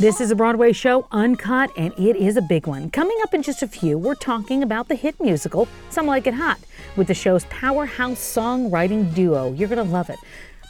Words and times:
This 0.00 0.20
is 0.20 0.30
a 0.30 0.36
Broadway 0.36 0.72
show, 0.72 1.08
Uncut, 1.10 1.72
and 1.76 1.92
it 1.98 2.14
is 2.14 2.36
a 2.36 2.40
big 2.40 2.68
one. 2.68 2.88
Coming 2.88 3.16
up 3.24 3.34
in 3.34 3.42
just 3.42 3.64
a 3.64 3.66
few, 3.66 3.98
we're 3.98 4.14
talking 4.14 4.62
about 4.62 4.86
the 4.86 4.94
hit 4.94 5.20
musical, 5.20 5.66
Some 5.90 6.06
Like 6.06 6.28
It 6.28 6.34
Hot, 6.34 6.60
with 6.94 7.08
the 7.08 7.14
show's 7.14 7.46
powerhouse 7.46 8.20
songwriting 8.20 9.12
duo. 9.12 9.52
You're 9.54 9.68
going 9.68 9.84
to 9.84 9.92
love 9.92 10.08
it. 10.08 10.20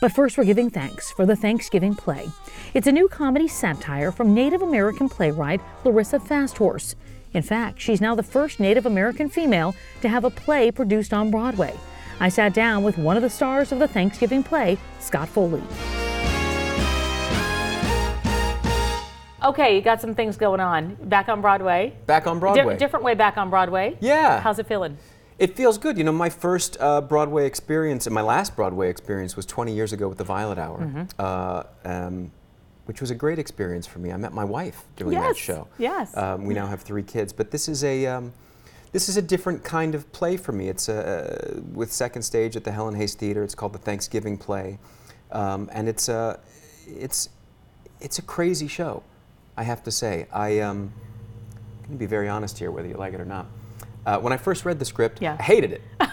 But 0.01 0.13
first, 0.13 0.39
we're 0.39 0.45
giving 0.45 0.71
thanks 0.71 1.11
for 1.11 1.27
the 1.27 1.37
Thanksgiving 1.37 1.95
play. 1.95 2.27
It's 2.73 2.87
a 2.87 2.93
new 2.93 3.07
comedy 3.07 3.49
satire 3.49 4.13
from 4.13 4.33
Native 4.33 4.63
American 4.63 5.11
playwright 5.11 5.61
Larissa 5.85 6.21
Fasthorse. 6.21 6.97
In 7.35 7.43
fact, 7.43 7.83
she's 7.83 8.01
now 8.01 8.15
the 8.15 8.23
first 8.23 8.59
Native 8.59 8.87
American 8.87 9.29
female 9.29 9.75
to 10.01 10.09
have 10.09 10.25
a 10.25 10.31
play 10.31 10.71
produced 10.71 11.13
on 11.13 11.31
Broadway. 11.31 11.75
I 12.19 12.31
sat 12.31 12.55
down 12.55 12.83
with 12.83 12.97
one 12.97 13.19
of 13.19 13.23
the 13.23 13.29
stars 13.29 13.73
of 13.73 13.79
the 13.79 13.89
Thanksgiving 13.89 14.43
play, 14.43 14.79
Scott 15.01 15.29
Foley. 15.29 15.63
Okay, 19.45 19.77
you 19.77 19.83
got 19.83 20.01
some 20.01 20.15
things 20.15 20.37
going 20.37 20.61
on. 20.61 20.97
Back 20.97 21.29
on 21.29 21.41
Broadway. 21.41 21.95
Back 22.07 22.27
on 22.27 22.37
Di- 22.37 22.41
Broadway. 22.41 22.77
different 22.77 23.05
way 23.05 23.15
back 23.15 23.37
on 23.37 23.51
Broadway. 23.51 23.97
Yeah. 24.01 24.41
How's 24.41 24.59
it 24.59 24.67
feeling? 24.67 24.99
It 25.39 25.55
feels 25.57 25.79
good. 25.79 25.97
You 25.97 26.03
know, 26.05 26.11
my 26.13 26.29
first 26.31 26.77
uh, 26.81 27.01
Broadway 27.01 27.47
experience, 27.47 28.07
and 28.07 28.15
my 28.15 28.23
last 28.23 28.57
Broadway 28.57 28.91
experience 28.91 29.37
was 29.37 29.47
20 29.47 29.73
years 29.73 29.93
ago 29.93 30.09
with 30.09 30.19
the 30.19 30.25
Violet 30.25 30.59
Hour, 30.59 30.79
Mm-hmm. 30.81 31.03
uh, 31.19 31.63
um, 31.85 32.33
which 32.87 33.01
was 33.01 33.11
a 33.13 33.15
great 33.15 33.39
experience 33.39 33.87
for 33.87 34.01
me. 34.01 34.11
I 34.11 34.17
met 34.17 34.33
my 34.33 34.45
wife 34.45 34.83
doing 34.97 35.17
that 35.21 35.37
show. 35.37 35.69
yes. 35.79 36.17
Um, 36.17 36.45
we 36.47 36.55
now 36.55 36.67
have 36.67 36.81
three 36.83 37.03
kids, 37.05 37.33
but 37.33 37.51
this 37.53 37.69
is 37.69 37.85
a 37.85 38.07
um, 38.07 38.33
this 38.93 39.09
is 39.11 39.17
a 39.19 39.23
different 39.23 39.63
kind 39.63 39.95
of 39.95 40.11
play 40.13 40.37
for 40.39 40.53
me. 40.53 40.69
It's 40.71 40.89
a, 40.89 41.61
with 41.75 41.93
second 41.93 42.23
stage 42.23 42.57
at 42.57 42.65
the 42.65 42.73
Helen 42.73 42.95
Hayes 42.95 43.15
Theater. 43.15 43.45
It's 43.45 43.55
called 43.55 43.75
the 43.75 43.79
Thanksgiving 43.79 44.39
Play, 44.39 44.79
um, 45.31 45.69
and 45.73 45.87
it's 45.89 46.09
a 46.09 46.41
it's 46.87 47.29
it's 48.01 48.19
a 48.19 48.23
crazy 48.23 48.67
show. 48.69 49.03
I 49.59 49.65
have 49.65 49.83
to 49.83 49.91
say. 49.91 50.27
I 50.33 50.61
um, 50.61 50.93
I'm 51.81 51.87
going 51.87 51.93
to 51.93 51.99
be 51.99 52.07
very 52.07 52.29
honest 52.29 52.59
here, 52.59 52.71
whether 52.71 52.87
you 52.87 52.95
like 52.95 53.13
it 53.13 53.21
or 53.21 53.25
not. 53.25 53.47
Uh, 54.07 54.19
when 54.19 54.33
I 54.33 54.37
first 54.37 54.65
read 54.65 54.79
the 54.79 54.85
script, 54.85 55.21
Yeah. 55.21 55.37
I 55.39 55.43
hated 55.43 55.73
it. 55.73 55.83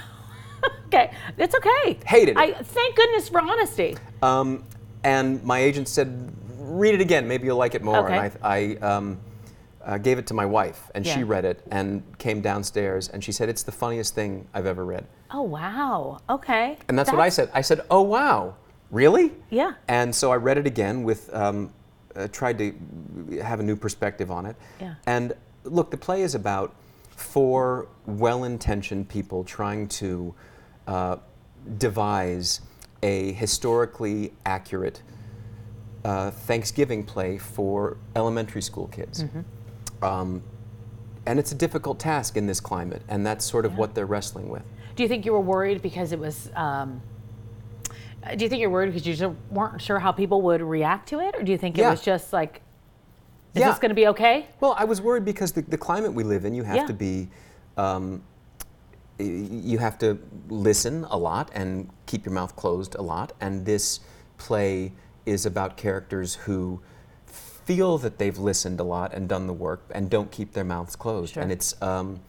Okay, 0.88 1.12
it's 1.38 1.54
okay. 1.56 2.00
Hated 2.06 2.38
it. 2.38 2.38
I 2.38 2.54
thank 2.54 2.96
goodness 2.96 3.28
for 3.28 3.42
honesty. 3.42 3.98
Um, 4.22 4.64
and 5.04 5.44
my 5.44 5.60
agent 5.60 5.90
said, 5.90 6.32
read 6.58 6.94
it 6.94 7.02
again, 7.02 7.28
maybe 7.28 7.46
you'll 7.48 7.58
like 7.58 7.76
it 7.76 7.84
more. 7.84 8.06
Okay. 8.06 8.18
And 8.18 8.32
I, 8.42 8.78
I 8.82 8.88
um, 8.96 9.20
uh, 9.84 9.98
gave 9.98 10.20
it 10.20 10.28
to 10.28 10.34
my 10.34 10.46
wife, 10.46 10.90
and 10.96 11.06
she 11.06 11.24
read 11.24 11.44
it 11.44 11.62
and 11.72 12.02
came 12.18 12.40
downstairs, 12.40 13.10
and 13.10 13.22
she 13.24 13.32
said, 13.32 13.50
it's 13.50 13.64
the 13.64 13.72
funniest 13.72 14.16
thing 14.16 14.48
I've 14.54 14.68
ever 14.68 14.86
read. 14.86 15.06
Oh 15.32 15.42
wow. 15.42 16.20
Okay. 16.30 16.78
And 16.88 16.98
that's, 16.98 17.12
what 17.12 17.20
I 17.20 17.30
said. 17.30 17.50
I 17.54 17.62
said, 17.62 17.82
oh, 17.90 18.02
wow, 18.02 18.56
really? 18.90 19.34
Yeah. 19.50 19.74
And 19.88 20.16
so 20.16 20.32
I 20.32 20.36
read 20.36 20.58
it 20.58 20.68
again 20.68 21.04
with, 21.04 21.34
um, 21.34 21.74
uh, 22.16 22.28
tried 22.30 22.58
to 22.58 22.74
have 23.42 23.60
a 23.60 23.64
new 23.64 23.76
perspective 23.76 24.32
on 24.32 24.46
it. 24.46 24.56
Yeah. 24.80 24.96
And 25.06 25.34
look, 25.64 25.92
the 25.92 25.98
play 25.98 26.22
is 26.22 26.36
about 26.36 26.76
four 27.10 27.88
well 28.06 28.44
intentioned 28.44 29.08
people 29.10 29.44
trying 29.44 29.88
to 29.88 30.34
uh, 30.88 31.18
devise 31.78 32.62
a 33.04 33.34
historically 33.34 34.34
accurate 34.46 35.02
uh, 36.04 36.32
Thanksgiving 36.32 37.04
play 37.04 37.38
for 37.38 37.98
elementary 38.16 38.62
school 38.62 38.88
kids. 38.88 39.24
Mm-hmm. 39.24 40.06
Um, 40.06 40.44
and 41.26 41.40
it's 41.40 41.52
a 41.52 41.56
difficult 41.56 42.00
task 42.00 42.38
in 42.38 42.46
this 42.46 42.60
climate, 42.60 43.02
and 43.08 43.26
that's 43.26 43.44
sort 43.44 43.66
of 43.66 43.78
what 43.78 43.96
they're 43.96 44.06
wrestling 44.06 44.50
with. 44.50 44.62
Do 44.96 45.02
you 45.02 45.10
think 45.10 45.26
you 45.26 45.34
were 45.34 45.42
worried 45.42 45.82
because 45.82 46.12
it 46.12 46.20
was? 46.20 46.52
Um, 46.56 47.02
do 48.36 48.44
you 48.44 48.50
think 48.50 48.62
you're 48.62 48.70
worried 48.70 48.88
because 48.88 49.06
you 49.06 49.14
just 49.14 49.36
weren't 49.52 49.82
sure 49.82 50.00
how 50.00 50.12
people 50.12 50.42
would 50.44 50.62
react 50.62 51.10
to 51.10 51.20
it, 51.20 51.36
or 51.36 51.44
do 51.44 51.52
you 51.52 51.58
think 51.58 51.78
it 51.78 51.82
Yeah. 51.82 51.92
was 51.92 52.02
just 52.02 52.34
like, 52.34 52.62
is 53.54 53.60
Yeah. 53.62 53.70
this 53.70 53.80
going 53.80 53.90
to 53.90 53.96
be 53.96 54.08
okay? 54.08 54.48
Well, 54.60 54.76
I 54.78 54.86
was 54.86 55.02
worried 55.02 55.26
because 55.26 55.52
the, 55.52 55.62
the 55.62 55.78
climate 55.78 56.14
we 56.14 56.24
live 56.24 56.46
in, 56.46 56.54
you 56.56 56.64
have 56.64 56.76
Yeah. 56.76 56.86
to 56.88 56.94
be, 56.94 57.30
um, 57.78 58.24
you 59.18 59.78
have 59.78 59.98
to 60.00 60.18
listen 60.50 61.06
a 61.10 61.18
lot 61.18 61.50
and 61.54 61.90
keep 62.06 62.26
your 62.26 62.34
mouth 62.34 62.56
closed 62.56 62.96
a 62.96 63.02
lot. 63.02 63.32
And 63.40 63.66
this 63.66 64.02
play 64.38 64.92
is 65.26 65.46
about 65.46 65.78
characters 65.78 66.36
who 66.36 66.82
feel 67.26 67.98
that 68.00 68.18
they've 68.18 68.38
listened 68.38 68.80
a 68.80 68.84
lot 68.84 69.14
and 69.14 69.28
done 69.30 69.48
the 69.48 69.54
work 69.54 69.84
and 69.92 70.10
don't 70.10 70.32
keep 70.32 70.52
their 70.54 70.66
mouths 70.66 70.96
closed. 70.96 71.34
Sure. 71.36 71.44
And 71.44 71.52
it's, 71.52 71.82
um, 71.82 72.20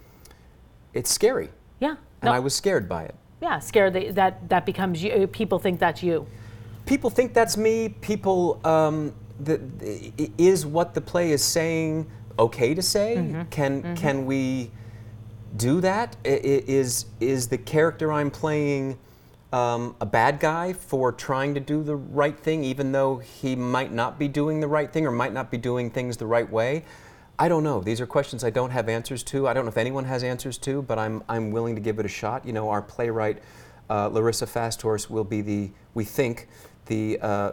it's 0.94 1.10
scary. 1.10 1.50
Yeah. 1.80 1.90
And 1.90 1.98
No, 2.24 2.32
I 2.32 2.38
was 2.38 2.54
scared 2.54 2.88
by 2.88 3.02
it. 3.04 3.14
Yeah, 3.40 3.58
scared 3.58 3.92
that 3.94 4.14
that, 4.14 4.48
that 4.48 4.66
becomes 4.66 5.02
you. 5.02 5.26
People 5.26 5.58
think 5.58 5.78
that's 5.78 6.02
you. 6.02 6.26
people 6.86 7.10
think 7.10 7.34
that's 7.34 7.56
me. 7.56 7.88
People, 8.00 8.60
um, 8.64 9.12
the, 9.40 9.58
the, 9.78 10.30
is 10.38 10.64
what 10.64 10.94
the 10.94 11.00
play 11.00 11.32
is 11.32 11.42
saying 11.44 12.06
okay 12.38 12.74
to 12.74 12.82
say? 12.82 13.44
Can 13.50 13.94
can 13.96 14.26
we 14.26 14.70
do 15.56 15.80
that? 15.82 16.16
I- 16.24 16.28
Is 16.28 17.06
is 17.20 17.48
the 17.48 17.58
character 17.58 18.12
I'm 18.12 18.30
playing 18.30 18.98
um, 19.52 19.94
a 20.00 20.06
bad 20.06 20.40
guy 20.40 20.72
for 20.72 21.12
trying 21.12 21.54
to 21.54 21.60
do 21.60 21.82
the 21.82 21.96
right 21.96 22.38
thing, 22.38 22.64
even 22.64 22.92
though 22.92 23.18
he 23.18 23.54
might 23.56 23.92
not 23.92 24.18
be 24.18 24.28
doing 24.28 24.60
the 24.60 24.68
right 24.68 24.90
thing 24.92 25.06
or 25.06 25.10
might 25.12 25.32
not 25.32 25.50
be 25.50 25.58
doing 25.58 25.90
things 25.90 26.16
the 26.16 26.26
right 26.26 26.50
way? 26.50 26.84
I 27.38 27.48
don't 27.48 27.62
know. 27.62 27.80
These 27.80 28.00
are 28.00 28.06
questions 28.06 28.44
I 28.44 28.50
don't 28.50 28.70
have 28.70 28.88
answers 28.88 29.22
to. 29.24 29.46
I 29.46 29.52
don't 29.52 29.64
know 29.66 29.70
if 29.70 29.76
anyone 29.76 30.04
has 30.04 30.24
answers 30.24 30.56
to, 30.58 30.82
but 30.82 30.98
I'm 30.98 31.22
I'm 31.28 31.50
willing 31.50 31.74
to 31.74 31.80
give 31.80 31.98
it 31.98 32.06
a 32.06 32.08
shot. 32.08 32.46
You 32.46 32.52
know, 32.52 32.70
our 32.70 32.80
playwright 32.80 33.42
uh, 33.90 34.08
Larissa 34.08 34.46
Fasthorse 34.46 35.10
will 35.10 35.24
be 35.24 35.42
the 35.42 35.70
we 35.94 36.04
think 36.04 36.48
the 36.86 37.18
uh, 37.20 37.52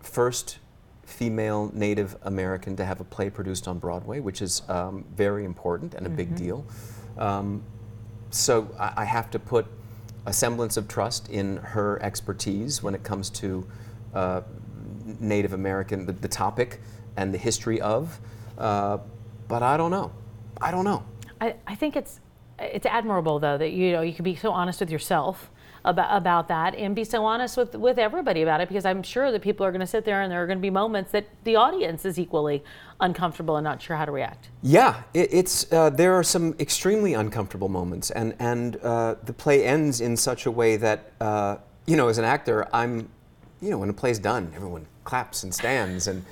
first 0.00 0.58
female 1.04 1.70
Native 1.74 2.16
American 2.22 2.76
to 2.76 2.84
have 2.84 3.00
a 3.00 3.04
play 3.04 3.30
produced 3.30 3.66
on 3.66 3.78
Broadway, 3.78 4.20
which 4.20 4.42
is 4.42 4.62
um, 4.68 5.04
very 5.14 5.44
important 5.44 5.94
and 5.94 6.06
a 6.06 6.10
big 6.10 6.34
deal. 6.36 6.66
Um, 7.18 7.62
so 8.30 8.68
I, 8.78 8.92
I 8.98 9.04
have 9.04 9.30
to 9.30 9.38
put 9.38 9.66
a 10.26 10.32
semblance 10.32 10.76
of 10.76 10.88
trust 10.88 11.28
in 11.28 11.58
her 11.58 12.02
expertise 12.02 12.82
when 12.82 12.94
it 12.94 13.02
comes 13.02 13.30
to 13.30 13.66
uh, 14.14 14.40
Native 15.20 15.52
American, 15.52 16.06
the, 16.06 16.12
the 16.12 16.28
topic 16.28 16.80
and 17.16 17.32
the 17.32 17.38
history 17.38 17.80
of. 17.80 18.18
But 19.48 19.62
I 19.62 19.76
don't 19.76 19.90
know. 19.90 20.12
I 20.60 20.70
don't 20.70 20.84
know. 20.84 21.04
I, 21.40 21.54
I 21.66 21.74
think 21.74 21.96
it's 21.96 22.20
it's 22.58 22.86
admirable 22.86 23.40
though 23.40 23.58
that 23.58 23.72
you 23.72 23.92
know 23.92 24.00
you 24.00 24.14
can 24.14 24.24
be 24.24 24.36
so 24.36 24.52
honest 24.52 24.78
with 24.78 24.90
yourself 24.90 25.50
about 25.84 26.16
about 26.16 26.48
that 26.48 26.74
and 26.76 26.94
be 26.94 27.04
so 27.04 27.24
honest 27.24 27.56
with 27.56 27.74
with 27.74 27.98
everybody 27.98 28.42
about 28.42 28.60
it 28.60 28.68
because 28.68 28.84
I'm 28.84 29.02
sure 29.02 29.32
that 29.32 29.42
people 29.42 29.66
are 29.66 29.72
going 29.72 29.80
to 29.80 29.86
sit 29.86 30.04
there 30.04 30.22
and 30.22 30.30
there 30.30 30.42
are 30.42 30.46
going 30.46 30.58
to 30.58 30.62
be 30.62 30.70
moments 30.70 31.10
that 31.12 31.26
the 31.42 31.56
audience 31.56 32.04
is 32.04 32.18
equally 32.18 32.62
uncomfortable 33.00 33.56
and 33.56 33.64
not 33.64 33.82
sure 33.82 33.96
how 33.96 34.04
to 34.04 34.12
react. 34.12 34.48
Yeah, 34.62 35.02
it, 35.12 35.28
it's 35.32 35.70
uh, 35.72 35.90
there 35.90 36.14
are 36.14 36.22
some 36.22 36.54
extremely 36.60 37.14
uncomfortable 37.14 37.68
moments, 37.68 38.10
and 38.10 38.34
and 38.38 38.76
uh, 38.76 39.16
the 39.24 39.32
play 39.32 39.64
ends 39.64 40.00
in 40.00 40.16
such 40.16 40.46
a 40.46 40.50
way 40.50 40.76
that 40.76 41.12
uh, 41.20 41.56
you 41.86 41.96
know, 41.96 42.08
as 42.08 42.18
an 42.18 42.24
actor, 42.24 42.66
I'm, 42.72 43.08
you 43.60 43.70
know, 43.70 43.78
when 43.78 43.90
a 43.90 43.94
play's 43.94 44.18
done, 44.18 44.52
everyone 44.54 44.86
claps 45.04 45.42
and 45.42 45.54
stands, 45.54 46.06
and 46.06 46.24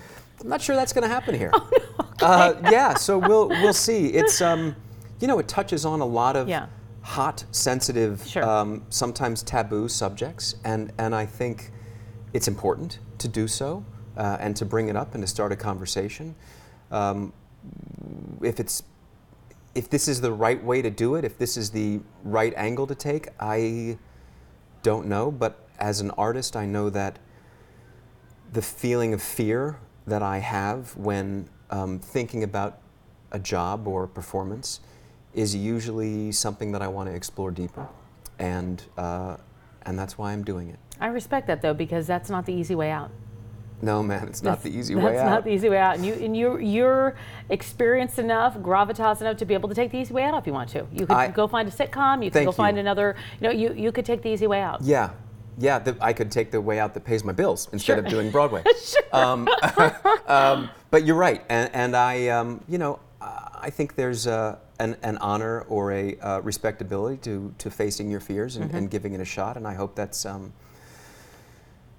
I'm 0.43 0.49
not 0.49 0.61
sure 0.61 0.75
that's 0.75 0.93
going 0.93 1.03
to 1.03 1.09
happen 1.09 1.35
here. 1.35 1.53
uh, 2.23 2.55
yeah, 2.71 2.95
so 2.95 3.17
we'll 3.19 3.49
we'll 3.49 3.73
see. 3.73 4.09
It's 4.09 4.41
um, 4.41 4.75
you 5.21 5.29
know, 5.29 5.39
it 5.39 5.49
touches 5.49 5.85
on 5.85 6.01
a 6.01 6.05
lot 6.07 6.35
of 6.37 6.49
Yeah. 6.49 6.67
hot, 7.03 7.45
sensitive, 7.53 8.25
Sure. 8.27 8.45
um, 8.45 8.83
sometimes 8.91 9.43
taboo 9.43 9.89
subjects, 9.89 10.57
and 10.65 10.93
and 10.99 11.15
I 11.15 11.27
think 11.27 11.71
it's 12.33 12.49
important 12.49 12.99
to 13.19 13.29
do 13.29 13.47
so 13.47 13.85
uh, 14.17 14.39
and 14.41 14.57
to 14.57 14.65
bring 14.65 14.89
it 14.89 14.97
up 14.97 15.15
and 15.15 15.23
to 15.23 15.27
start 15.29 15.53
a 15.53 15.57
conversation. 15.57 16.35
Um, 16.91 17.33
if 18.43 18.59
it's 18.59 18.83
if 19.75 19.89
this 19.89 20.09
is 20.09 20.21
the 20.21 20.33
right 20.33 20.63
way 20.63 20.83
to 20.83 20.91
do 20.91 21.15
it, 21.15 21.25
if 21.25 21.39
this 21.39 21.57
is 21.57 21.71
the 21.71 22.01
right 22.25 22.53
angle 22.57 22.87
to 22.89 22.95
take, 22.95 23.29
I 23.41 23.97
don't 24.83 25.07
know. 25.07 25.31
But 25.31 25.67
as 25.79 26.01
an 26.01 26.11
artist, 26.13 26.57
I 26.57 26.67
know 26.67 26.91
that 26.91 27.19
the 28.53 28.61
feeling 28.61 29.15
of 29.15 29.23
fear 29.23 29.79
that 30.07 30.23
I 30.23 30.39
have 30.39 30.97
when 30.97 31.49
um, 31.71 31.99
thinking 31.99 32.43
about 32.43 32.79
a 33.31 33.39
job 33.39 33.87
or 33.87 34.05
a 34.05 34.09
performance 34.09 34.81
is 35.35 35.55
usually 35.55 36.33
something 36.33 36.73
that 36.73 36.83
I 36.83 36.89
want 36.89 37.09
to 37.09 37.15
explore 37.15 37.51
deeper, 37.51 37.89
and 38.39 38.83
uh, 38.99 39.37
and 39.83 39.99
that's 39.99 40.19
why 40.19 40.33
I'm 40.33 40.45
doing 40.45 40.69
it. 40.69 40.79
I 41.01 41.07
respect 41.07 41.47
that 41.47 41.63
though 41.63 41.75
because 41.75 42.07
that's 42.07 42.31
not 42.31 42.47
the 42.47 42.53
easy 42.53 42.75
way 42.75 42.91
out. 42.91 43.11
No, 43.81 44.01
man, 44.01 44.29
it's 44.29 44.43
not 44.43 44.63
the 44.63 44.71
easy 44.71 44.95
way 44.97 45.03
out. 45.03 45.13
That's 45.13 45.31
not 45.31 45.45
the 45.45 45.51
easy 45.51 45.69
way 45.69 45.79
out, 45.79 45.97
and 45.97 46.07
you 46.07 46.15
and 46.15 46.37
you're 46.37 46.61
you're 46.61 47.17
experienced 47.49 48.19
enough, 48.19 48.57
gravitas 48.59 49.21
enough 49.21 49.39
to 49.39 49.45
be 49.45 49.55
able 49.55 49.69
to 49.69 49.75
take 49.75 49.91
the 49.91 49.99
easy 49.99 50.15
way 50.15 50.23
out 50.23 50.35
if 50.35 50.47
you 50.47 50.53
want 50.53 50.69
to. 50.71 50.87
You 50.93 51.07
could 51.07 51.17
I- 51.17 51.29
go 51.29 51.49
find 51.49 51.67
a 51.67 51.73
sitcom. 51.73 52.25
You 52.25 52.31
could 52.31 52.45
go 52.45 52.53
find 52.53 52.79
another. 52.79 53.17
You 53.41 53.49
know, 53.49 53.53
you 53.53 53.73
you 53.73 53.91
could 53.91 54.05
take 54.05 54.23
the 54.23 54.29
easy 54.29 54.47
way 54.47 54.61
out. 54.61 54.83
Yeah, 54.83 55.11
yeah. 55.59 55.79
The, 55.79 55.97
I 56.01 56.13
could 56.13 56.31
take 56.31 56.51
the 56.51 56.61
way 56.61 56.79
out 56.79 56.95
that 56.95 57.05
pays 57.05 57.25
my 57.25 57.33
bills 57.33 57.69
instead 57.73 57.97
Sure. 57.97 58.05
of 58.05 58.11
doing 58.11 58.31
Broadway. 58.31 58.63
um, 59.13 59.49
um, 60.27 60.71
but 60.91 61.05
you're 61.05 61.17
right, 61.17 61.43
and, 61.49 61.71
and 61.75 61.97
I, 61.97 62.29
um, 62.29 62.63
you 62.69 62.79
know, 62.79 62.99
I 63.21 63.71
think 63.71 63.95
there's 63.95 64.27
uh, 64.27 64.59
an, 64.81 64.97
an 65.03 65.17
honor 65.19 65.61
or 65.63 65.93
a 65.93 66.17
uh, 66.19 66.41
respectability 66.41 67.19
to, 67.19 67.55
to 67.59 67.71
facing 67.71 68.11
your 68.11 68.21
fears 68.21 68.57
and, 68.57 68.67
Mm-hmm. 68.67 68.77
and 68.77 68.91
giving 68.91 69.13
it 69.15 69.21
a 69.21 69.25
shot, 69.25 69.57
and 69.57 69.67
I 69.67 69.75
hope 69.75 69.95
that's. 69.95 70.27
Um, 70.27 70.53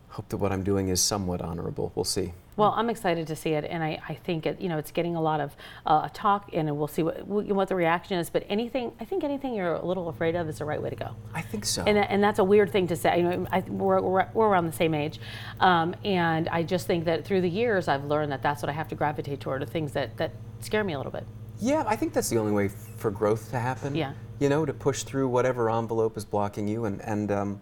hope 0.09 0.29
that 0.29 0.37
what 0.37 0.51
I'm 0.51 0.61
doing 0.63 0.89
is 0.89 1.01
somewhat 1.01 1.41
honorable. 1.41 1.91
We'll 1.95 2.05
see. 2.05 2.33
Well, 2.55 2.73
I'm 2.75 2.89
excited 2.89 3.27
to 3.27 3.35
see 3.35 3.51
it, 3.51 3.65
and 3.65 3.83
I, 3.83 3.99
I 4.07 4.13
think 4.13 4.45
it, 4.45 4.61
you 4.61 4.69
know 4.69 4.77
it's 4.77 4.91
getting 4.91 5.15
a 5.15 5.21
lot 5.21 5.39
of 5.39 5.55
uh, 5.85 6.09
talk, 6.13 6.49
and 6.53 6.75
we'll 6.77 6.87
see 6.87 7.03
what 7.03 7.25
what 7.27 7.67
the 7.67 7.75
reaction 7.75 8.17
is. 8.17 8.29
But 8.29 8.45
anything, 8.49 8.91
I 8.99 9.05
think 9.05 9.23
anything 9.23 9.53
you're 9.53 9.73
a 9.73 9.85
little 9.85 10.09
afraid 10.09 10.35
of 10.35 10.47
is 10.49 10.59
the 10.59 10.65
right 10.65 10.81
way 10.81 10.89
to 10.89 10.95
go. 10.95 11.15
I 11.33 11.41
think 11.41 11.65
so. 11.65 11.83
And, 11.85 11.97
and 11.97 12.23
that's 12.23 12.39
a 12.39 12.43
weird 12.43 12.71
thing 12.71 12.87
to 12.87 12.95
say. 12.95 13.17
You 13.17 13.23
know, 13.23 13.47
I, 13.51 13.61
we're, 13.67 14.01
we're, 14.01 14.27
we're 14.33 14.47
around 14.47 14.67
the 14.67 14.73
same 14.73 14.93
age, 14.93 15.19
um, 15.59 15.95
and 16.03 16.47
I 16.49 16.63
just 16.63 16.87
think 16.87 17.05
that 17.05 17.25
through 17.25 17.41
the 17.41 17.49
years 17.49 17.87
I've 17.87 18.05
learned 18.05 18.31
that 18.31 18.41
that's 18.41 18.61
what 18.61 18.69
I 18.69 18.73
have 18.73 18.87
to 18.89 18.95
gravitate 18.95 19.39
toward, 19.39 19.61
the 19.61 19.65
things 19.65 19.91
that 19.93 20.17
that 20.17 20.31
scare 20.59 20.83
me 20.83 20.93
a 20.93 20.97
little 20.97 21.11
bit. 21.11 21.25
Yeah, 21.59 21.83
I 21.87 21.95
think 21.95 22.13
that's 22.13 22.29
the 22.29 22.37
only 22.37 22.51
way 22.51 22.69
for 22.97 23.11
growth 23.11 23.51
to 23.51 23.59
happen. 23.59 23.95
Yeah. 23.95 24.13
You 24.39 24.49
know, 24.49 24.65
to 24.65 24.73
push 24.73 25.03
through 25.03 25.29
whatever 25.29 25.69
envelope 25.69 26.17
is 26.17 26.25
blocking 26.25 26.67
you, 26.67 26.85
and 26.85 27.01
and 27.01 27.31
um, 27.31 27.61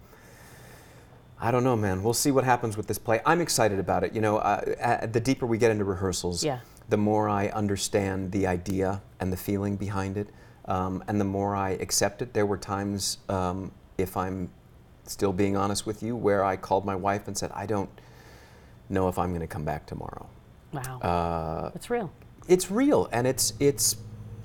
I 1.44 1.50
don't 1.50 1.64
know, 1.64 1.76
man. 1.76 2.04
We'll 2.04 2.14
see 2.14 2.30
what 2.30 2.44
happens 2.44 2.78
with 2.78 2.86
this 2.88 3.00
play. 3.00 3.20
I'm 3.26 3.42
excited 3.42 3.80
about 3.80 4.04
it. 4.04 4.14
You 4.14 4.22
know, 4.22 4.38
uh, 4.38 4.62
uh, 4.80 5.06
the 5.08 5.20
deeper 5.20 5.46
we 5.48 5.58
get 5.58 5.72
into 5.72 5.84
rehearsals, 5.84 6.44
Yeah. 6.44 6.60
the 6.88 6.98
more 6.98 7.28
I 7.28 7.48
understand 7.48 8.32
the 8.32 8.46
idea 8.46 9.02
and 9.20 9.34
the 9.34 9.38
feeling 9.38 9.76
behind 9.76 10.18
it, 10.18 10.30
um, 10.66 11.04
and 11.08 11.20
the 11.20 11.26
more 11.26 11.56
I 11.56 11.72
accept 11.72 12.22
it. 12.22 12.34
There 12.34 12.46
were 12.46 12.58
times, 12.58 13.18
um, 13.28 13.72
if 13.98 14.16
I'm 14.16 14.52
still 15.06 15.34
being 15.34 15.58
honest 15.58 15.88
with 15.88 16.04
you, 16.04 16.16
where 16.16 16.44
I 16.44 16.58
called 16.58 16.86
my 16.86 16.96
wife 16.96 17.28
and 17.28 17.36
said, 17.36 17.50
"I 17.56 17.66
don't 17.66 17.90
know 18.88 19.08
if 19.08 19.18
I'm 19.18 19.30
going 19.30 19.42
to 19.42 19.48
come 19.48 19.66
back 19.66 19.88
tomorrow." 19.88 20.28
Wow, 20.72 21.00
Uh, 21.02 21.72
it's 21.74 21.90
real. 21.90 22.12
it's 22.48 22.70
real 22.72 23.10
and 23.12 23.26
it's 23.28 23.54
it's 23.60 23.98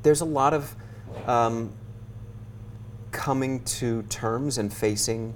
there's 0.03 0.21
a 0.23 0.25
lot 0.25 0.53
of 0.55 0.75
um, 1.27 1.73
coming 3.13 3.63
to 3.65 4.03
terms 4.05 4.59
and 4.59 4.73
facing 4.73 5.35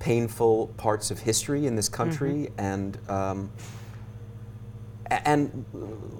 painful 0.00 0.66
parts 0.76 1.10
of 1.12 1.18
history 1.20 1.66
in 1.66 1.76
this 1.76 1.88
country 1.88 2.50
and 2.58 2.98
um, 3.08 3.50
and 5.10 5.64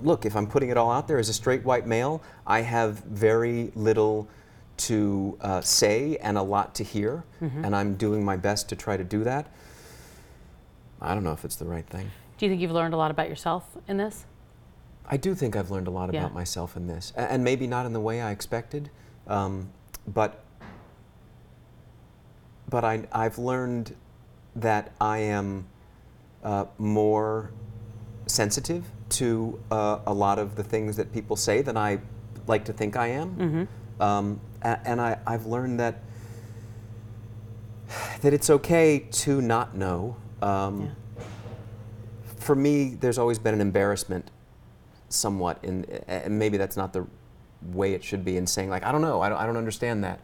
look 0.03 0.25
if 0.27 0.37
i'm 0.37 0.47
putting 0.47 0.69
it 0.71 0.77
all 0.77 0.91
out 0.91 1.09
there 1.09 1.19
as 1.19 1.29
a 1.29 1.33
straight 1.33 1.65
white 1.65 1.87
male 1.87 2.23
i 2.47 2.61
have 2.61 2.99
very 3.01 3.73
little 3.75 4.29
to 4.77 5.37
uh, 5.43 5.61
say 5.61 6.17
and 6.19 6.37
a 6.39 6.43
lot 6.43 6.75
to 6.75 6.85
hear 6.85 7.25
and 7.41 7.75
i'm 7.75 7.95
doing 7.97 8.25
my 8.25 8.37
best 8.37 8.69
to 8.69 8.77
try 8.77 8.97
to 8.97 9.05
do 9.05 9.25
that 9.25 9.47
i 11.01 11.15
don't 11.15 11.25
know 11.25 11.33
if 11.33 11.45
it's 11.45 11.57
the 11.57 11.65
right 11.65 11.87
thing 11.87 12.11
Do 12.39 12.47
you 12.47 12.51
think 12.53 12.61
you've 12.63 12.71
learned 12.73 12.95
a 12.95 12.97
lot 12.97 13.11
about 13.11 13.29
yourself 13.29 13.65
in 13.89 13.97
this? 13.99 14.25
I 15.13 15.17
do 15.17 15.35
think 15.35 15.57
I've 15.57 15.71
learned 15.71 15.89
a 15.89 15.91
lot 15.91 16.13
Yeah. 16.13 16.21
about 16.21 16.35
myself 16.35 16.77
in 16.77 16.87
this, 16.87 17.13
and 17.17 17.43
maybe 17.45 17.67
not 17.67 17.85
in 17.85 17.93
the 17.93 18.01
way 18.01 18.21
I 18.23 18.31
expected, 18.31 18.91
um, 19.27 19.69
but 20.07 20.43
but 22.71 22.85
I, 22.85 23.03
I've 23.13 23.37
learned 23.39 23.95
that 24.57 24.93
I 25.01 25.19
am 25.19 25.67
uh, 26.45 26.67
more 26.79 27.51
sensitive 28.27 28.85
to 29.11 29.61
uh, 29.71 29.99
a 30.07 30.15
lot 30.15 30.39
of 30.39 30.55
the 30.57 30.63
things 30.63 30.97
that 30.97 31.13
people 31.13 31.37
say 31.37 31.63
than 31.63 31.77
I 31.77 31.99
like 32.47 32.65
to 32.67 32.73
think 32.73 32.97
I 32.97 33.09
am, 33.09 33.69
um, 34.01 34.41
a- 34.63 34.79
and 34.89 35.01
I, 35.01 35.19
I've 35.27 35.47
learned 35.47 35.81
that 35.81 36.01
that 38.23 38.33
it's 38.33 38.49
okay 38.51 39.01
to 39.11 39.41
not 39.43 39.75
know. 39.75 40.17
Um, 40.41 40.83
Yeah. 40.83 40.91
For 42.37 42.55
me, 42.55 42.95
there's 43.01 43.19
always 43.19 43.39
been 43.39 43.53
an 43.55 43.61
embarrassment 43.61 44.31
somewhat 45.11 45.59
in 45.63 45.85
and 46.07 46.39
maybe 46.39 46.57
that's 46.57 46.77
not 46.77 46.93
the 46.93 47.05
way 47.73 47.93
it 47.95 48.03
should 48.05 48.25
be 48.25 48.37
in 48.37 48.47
saying 48.47 48.71
like 48.71 48.85
i 48.85 48.93
don't 48.93 49.03
know 49.03 49.21
i 49.21 49.29
don't, 49.29 49.39
I 49.39 49.45
don't 49.45 49.57
understand 49.57 50.05
that 50.05 50.21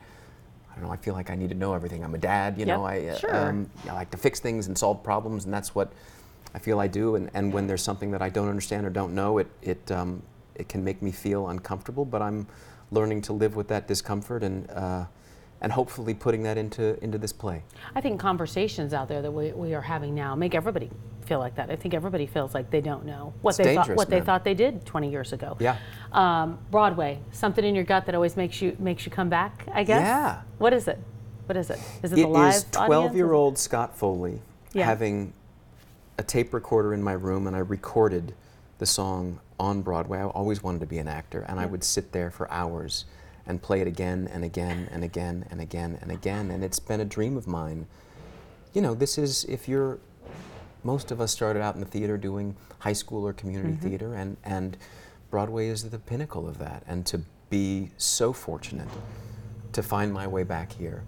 i 0.77 0.81
don't 0.81 0.89
know 0.89 0.93
i 0.93 0.97
feel 0.97 1.15
like 1.15 1.31
i 1.31 1.35
need 1.35 1.49
to 1.49 1.55
know 1.55 1.75
everything 1.75 2.05
i'm 2.05 2.15
a 2.15 2.19
dad 2.19 2.59
you 2.59 2.67
Yep, 2.67 2.77
know 2.77 2.85
i 2.85 3.07
uh, 3.07 3.17
sure. 3.19 3.49
um, 3.49 3.71
I 3.89 3.93
like 3.95 4.11
to 4.11 4.17
fix 4.19 4.41
things 4.41 4.67
and 4.67 4.77
solve 4.77 5.03
problems 5.03 5.45
and 5.45 5.53
that's 5.55 5.75
what 5.75 5.93
i 6.55 6.59
feel 6.59 6.79
i 6.81 6.87
do 6.87 7.17
and, 7.17 7.31
and 7.35 7.53
when 7.53 7.67
there's 7.67 7.83
something 7.83 8.11
that 8.13 8.23
i 8.23 8.29
don't 8.29 8.49
understand 8.49 8.87
or 8.87 8.91
don't 8.91 9.15
know 9.15 9.39
it 9.39 9.49
it 9.63 9.91
um, 9.91 10.23
it 10.55 10.69
can 10.69 10.83
make 10.85 11.03
me 11.03 11.11
feel 11.13 11.49
uncomfortable 11.49 12.05
but 12.05 12.23
i'm 12.23 12.47
learning 12.91 13.21
to 13.23 13.33
live 13.33 13.57
with 13.57 13.69
that 13.69 13.89
discomfort 13.89 14.43
and 14.43 14.71
uh, 14.71 15.05
and 15.67 15.73
hopefully 15.73 16.15
putting 16.15 16.45
that 16.45 16.57
into 16.57 17.03
into 17.03 17.19
this 17.19 17.33
play 17.33 17.61
I 17.97 18.01
think 18.01 18.21
conversations 18.21 18.95
out 18.95 19.09
there 19.09 19.21
that 19.21 19.33
we, 19.33 19.51
we 19.51 19.75
are 19.75 19.81
having 19.81 20.15
now 20.15 20.37
make 20.37 20.55
everybody 20.55 20.89
feel 21.25 21.41
like 21.41 21.57
that. 21.57 21.73
I 21.73 21.75
think 21.75 21.93
everybody 21.93 22.25
feels 22.25 22.55
like 22.55 22.71
they 22.71 22.81
don't 22.81 23.05
know 23.05 23.35
what 23.43 23.59
It's 23.59 23.67
they 23.67 23.75
thought 23.75 23.91
what 23.97 24.09
they 24.09 24.21
thought 24.21 24.45
they 24.45 24.55
did 24.55 24.87
20 24.87 25.11
years 25.11 25.33
ago. 25.33 25.57
Yeah. 25.59 25.77
Um, 26.13 26.57
Broadway, 26.71 27.19
something 27.33 27.65
in 27.65 27.75
your 27.75 27.83
gut 27.83 28.07
that 28.07 28.15
always 28.15 28.37
makes 28.37 28.63
you 28.63 28.77
makes 28.79 29.05
you 29.05 29.11
come 29.11 29.29
back. 29.29 29.67
I 29.73 29.83
guess. 29.83 30.03
Yeah. 30.03 30.43
What 30.59 30.73
is 30.73 30.87
it? 30.87 31.01
What 31.47 31.57
is 31.57 31.69
it? 31.71 31.81
Is 32.05 32.13
it, 32.13 32.15
the 32.15 32.29
live 32.29 32.55
is 32.55 32.65
12 32.71 33.17
year 33.17 33.33
old 33.33 33.59
Scott 33.59 33.99
Foley 33.99 34.41
Yeah. 34.73 34.85
having 34.85 35.33
a 36.17 36.23
tape 36.23 36.55
recorder 36.55 36.95
in 36.95 37.03
my 37.03 37.15
room, 37.15 37.49
and 37.49 37.57
I 37.57 37.61
recorded 37.61 38.33
the 38.79 38.87
song 38.87 39.41
on 39.59 39.83
Broadway. 39.83 40.19
I 40.21 40.27
always 40.27 40.63
wanted 40.63 40.79
to 40.79 40.87
be 40.87 40.99
an 40.99 41.09
actor, 41.09 41.45
and 41.49 41.59
I 41.59 41.67
would 41.67 41.83
sit 41.83 42.13
there 42.13 42.31
for 42.31 42.49
hours 42.53 43.07
and 43.47 43.63
play 43.63 43.81
it 43.81 43.87
again 43.87 44.29
and 44.33 44.45
again 44.45 44.89
and 44.91 45.05
again 45.05 45.47
and 45.51 45.61
again 45.61 45.99
and 46.01 46.11
again. 46.11 46.51
And 46.51 46.65
it's 46.65 46.79
been 46.81 47.01
a 47.01 47.05
dream 47.05 47.37
of 47.37 47.47
mine. 47.47 47.87
You 48.73 48.83
know, 48.83 48.95
this 48.95 49.19
is 49.19 49.45
if 49.45 49.69
you're, 49.69 49.99
most 50.85 51.11
of 51.11 51.21
us 51.21 51.33
started 51.33 51.63
out 51.63 51.75
in 51.75 51.81
the 51.81 51.87
theater 51.87 52.17
doing 52.17 52.57
high 52.81 52.93
school 52.93 53.27
or 53.27 53.33
community 53.33 53.73
Mm-hmm. 53.75 53.89
theater, 53.89 54.15
and, 54.15 54.37
and 54.45 54.77
Broadway 55.31 55.69
is 55.69 55.91
the 55.91 55.99
pinnacle 55.99 56.49
of 56.49 56.59
that. 56.59 56.83
And 56.87 57.05
to 57.07 57.23
be 57.51 57.91
so 57.97 58.33
fortunate 58.33 58.89
to 59.73 59.83
find 59.83 60.13
my 60.13 60.27
way 60.27 60.43
back 60.43 60.73
here, 60.73 61.05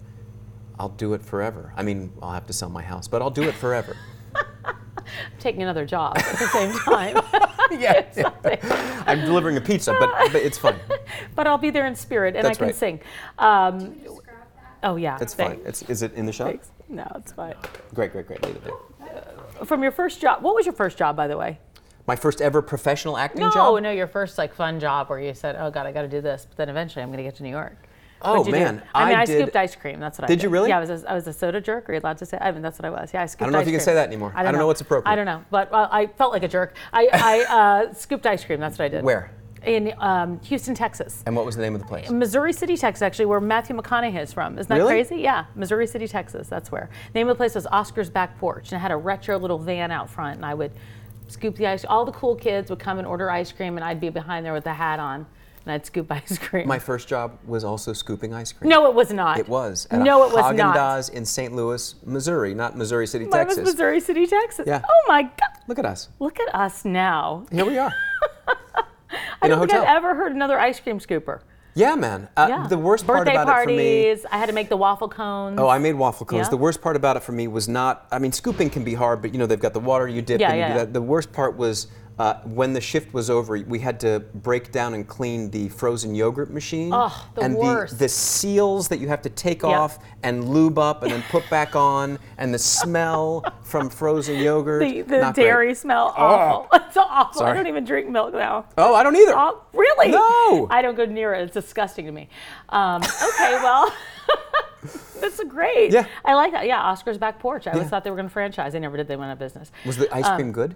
I'll 0.79 0.89
do 0.89 1.13
it 1.13 1.21
forever. 1.21 1.73
I 1.75 1.83
mean, 1.83 2.11
I'll 2.21 2.31
have 2.31 2.47
to 2.47 2.53
sell 2.53 2.69
my 2.69 2.81
house, 2.83 3.07
but 3.07 3.21
I'll 3.21 3.29
do 3.29 3.43
it 3.43 3.53
forever. 3.55 3.95
taking 5.39 5.61
another 5.61 5.85
job 5.85 6.17
at 6.17 6.37
the 6.37 6.47
same 6.47 6.71
time. 6.73 7.15
yeah, 7.79 9.03
I'm 9.07 9.21
delivering 9.21 9.57
a 9.57 9.61
pizza, 9.61 9.95
but, 9.99 10.09
but 10.31 10.41
it's 10.41 10.57
fine. 10.57 10.75
But 11.35 11.47
I'll 11.47 11.57
be 11.57 11.69
there 11.69 11.85
in 11.85 11.95
spirit 11.95 12.35
and 12.35 12.45
That's 12.45 12.57
I 12.57 12.59
can 12.59 12.67
right. 12.67 12.75
sing. 12.75 12.99
Um, 13.37 13.95
oh 14.83 14.95
yeah. 14.95 15.17
It's 15.21 15.33
fine. 15.33 15.59
It's, 15.65 15.81
is 15.83 16.01
it 16.01 16.13
in 16.13 16.25
the 16.25 16.31
shop? 16.33 16.47
Thanks. 16.47 16.71
No, 16.87 17.07
it's 17.15 17.31
fine. 17.31 17.55
Great, 17.93 18.11
great, 18.11 18.27
great. 18.27 18.41
Leave 18.43 18.55
it 18.55 18.63
there. 18.63 19.65
From 19.65 19.83
your 19.83 19.91
first 19.91 20.21
job, 20.21 20.41
what 20.41 20.55
was 20.55 20.65
your 20.65 20.73
first 20.73 20.97
job, 20.97 21.15
by 21.15 21.27
the 21.27 21.37
way? 21.37 21.59
My 22.07 22.15
first 22.15 22.41
ever 22.41 22.61
professional 22.61 23.17
acting 23.17 23.41
No, 23.41 23.51
job? 23.51 23.75
no, 23.75 23.79
no, 23.79 23.91
your 23.91 24.07
first 24.07 24.37
like 24.37 24.53
fun 24.53 24.79
job 24.79 25.09
where 25.09 25.19
you 25.19 25.33
said, 25.35 25.55
"Oh 25.59 25.69
God, 25.69 25.85
I 25.85 25.91
got 25.91 26.01
to 26.01 26.07
do 26.07 26.21
this," 26.21 26.47
but 26.49 26.57
then 26.57 26.67
eventually 26.69 27.03
I'm 27.03 27.09
going 27.09 27.17
to 27.17 27.23
get 27.23 27.35
to 27.35 27.43
New 27.43 27.51
York. 27.51 27.77
Oh, 28.21 28.39
What'd 28.39 28.51
do? 28.53 28.59
man, 28.59 28.81
I 28.93 29.09
mean, 29.09 29.17
I 29.17 29.21
I, 29.21 29.25
scooped 29.25 29.55
ice 29.55 29.75
cream. 29.75 29.99
That's 29.99 30.17
what 30.17 30.25
I 30.25 30.27
Did 30.27 30.37
did. 30.37 30.43
you 30.43 30.49
really? 30.49 30.69
Yeah, 30.69 30.77
I 30.77 30.81
was. 30.81 30.89
A, 31.03 31.09
I 31.09 31.13
was 31.13 31.27
a 31.27 31.33
soda 31.33 31.61
jerk. 31.61 31.87
Are 31.87 31.93
you 31.93 31.99
allowed 31.99 32.17
to 32.17 32.25
say? 32.25 32.37
I 32.41 32.51
mean, 32.51 32.61
that's 32.61 32.79
what 32.79 32.85
I 32.85 32.89
was. 32.89 33.11
Yeah, 33.13 33.21
I 33.21 33.25
scooped. 33.27 33.35
Ice. 33.35 33.35
Cream. 33.37 33.43
I 33.43 33.45
don't 33.47 33.53
know 33.53 33.59
if 33.59 33.61
ice 33.61 33.67
you 33.71 33.77
can 33.77 33.85
say 33.85 33.93
that 33.93 34.07
anymore. 34.07 34.33
I 34.35 34.43
don't 34.43 34.55
know 34.55 34.67
what's 34.67 34.81
appropriate. 34.81 35.11
I 35.11 35.15
don't 35.15 35.25
know, 35.25 35.45
but 35.51 35.71
uh, 35.71 35.87
I 35.91 36.07
felt 36.07 36.33
like 36.33 36.43
a 36.43 36.47
jerk. 36.47 36.75
I, 36.91 37.07
I 37.13 37.85
uh, 37.87 37.93
scooped 37.93 38.25
ice 38.25 38.43
cream. 38.43 38.59
That's 38.59 38.77
what 38.79 38.85
I 38.85 38.89
did. 38.89 39.03
Where? 39.03 39.31
In 39.65 39.93
um, 39.99 40.39
Houston, 40.41 40.73
Texas. 40.75 41.23
And 41.25 41.35
what 41.35 41.45
was 41.45 41.55
the 41.55 41.61
name 41.61 41.75
of 41.75 41.81
the 41.81 41.87
place? 41.87 42.09
Missouri 42.09 42.53
City, 42.53 42.77
Texas, 42.77 43.01
actually, 43.01 43.25
where 43.25 43.39
Matthew 43.41 43.75
McConaughey 43.75 44.21
is 44.21 44.31
from. 44.33 44.57
Isn't 44.57 44.69
that 44.69 44.75
Really? 44.77 44.93
crazy? 44.93 45.17
Yeah, 45.17 45.45
Missouri 45.55 45.87
City, 45.87 46.07
Texas. 46.07 46.47
That's 46.47 46.71
where. 46.71 46.89
name 47.13 47.27
of 47.27 47.35
the 47.35 47.37
place 47.37 47.55
was 47.55 47.67
Oscar's 47.67 48.09
Back 48.09 48.37
Porch, 48.39 48.71
and 48.71 48.77
it 48.77 48.81
had 48.81 48.91
a 48.91 48.97
retro 48.97 49.37
little 49.37 49.57
van 49.59 49.91
out 49.91 50.09
front, 50.09 50.37
and 50.37 50.45
I 50.45 50.53
would 50.53 50.71
scoop 51.27 51.55
the 51.57 51.67
ice. 51.67 51.85
All 51.85 52.05
the 52.05 52.11
cool 52.11 52.35
kids 52.35 52.69
would 52.69 52.79
come 52.79 52.97
and 52.99 53.07
order 53.07 53.29
ice 53.29 53.51
cream, 53.51 53.75
and 53.77 53.83
I'd 53.83 53.99
be 53.99 54.09
behind 54.09 54.45
there 54.45 54.53
with 54.53 54.63
the 54.63 54.73
hat 54.73 54.99
on, 54.99 55.25
and 55.65 55.73
I'd 55.73 55.85
scoop 55.85 56.11
ice 56.11 56.37
cream. 56.37 56.67
My 56.67 56.79
first 56.79 57.07
job 57.07 57.37
was 57.45 57.63
also 57.63 57.93
scooping 57.93 58.33
ice 58.33 58.51
cream. 58.51 58.69
no, 58.69 58.87
it 58.87 58.93
was 58.95 59.11
not. 59.11 59.37
It 59.39 59.47
was. 59.49 59.87
At 59.91 59.99
no, 60.01 60.23
it 60.25 60.33
was 60.33 60.55
not. 60.55 60.75
Haagen-Dazs 60.75 61.11
in 61.11 61.25
St. 61.25 61.53
Louis, 61.53 61.95
Missouri, 62.05 62.53
not 62.55 62.77
Missouri 62.77 63.05
City, 63.07 63.25
Mine 63.25 63.31
Texas. 63.45 63.59
was 63.59 63.73
Missouri 63.73 63.99
City, 63.99 64.25
Texas. 64.25 64.65
Yeah. 64.67 64.81
Oh 64.87 65.03
my 65.07 65.23
God! 65.23 65.49
Look 65.67 65.77
at 65.79 65.85
us. 65.85 66.09
Look 66.19 66.39
at 66.39 66.55
us 66.55 66.85
now. 66.85 67.45
Here 67.51 67.65
we 67.65 67.77
are. 67.77 67.91
I 69.41 69.47
don't 69.47 69.59
think 69.59 69.71
hotel. 69.71 69.83
I've 69.83 69.97
ever 70.03 70.15
heard 70.15 70.33
another 70.33 70.59
ice 70.59 70.79
cream 70.79 70.99
scooper. 70.99 71.41
Yeah, 71.75 71.95
man. 71.95 72.27
Uh, 72.35 72.47
Yeah. 72.49 72.67
The 72.67 72.77
worst 72.77 73.05
part 73.05 73.19
Birthday 73.19 73.33
about 73.33 73.47
parties. 73.47 73.79
it 73.79 74.21
for 74.23 74.27
me. 74.27 74.31
I 74.35 74.37
had 74.37 74.47
to 74.47 74.53
make 74.53 74.69
the 74.69 74.77
waffle 74.77 75.07
cones. 75.07 75.59
Oh, 75.59 75.69
I 75.69 75.77
made 75.77 75.93
waffle 75.93 76.25
cones. 76.25 76.47
Yeah. 76.47 76.49
The 76.49 76.57
worst 76.57 76.81
part 76.81 76.95
about 76.95 77.15
it 77.15 77.21
for 77.23 77.31
me 77.31 77.47
was 77.47 77.69
not. 77.69 78.07
I 78.11 78.19
mean, 78.19 78.31
scooping 78.31 78.69
can 78.69 78.83
be 78.83 78.95
hard, 78.95 79.21
but 79.21 79.31
you 79.31 79.39
know 79.39 79.45
they've 79.45 79.59
got 79.59 79.73
the 79.73 79.79
water 79.79 80.07
you 80.07 80.21
dip 80.21 80.41
Yeah, 80.41 80.49
and 80.49 80.55
you 80.57 80.61
yeah, 80.61 80.73
do 80.73 80.79
that. 80.79 80.93
The 80.93 81.01
worst 81.01 81.31
part 81.31 81.55
was 81.55 81.87
uh, 82.19 82.35
when 82.43 82.73
the 82.73 82.81
shift 82.81 83.13
was 83.13 83.29
over. 83.29 83.57
We 83.57 83.79
had 83.79 83.99
to 84.01 84.19
break 84.35 84.71
down 84.71 84.93
and 84.93 85.07
clean 85.07 85.49
the 85.49 85.69
frozen 85.69 86.13
yogurt 86.13 86.51
machine. 86.51 86.91
Oh, 86.93 87.27
the 87.35 87.41
and 87.41 87.55
worst. 87.55 87.93
the 87.93 88.05
the 88.05 88.09
seals 88.09 88.87
that 88.89 88.99
you 88.99 89.07
have 89.07 89.21
to 89.23 89.29
take 89.29 89.63
Yeah. 89.63 89.69
off 89.79 89.99
and 90.23 90.49
lube 90.49 90.77
up 90.77 91.01
and 91.03 91.11
then 91.11 91.23
put 91.29 91.49
back 91.49 91.75
on, 91.75 92.19
and 92.37 92.53
the 92.53 92.59
smell 92.59 93.43
from 93.63 93.89
frozen 93.89 94.35
yogurt. 94.43 94.81
the, 94.81 95.01
the 95.01 95.17
not 95.21 95.35
great. 95.35 95.43
dairy 95.45 95.73
smell 95.73 96.13
awful. 96.17 96.67
It's 96.89 96.97
awful. 96.97 97.43
I 97.43 97.53
don't 97.53 97.67
even 97.67 97.85
drink 97.85 98.09
milk 98.09 98.33
now. 98.33 98.65
Oh, 98.77 98.95
I 98.95 99.03
don't 99.03 99.15
either. 99.15 99.33
Oh, 99.35 99.61
really? 99.73 100.09
No. 100.11 100.67
I 100.71 100.81
don't 100.81 100.95
go 100.95 101.05
near 101.05 101.33
it. 101.35 101.43
It's 101.43 101.53
disgusting 101.53 102.05
to 102.07 102.11
me. 102.11 102.27
Um, 102.69 103.03
okay, 103.03 103.53
well, 103.61 103.93
that's 105.21 105.43
great. 105.43 105.91
Yeah. 105.91 106.05
I 106.25 106.33
like 106.33 106.51
that. 106.53 106.65
Yeah, 106.65 106.81
Oscar's 106.81 107.17
back 107.19 107.39
porch. 107.39 107.67
I 107.67 107.71
always 107.71 107.85
Yeah. 107.85 107.89
thought 107.89 108.03
they 108.03 108.09
were 108.09 108.15
going 108.15 108.27
to 108.27 108.33
franchise. 108.33 108.73
They 108.73 108.79
never 108.79 108.97
did. 108.97 109.07
They 109.07 109.15
went 109.15 109.29
out 109.29 109.33
of 109.33 109.39
business. 109.39 109.71
Was 109.85 109.97
the 109.97 110.13
ice 110.13 110.27
cream 110.35 110.51
good? 110.51 110.75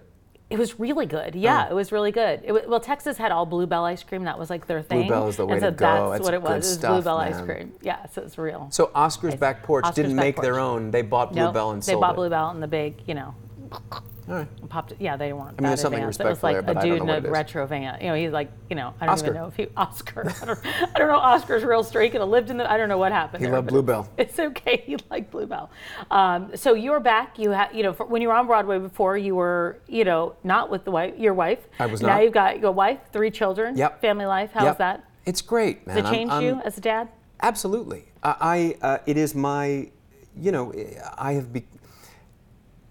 It 0.53 0.60
was 0.60 0.79
really 0.79 1.07
good. 1.07 1.33
Yeah, 1.33 1.65
Oh. 1.67 1.72
it 1.72 1.74
was 1.74 1.91
really 1.91 2.12
good. 2.12 2.41
It, 2.43 2.51
wa- 2.51 2.62
well, 2.67 2.79
Texas 2.79 3.17
had 3.17 3.31
all 3.31 3.48
Bluebell 3.48 3.83
ice 3.86 4.03
cream. 4.03 4.25
That 4.25 4.38
was 4.38 4.51
like 4.51 4.67
their 4.67 4.83
thing. 4.83 5.07
Bluebell 5.07 5.27
is 5.29 5.38
the 5.38 5.48
way 5.48 5.53
and 5.53 5.62
so 5.62 5.69
to 5.72 5.75
go. 5.75 6.12
That's 6.12 6.24
what 6.24 6.33
it 6.36 6.41
good 6.41 6.43
was. 6.43 6.51
It 6.51 6.55
was 6.57 6.74
stuff, 6.74 6.91
Bluebell 6.93 7.17
ice 7.17 7.41
cream. 7.41 7.74
Yeah, 7.81 8.05
so 8.13 8.22
it's 8.22 8.38
real. 8.38 8.67
So 8.69 8.91
Oscar's 8.93 9.31
Nice. 9.33 9.39
back 9.39 9.63
porch 9.63 9.83
Oscar's 9.83 9.95
didn't 9.95 10.15
Back 10.17 10.25
make 10.25 10.41
their 10.41 10.60
own. 10.60 10.91
They 10.91 11.01
bought 11.01 11.33
Nope, 11.33 11.45
Bluebell 11.53 11.72
and 11.72 11.81
they 11.81 11.91
sold 11.93 12.01
bought 12.01 12.12
it. 12.12 12.15
Bluebell 12.17 12.51
in 12.51 12.60
the 12.60 12.67
big, 12.67 13.01
you 13.07 13.15
know, 13.15 13.33
All 14.30 14.36
right. 14.36 14.48
and 14.62 14.70
popped. 14.70 14.94
Yeah, 15.00 15.18
they 15.18 15.34
weren't. 15.34 15.48
I 15.60 15.62
mean, 15.62 15.68
there's 15.68 15.80
that 15.80 15.82
something 15.82 16.00
advanced. 16.00 16.22
It 16.22 16.24
was 16.24 16.30
respectful 16.44 16.48
like 16.50 16.65
there, 16.65 16.74
but 16.74 16.77
a 16.77 16.80
I 16.80 16.82
don't 16.84 16.89
dude 16.92 17.00
know 17.00 17.03
in 17.03 17.08
what 17.10 17.15
a 17.15 17.18
it 17.18 17.25
is. 17.25 17.32
retro 17.32 17.68
van. 17.68 17.98
You 18.01 18.08
know, 18.08 18.15
he's 18.15 18.32
like, 18.32 18.51
you 18.70 18.75
know, 18.77 18.94
I 19.01 19.06
don't 19.06 19.13
Oscar. 19.13 19.27
even 19.32 19.42
know 19.42 19.48
if 19.48 19.56
he 19.58 19.68
Oscar. 19.77 20.34
I 20.42 20.46
don't, 20.46 20.60
I 20.96 21.00
don't 21.00 21.08
know 21.10 21.18
Oscar's 21.18 21.63
real 21.65 21.84
streak 21.84 22.13
and 22.15 22.24
lived 22.32 22.50
in 22.50 22.56
the. 22.58 22.72
I 22.72 22.77
don't 22.77 22.88
know 22.88 22.98
what 22.98 23.12
happened. 23.12 23.42
He 23.42 23.48
there, 23.48 23.56
loved 23.56 23.68
but 23.68 23.72
Bluebell. 23.74 24.10
It's 24.18 24.39
okay. 24.39 24.84
He 24.86 24.98
liked 25.12 25.30
Bluebell. 25.32 25.70
Um, 26.10 26.56
so 26.56 26.74
you're 26.74 27.01
back. 27.01 27.38
You 27.38 27.51
had, 27.51 27.75
you 27.75 27.84
know, 27.84 27.92
for, 27.92 28.06
when 28.06 28.22
you 28.22 28.30
were 28.30 28.34
on 28.34 28.48
Broadway 28.48 28.80
before, 28.80 29.18
you 29.18 29.36
were, 29.36 29.80
you 29.88 30.06
know, 30.06 30.36
not 30.46 30.70
with 30.70 30.86
the 30.86 30.92
wife, 30.92 31.15
your 31.18 31.34
wife. 31.34 31.60
I 31.80 31.88
was 31.88 32.01
Now 32.01 32.08
not. 32.10 32.24
you've 32.24 32.34
got 32.34 32.60
your 32.62 32.72
wife, 32.72 33.00
three 33.12 33.30
children. 33.30 33.75
Yep. 33.75 34.00
Family 34.00 34.25
life. 34.25 34.51
How's 34.53 34.63
Yep. 34.63 34.77
that? 34.77 35.03
It's 35.25 35.42
great, 35.42 35.86
man. 35.86 35.98
Has 35.98 36.06
it 36.06 36.08
I'm- 36.08 36.13
changed 36.15 36.34
I'm- 36.34 36.44
you 36.44 36.62
as 36.63 36.77
a 36.77 36.82
dad? 36.82 37.10
Absolutely. 37.42 38.06
I, 38.24 38.75
I 38.82 38.88
uh, 38.88 38.98
it 39.06 39.18
is 39.18 39.36
my, 39.36 39.89
you 40.39 40.51
know, 40.53 40.74
I 41.18 41.34
have 41.34 41.51
be. 41.51 41.65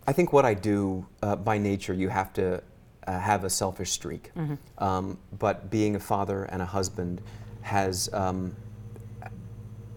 I 0.07 0.13
think 0.13 0.33
what 0.33 0.45
I 0.45 0.55
do 0.55 1.07
uh, 1.23 1.37
by 1.37 1.59
nature, 1.59 1.93
you 1.95 2.09
have 2.09 2.33
to 2.35 2.63
uh, 3.07 3.19
have 3.19 3.45
a 3.45 3.51
selfish 3.51 3.91
streak. 3.91 4.31
Um, 4.79 5.19
but 5.39 5.71
being 5.71 5.97
a 5.97 6.01
father 6.01 6.45
and 6.45 6.61
a 6.63 6.67
husband 6.67 7.21
has 7.63 8.09
um, 8.13 8.55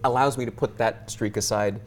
allows 0.04 0.38
me 0.38 0.44
to 0.44 0.52
put 0.52 0.78
that 0.78 1.10
streak 1.10 1.36
aside. 1.36 1.80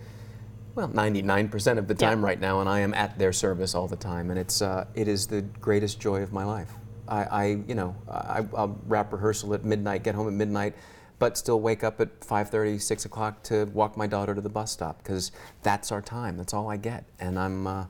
Well, 0.76 0.90
99% 0.90 1.78
of 1.78 1.88
the 1.88 1.94
Yeah. 1.94 2.10
time 2.10 2.24
right 2.24 2.40
now, 2.40 2.60
and 2.60 2.70
I 2.70 2.80
am 2.80 2.94
at 2.94 3.18
their 3.18 3.34
service 3.34 3.74
all 3.76 3.88
the 3.88 3.96
time, 3.96 4.30
and 4.30 4.40
it's 4.40 4.62
uh, 4.62 4.86
it 4.96 5.08
is 5.08 5.28
the 5.28 5.42
greatest 5.42 6.00
joy 6.00 6.22
of 6.22 6.32
my 6.34 6.44
life. 6.44 6.72
I, 7.08 7.24
I 7.24 7.46
you 7.68 7.76
know, 7.76 7.96
I, 8.10 8.46
I'll 8.56 8.78
wrap 8.88 9.12
rehearsal 9.12 9.54
at 9.54 9.64
midnight, 9.66 10.04
get 10.04 10.16
home 10.16 10.28
at 10.28 10.34
midnight, 10.34 10.76
but 11.18 11.38
still 11.38 11.60
wake 11.60 11.84
up 11.84 12.00
at 12.00 12.20
5:30, 12.22 12.82
6 12.82 13.06
o'clock 13.06 13.44
to 13.44 13.66
walk 13.74 13.98
my 13.98 14.08
daughter 14.08 14.36
to 14.36 14.42
the 14.42 14.50
bus 14.50 14.72
stop 14.72 15.00
because 15.00 15.32
that's 15.64 15.92
our 15.92 16.02
time. 16.02 16.38
That's 16.38 16.54
all 16.54 16.70
I 16.70 16.78
get, 16.78 17.06
and 17.20 17.40
I'm. 17.40 17.66
Uh, 17.68 17.86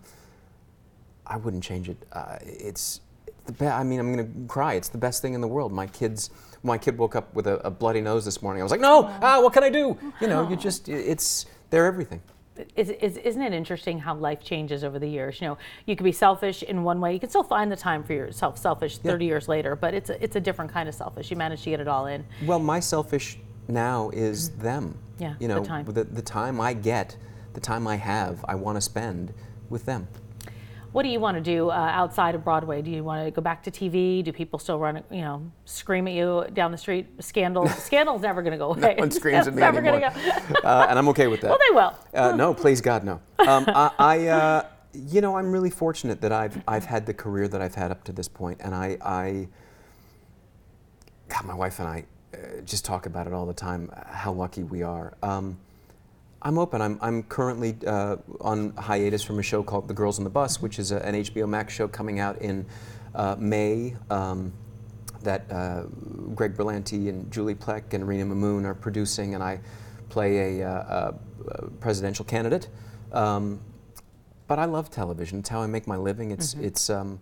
I 1.29 1.37
wouldn't 1.37 1.63
change 1.63 1.89
it. 1.89 1.97
Uh, 2.11 2.37
it's 2.41 3.01
the 3.45 3.53
be- 3.53 3.67
I 3.67 3.83
mean, 3.83 3.99
I'm 3.99 4.09
gonna 4.11 4.47
cry. 4.47 4.73
It's 4.73 4.89
the 4.89 4.97
best 4.97 5.21
thing 5.21 5.33
in 5.33 5.41
the 5.41 5.47
world. 5.47 5.71
My 5.71 5.87
kids, 5.87 6.31
my 6.63 6.77
kid 6.77 6.97
woke 6.97 7.15
up 7.15 7.33
with 7.33 7.47
a, 7.47 7.65
a 7.65 7.69
bloody 7.69 8.01
nose 8.01 8.25
this 8.25 8.41
morning. 8.41 8.61
I 8.61 8.63
was 8.63 8.71
like, 8.71 8.81
no, 8.81 9.05
ah, 9.21 9.39
what 9.41 9.53
can 9.53 9.63
I 9.63 9.69
do? 9.69 9.97
You 10.19 10.27
know, 10.27 10.49
you 10.49 10.55
just, 10.55 10.89
it's, 10.89 11.45
they're 11.69 11.85
everything. 11.85 12.21
Is, 12.75 12.89
is, 12.89 13.15
isn't 13.17 13.41
it 13.41 13.53
interesting 13.53 13.99
how 13.99 14.15
life 14.15 14.43
changes 14.43 14.83
over 14.83 14.99
the 14.99 15.07
years? 15.07 15.39
You 15.39 15.47
know, 15.47 15.57
you 15.85 15.95
could 15.95 16.03
be 16.03 16.11
selfish 16.11 16.61
in 16.61 16.83
one 16.83 16.99
way. 16.99 17.13
You 17.13 17.19
can 17.19 17.29
still 17.29 17.43
find 17.43 17.71
the 17.71 17.77
time 17.77 18.03
for 18.03 18.11
yourself, 18.11 18.57
selfish 18.57 18.97
30 18.97 19.23
years 19.23 19.47
later, 19.47 19.77
but 19.77 19.93
it's 19.93 20.09
a, 20.09 20.21
it's 20.21 20.35
a 20.35 20.41
different 20.41 20.69
kind 20.69 20.89
of 20.89 20.95
selfish. 20.95 21.31
You 21.31 21.37
manage 21.37 21.63
to 21.63 21.69
get 21.69 21.79
it 21.79 21.87
all 21.87 22.07
in. 22.07 22.25
Well, 22.45 22.59
my 22.59 22.81
selfish 22.81 23.37
now 23.69 24.09
is 24.09 24.49
them. 24.57 24.89
Mm-hmm. 24.89 25.23
Yeah, 25.23 25.33
you 25.39 25.47
the 25.47 25.55
know, 25.55 25.63
time. 25.63 25.85
The, 25.85 26.03
the 26.03 26.21
time 26.21 26.59
I 26.59 26.73
get, 26.73 27.15
the 27.53 27.61
time 27.61 27.87
I 27.87 27.95
have, 27.95 28.43
I 28.45 28.55
want 28.55 28.75
to 28.75 28.81
spend 28.81 29.33
with 29.69 29.85
them. 29.85 30.07
What 30.91 31.03
do 31.03 31.09
you 31.09 31.19
want 31.19 31.37
to 31.37 31.41
do 31.41 31.69
uh, 31.69 31.73
outside 31.73 32.33
of 32.33 32.43
Broadway? 32.43 32.81
Do 32.81 32.89
you 32.89 33.03
want 33.03 33.25
to 33.25 33.31
go 33.31 33.41
back 33.41 33.61
to 33.63 33.71
TV? 33.71 34.23
Do 34.23 34.31
people 34.31 34.57
still 34.57 34.79
run, 34.79 35.03
you 35.11 35.21
know, 35.21 35.51
scream 35.65 36.07
at 36.07 36.13
you 36.13 36.45
down 36.53 36.71
the 36.71 36.77
street? 36.77 37.07
Scandal, 37.23 37.67
Scandal's 37.69 38.21
never 38.21 38.41
going 38.41 38.53
to 38.53 38.57
go 38.57 38.71
away. 38.71 38.95
No 38.95 39.01
one 39.01 39.11
screams 39.11 39.47
at 39.47 39.53
me 39.53 39.59
Never 39.59 39.79
anymore, 39.79 39.99
go. 39.99 40.55
uh, 40.63 40.87
and 40.89 40.97
I'm 40.97 41.07
okay 41.09 41.27
with 41.27 41.41
that. 41.41 41.49
Well, 41.49 41.59
they 41.69 41.75
will. 41.75 41.93
Uh, 42.13 42.35
no, 42.35 42.53
please 42.53 42.81
God, 42.81 43.03
no. 43.03 43.21
Um, 43.39 43.65
I, 43.67 43.91
I 43.99 44.27
uh, 44.27 44.65
you 44.93 45.21
know, 45.21 45.37
I'm 45.37 45.51
really 45.51 45.69
fortunate 45.69 46.21
that 46.21 46.31
I've 46.31 46.61
I've 46.67 46.85
had 46.85 47.05
the 47.05 47.13
career 47.13 47.47
that 47.47 47.61
I've 47.61 47.75
had 47.75 47.91
up 47.91 48.03
to 48.05 48.11
this 48.11 48.27
point, 48.27 48.59
and 48.63 48.73
I, 48.73 48.97
I 49.01 49.47
God, 51.27 51.45
my 51.45 51.53
wife 51.53 51.79
and 51.79 51.87
I 51.87 52.05
uh, 52.33 52.61
just 52.61 52.83
talk 52.83 53.05
about 53.05 53.27
it 53.27 53.33
all 53.33 53.45
the 53.45 53.53
time. 53.53 53.91
How 54.07 54.31
lucky 54.31 54.63
we 54.63 54.81
are. 54.81 55.13
Um, 55.21 55.59
I'm 56.41 56.57
open. 56.57 56.81
I'm, 56.81 56.97
I'm 57.01 57.23
currently 57.23 57.75
uh, 57.85 58.17
on 58.39 58.73
hiatus 58.75 59.23
from 59.23 59.39
a 59.39 59.43
show 59.43 59.61
called 59.61 59.87
The 59.87 59.93
Girls 59.93 60.19
on 60.19 60.23
the 60.23 60.29
Bus, 60.29 60.61
which 60.61 60.79
is 60.79 60.91
a, 60.91 61.05
an 61.05 61.15
HBO 61.15 61.47
Max 61.47 61.73
show 61.73 61.87
coming 61.87 62.19
out 62.19 62.41
in 62.41 62.65
uh, 63.13 63.35
May. 63.37 63.95
Um, 64.09 64.53
that 65.23 65.51
uh, 65.51 65.83
Greg 66.33 66.55
Berlanti 66.55 67.09
and 67.09 67.29
Julie 67.31 67.55
Plec 67.55 67.93
and 67.93 68.07
Rina 68.07 68.25
Mimoun 68.25 68.63
are 68.65 68.73
producing, 68.73 69.35
and 69.35 69.43
I 69.43 69.59
play 70.07 70.61
a, 70.61 70.67
uh, 70.67 70.71
a, 70.71 71.19
a 71.49 71.69
presidential 71.81 72.23
candidate. 72.23 72.69
Um, 73.11 73.59
but 74.47 74.59
I 74.59 74.65
love 74.65 74.89
television. 74.89 75.39
It's 75.39 75.49
how 75.49 75.61
I 75.61 75.67
make 75.67 75.87
my 75.87 75.97
living. 75.97 76.31
It's 76.31 76.53
it's 76.55 76.89
um, 76.89 77.21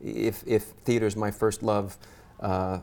if 0.00 0.44
if 0.46 0.62
theater's 0.84 1.16
my 1.16 1.30
first 1.30 1.62
love. 1.62 1.98
Uh, 2.38 2.80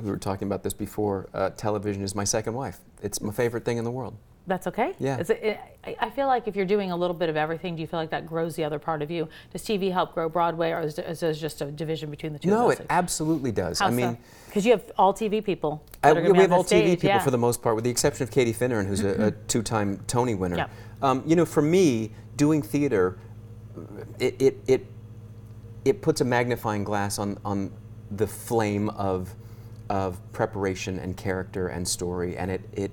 we 0.00 0.10
were 0.10 0.18
talking 0.18 0.46
about 0.46 0.62
this 0.62 0.72
before. 0.72 1.28
Uh, 1.34 1.50
television 1.50 2.02
is 2.02 2.14
my 2.14 2.24
second 2.24 2.54
wife. 2.54 2.78
It's 3.02 3.20
my 3.20 3.32
favorite 3.32 3.64
thing 3.64 3.78
in 3.78 3.84
the 3.84 3.90
world. 3.90 4.16
That's 4.46 4.66
okay. 4.66 4.94
Yeah. 4.98 5.18
Is 5.18 5.30
it, 5.30 5.42
it, 5.42 5.96
I 6.00 6.10
feel 6.10 6.26
like 6.26 6.48
if 6.48 6.56
you're 6.56 6.66
doing 6.66 6.90
a 6.90 6.96
little 6.96 7.14
bit 7.14 7.28
of 7.28 7.36
everything, 7.36 7.76
do 7.76 7.82
you 7.82 7.86
feel 7.86 8.00
like 8.00 8.10
that 8.10 8.26
grows 8.26 8.56
the 8.56 8.64
other 8.64 8.78
part 8.78 9.02
of 9.02 9.10
you? 9.10 9.28
Does 9.52 9.62
TV 9.62 9.92
help 9.92 10.14
grow 10.14 10.28
Broadway, 10.28 10.70
or 10.70 10.80
is, 10.80 10.98
is 10.98 11.20
there 11.20 11.32
just 11.32 11.60
a 11.60 11.66
division 11.66 12.10
between 12.10 12.32
the 12.32 12.38
two? 12.38 12.50
No, 12.50 12.70
it 12.70 12.84
absolutely 12.90 13.52
does. 13.52 13.80
I 13.80 13.90
mean, 13.90 14.18
because 14.46 14.66
you 14.66 14.72
have 14.72 14.90
all 14.98 15.14
TV 15.14 15.44
people. 15.44 15.84
I, 16.02 16.12
we 16.12 16.38
have 16.38 16.52
all 16.52 16.62
the 16.62 16.74
TV 16.74 16.90
people 16.90 17.08
yeah. 17.08 17.16
Mm-hmm. 17.16 17.24
for 17.24 17.30
the 17.30 17.38
most 17.38 17.62
part, 17.62 17.76
with 17.76 17.84
the 17.84 17.90
exception 17.90 18.24
of 18.24 18.30
Katie 18.30 18.52
Finneran, 18.52 18.86
who's 18.86 19.04
a, 19.04 19.26
a 19.26 19.30
two-time 19.30 20.02
Tony 20.06 20.34
winner. 20.34 20.56
Yeah. 20.56 20.68
Um, 21.02 21.22
you 21.26 21.36
know, 21.36 21.44
for 21.44 21.62
me, 21.62 22.12
doing 22.36 22.62
theater, 22.62 23.18
it, 24.18 24.40
it, 24.40 24.56
it, 24.66 24.86
it 25.84 26.02
puts 26.02 26.20
a 26.20 26.24
magnifying 26.24 26.84
glass 26.84 27.18
on, 27.18 27.38
on 27.44 27.72
the 28.10 28.26
flame 28.26 28.88
of, 28.90 29.34
of 29.88 30.20
preparation 30.32 30.98
and 30.98 31.16
character 31.16 31.68
and 31.68 31.86
story, 31.86 32.36
and 32.36 32.50
it, 32.50 32.62
it, 32.72 32.90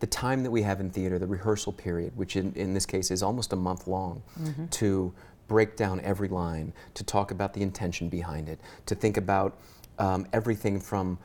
the 0.00 0.06
time 0.06 0.42
that 0.42 0.50
we 0.50 0.62
have 0.62 0.80
in 0.80 0.90
theater, 0.90 1.18
the 1.18 1.26
rehearsal 1.26 1.72
period, 1.72 2.16
which 2.16 2.36
in, 2.36 2.52
in 2.54 2.74
this 2.74 2.84
case 2.86 3.10
is 3.10 3.22
almost 3.22 3.52
a 3.52 3.56
month 3.56 3.86
long, 3.86 4.22
Mm-hmm. 4.40 4.66
to 4.66 5.12
break 5.48 5.76
down 5.76 6.00
every 6.00 6.28
line, 6.28 6.72
to 6.94 7.04
talk 7.04 7.30
about 7.30 7.54
the 7.54 7.62
intention 7.62 8.08
behind 8.08 8.48
it, 8.48 8.58
to 8.84 8.94
think 8.96 9.16
about 9.16 9.56
um, 9.98 10.26
everything 10.32 10.80
from 10.80 11.18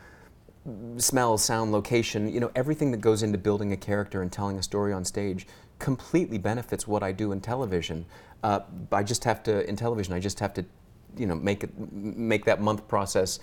smell, 0.97 1.37
sound, 1.39 1.71
location, 1.71 2.31
you 2.31 2.39
know, 2.39 2.51
everything 2.55 2.91
that 2.91 3.01
goes 3.01 3.23
into 3.23 3.37
building 3.37 3.73
a 3.73 3.77
character 3.77 4.21
and 4.21 4.31
telling 4.31 4.57
a 4.59 4.63
story 4.63 4.93
on 4.93 5.03
stage 5.03 5.47
completely 5.79 6.37
benefits 6.37 6.87
what 6.87 7.01
I 7.01 7.11
do 7.11 7.31
in 7.31 7.41
television. 7.41 8.05
Uh, 8.43 8.59
I 8.91 9.01
just 9.01 9.23
have 9.23 9.41
to, 9.43 9.67
in 9.67 9.75
television, 9.75 10.13
I 10.13 10.19
just 10.19 10.39
have 10.39 10.53
to, 10.53 10.63
you 11.17 11.25
know, 11.25 11.33
make 11.35 11.63
it, 11.63 11.71
make 11.91 12.45
that 12.45 12.61
month 12.61 12.87
process, 12.87 13.39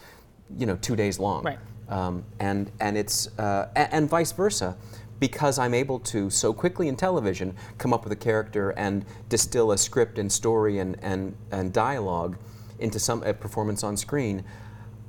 you 0.56 0.64
know, 0.66 0.76
two 0.76 0.94
days 0.94 1.18
long. 1.18 1.42
Right. 1.42 1.58
Um, 1.88 2.24
and, 2.38 2.70
and 2.78 2.96
it's, 2.96 3.26
uh, 3.38 3.68
a- 3.74 3.92
and 3.92 4.08
vice 4.08 4.30
versa. 4.30 4.76
Because 5.20 5.58
I'm 5.58 5.74
able 5.74 5.98
to 6.00 6.30
so 6.30 6.52
quickly 6.52 6.88
in 6.88 6.96
television 6.96 7.56
come 7.78 7.92
up 7.92 8.04
with 8.04 8.12
a 8.12 8.16
character 8.16 8.70
and 8.70 9.04
distill 9.28 9.72
a 9.72 9.78
script 9.78 10.18
and 10.18 10.30
story 10.30 10.78
and, 10.78 10.96
and, 11.02 11.34
and 11.50 11.72
dialogue 11.72 12.38
into 12.78 12.98
some 12.98 13.22
a 13.24 13.34
performance 13.34 13.82
on 13.82 13.96
screen, 13.96 14.44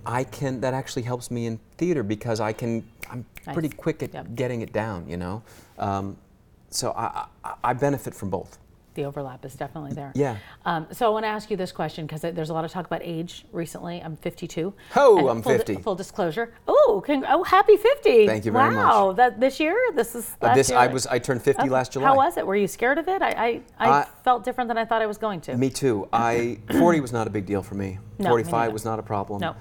I 0.05 0.23
can 0.23 0.61
that 0.61 0.73
actually 0.73 1.03
helps 1.03 1.29
me 1.29 1.45
in 1.45 1.59
theater 1.77 2.03
because 2.03 2.39
I 2.39 2.53
can 2.53 2.87
I'm 3.11 3.25
pretty 3.53 3.69
quick 3.69 4.01
at 4.01 4.13
Yep. 4.13 4.35
getting 4.35 4.61
it 4.61 4.73
down, 4.73 5.07
you 5.07 5.17
know. 5.17 5.43
Um, 5.77 6.17
so 6.69 6.91
I, 6.91 7.27
I, 7.43 7.55
I 7.63 7.73
benefit 7.73 8.13
from 8.13 8.29
both. 8.29 8.57
The 8.99 9.05
overlap 9.05 9.45
is 9.45 9.55
definitely 9.55 9.93
there. 9.93 10.11
Yeah. 10.13 10.35
Um, 10.65 10.85
so 10.91 11.05
I 11.05 11.09
want 11.09 11.23
to 11.23 11.29
ask 11.29 11.49
you 11.49 11.55
this 11.55 11.71
question 11.71 12.05
because 12.05 12.19
there's 12.19 12.49
a 12.49 12.53
lot 12.53 12.65
of 12.65 12.71
talk 12.71 12.85
about 12.85 12.99
age 13.01 13.45
recently. 13.53 14.01
I'm 14.03 14.17
52. 14.17 14.73
Oh, 14.97 15.29
I'm 15.29 15.41
full 15.41 15.53
di- 15.53 15.57
50. 15.59 15.75
full 15.77 15.95
disclosure. 15.95 16.53
Oh, 16.67 17.01
con- 17.05 17.23
oh, 17.29 17.43
happy 17.45 17.77
50. 17.77 18.27
Thank 18.27 18.43
you 18.43 18.51
very 18.51 18.71
much. 18.71 18.83
Wow, 18.83 19.13
that 19.13 19.39
this 19.39 19.57
year? 19.57 19.77
This 19.95 20.15
is 20.15 20.35
Uh, 20.41 20.53
this 20.53 20.69
year? 20.69 20.77
I 20.77 20.87
was 20.87 21.07
I 21.07 21.17
turned 21.17 21.41
50 21.41 21.61
Okay. 21.61 21.69
last 21.69 21.93
July. 21.93 22.07
How 22.07 22.15
was 22.17 22.35
it? 22.35 22.45
Were 22.45 22.57
you 22.57 22.67
scared 22.67 22.97
of 22.97 23.07
it? 23.07 23.21
I 23.21 23.29
I, 23.29 23.61
I 23.79 23.89
I- 24.01 24.07
felt 24.25 24.43
different 24.43 24.67
than 24.67 24.77
I 24.77 24.83
thought 24.83 25.01
I 25.01 25.05
was 25.05 25.17
going 25.17 25.39
to. 25.41 25.55
Me 25.55 25.69
too. 25.69 26.09
I 26.11 26.59
40 26.77 26.99
was 26.99 27.13
not 27.13 27.25
a 27.25 27.29
big 27.29 27.45
deal 27.45 27.63
for 27.63 27.75
me. 27.75 27.99
No, 28.17 28.27
45 28.31 28.51
neither. 28.51 28.73
was 28.73 28.83
not 28.83 28.99
a 28.99 29.03
problem. 29.03 29.39
No. 29.39 29.55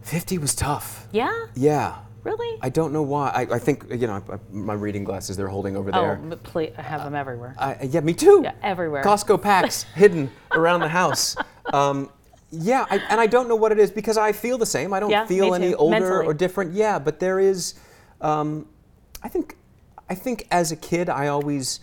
50 0.00 0.38
was 0.38 0.54
tough. 0.54 1.06
Yeah. 1.12 1.30
Yeah. 1.54 1.96
Really? 2.24 2.58
I 2.62 2.70
don't 2.70 2.92
know 2.92 3.02
why. 3.02 3.28
I, 3.28 3.54
I 3.56 3.58
think 3.58 3.84
you 3.90 4.06
know 4.06 4.22
I, 4.28 4.34
I- 4.34 4.38
my 4.50 4.74
reading 4.74 5.04
glasses 5.04 5.36
they're 5.36 5.48
holding 5.48 5.76
over 5.76 5.90
oh, 5.92 6.00
there. 6.00 6.12
m- 6.14 6.38
please, 6.42 6.72
I 6.78 6.82
have 6.82 7.04
them 7.04 7.14
everywhere. 7.14 7.54
I, 7.58 7.76
yeah, 7.84 8.00
me 8.00 8.14
too. 8.14 8.40
Yeah, 8.42 8.54
everywhere. 8.62 9.04
Costco 9.04 9.40
packs 9.42 9.82
hidden 9.94 10.30
around 10.52 10.80
the 10.80 10.88
house. 10.88 11.36
Um, 11.72 12.10
yeah, 12.50 12.86
I, 12.90 12.98
and 13.10 13.20
I 13.20 13.26
don't 13.26 13.48
know 13.48 13.56
what 13.56 13.72
it 13.72 13.78
is 13.78 13.90
because 13.90 14.16
I 14.16 14.32
feel 14.32 14.58
the 14.58 14.66
same. 14.66 14.92
I 14.94 15.00
don't 15.00 15.10
Yeah, 15.10 15.26
feel 15.26 15.54
any 15.54 15.70
too. 15.70 15.76
older 15.76 16.00
Mentally. 16.00 16.26
or 16.26 16.34
different. 16.34 16.72
Yeah, 16.72 16.98
but 16.98 17.20
there 17.20 17.38
is. 17.38 17.74
Um, 18.20 18.68
I 19.22 19.28
think. 19.28 19.56
I 20.08 20.14
think 20.14 20.46
as 20.50 20.70
a 20.70 20.76
kid, 20.76 21.08
I 21.08 21.28
always 21.28 21.80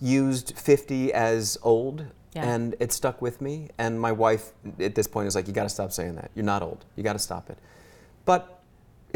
used 0.00 0.56
50 0.56 1.12
as 1.12 1.58
old, 1.62 2.06
Yeah. 2.34 2.44
and 2.48 2.76
it 2.78 2.92
stuck 2.92 3.20
with 3.20 3.40
me. 3.40 3.70
And 3.76 4.00
my 4.00 4.12
wife, 4.12 4.52
at 4.78 4.94
this 4.94 5.06
point, 5.08 5.26
is 5.26 5.34
like, 5.34 5.48
"You 5.48 5.52
got 5.52 5.64
to 5.64 5.68
stop 5.68 5.90
saying 5.92 6.14
that. 6.14 6.30
You're 6.34 6.44
not 6.44 6.62
old. 6.62 6.84
You 6.94 7.02
got 7.02 7.14
to 7.14 7.18
stop 7.18 7.50
it." 7.50 7.58
But 8.24 8.55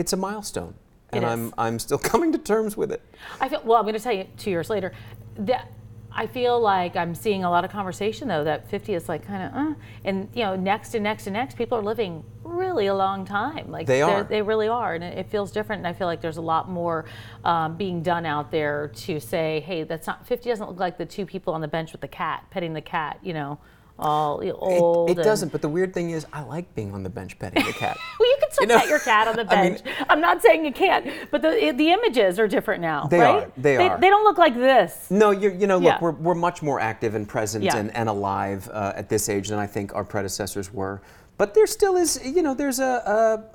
it's 0.00 0.12
a 0.12 0.16
milestone, 0.16 0.75
and. 1.12 1.25
I'm 1.25 1.54
I'm 1.59 1.78
still 1.78 1.99
coming 2.12 2.33
to 2.33 2.38
terms 2.38 2.76
with 2.76 2.90
it. 2.90 3.02
I 3.40 3.49
feel 3.49 3.62
well. 3.64 3.78
I'm 3.78 3.85
going 3.85 3.95
to 3.95 4.00
tell 4.00 4.12
you 4.12 4.26
two 4.37 4.50
years 4.50 4.71
later 4.71 4.92
that 5.37 5.71
I 6.12 6.26
feel 6.26 6.61
like 6.61 6.97
I'm 6.97 7.14
seeing 7.14 7.45
a 7.45 7.50
lot 7.50 7.64
of 7.64 7.71
conversation 7.71 8.26
though 8.26 8.42
that 8.45 8.69
50 8.69 8.95
is 8.95 9.09
like 9.09 9.25
kind 9.25 9.42
of, 9.45 9.54
uh, 9.54 9.75
and 10.04 10.28
you 10.35 10.42
know, 10.42 10.57
next 10.57 10.95
and 10.95 11.04
next 11.04 11.26
and 11.26 11.35
next, 11.35 11.57
people 11.57 11.78
are 11.78 11.83
living 11.83 12.25
really 12.42 12.87
a 12.87 12.95
long 12.95 13.25
time. 13.25 13.71
Like 13.71 13.87
They 13.87 14.02
are. 14.02 14.25
they 14.25 14.42
really 14.42 14.69
are, 14.69 14.95
and 14.95 15.04
it, 15.04 15.19
it 15.19 15.30
feels 15.30 15.52
different. 15.52 15.80
And 15.80 15.87
I 15.87 15.92
feel 15.92 16.07
like 16.07 16.21
there's 16.21 16.38
a 16.38 16.42
lot 16.42 16.69
more 16.69 17.04
um, 17.45 17.76
being 17.76 18.02
done 18.02 18.26
out 18.26 18.50
there 18.50 18.88
to 18.88 19.21
say, 19.21 19.61
hey, 19.61 19.85
that's 19.85 20.07
not 20.07 20.26
50 20.26 20.49
doesn't 20.49 20.69
look 20.69 20.80
like 20.80 20.99
the 20.99 21.07
two 21.07 21.26
people 21.26 21.54
on 21.54 21.61
the 21.61 21.69
bench 21.69 21.92
with 21.92 22.00
the 22.00 22.09
cat 22.09 22.45
petting 22.50 22.73
the 22.73 22.80
cat, 22.80 23.19
you 23.23 23.33
know, 23.33 23.59
all 24.00 24.42
old. 24.59 25.11
It, 25.11 25.19
it 25.19 25.23
doesn't, 25.23 25.52
but 25.52 25.62
the 25.62 25.69
weird 25.69 25.92
thing 25.95 26.11
is, 26.11 26.26
I 26.33 26.42
like 26.42 26.75
being 26.75 26.92
on 26.95 27.02
the 27.02 27.11
bench 27.11 27.38
petting 27.38 27.64
the 27.64 27.73
cat. 27.73 27.97
Well, 28.19 28.28
you 28.28 28.37
can 28.40 28.50
still 28.50 28.62
You 28.64 28.69
know, 28.69 28.78
pet 28.78 28.88
your 28.88 28.99
cat 29.00 29.28
on 29.28 29.37
the 29.37 29.42
I 29.57 29.62
mean- 29.62 29.73
bench. 29.83 29.97
I'm 30.09 30.21
not 30.21 30.42
saying 30.42 30.64
you 30.64 30.73
can't, 30.73 31.07
but 31.30 31.42
the 31.42 31.73
the 31.76 31.90
images 31.92 32.38
are 32.38 32.49
different 32.49 32.83
now. 32.83 33.07
They 33.07 33.19
right? 33.21 33.45
are, 33.45 33.52
they 33.57 33.76
are. 33.76 33.99
They 34.00 34.09
don't 34.09 34.25
look 34.25 34.38
like 34.38 34.54
this. 34.54 35.07
No, 35.11 35.30
you're, 35.30 35.54
you 35.54 35.66
know, 35.66 35.76
look, 35.78 35.85
Yeah. 35.95 35.99
we're, 36.00 36.12
we're 36.12 36.35
much 36.35 36.62
more 36.62 36.80
active 36.80 37.14
and 37.14 37.28
present 37.28 37.64
Yeah. 37.64 37.76
and, 37.76 37.95
and 37.97 38.09
alive 38.09 38.69
uh, 38.73 38.92
at 38.97 39.09
this 39.09 39.28
age 39.28 39.49
than 39.49 39.59
I 39.59 39.66
think 39.66 39.95
our 39.95 40.04
predecessors 40.04 40.73
were. 40.73 41.02
But 41.38 41.54
there 41.54 41.66
still 41.66 41.97
is, 41.97 42.21
you 42.23 42.42
know, 42.42 42.52
there's 42.52 42.80
a, 42.80 42.85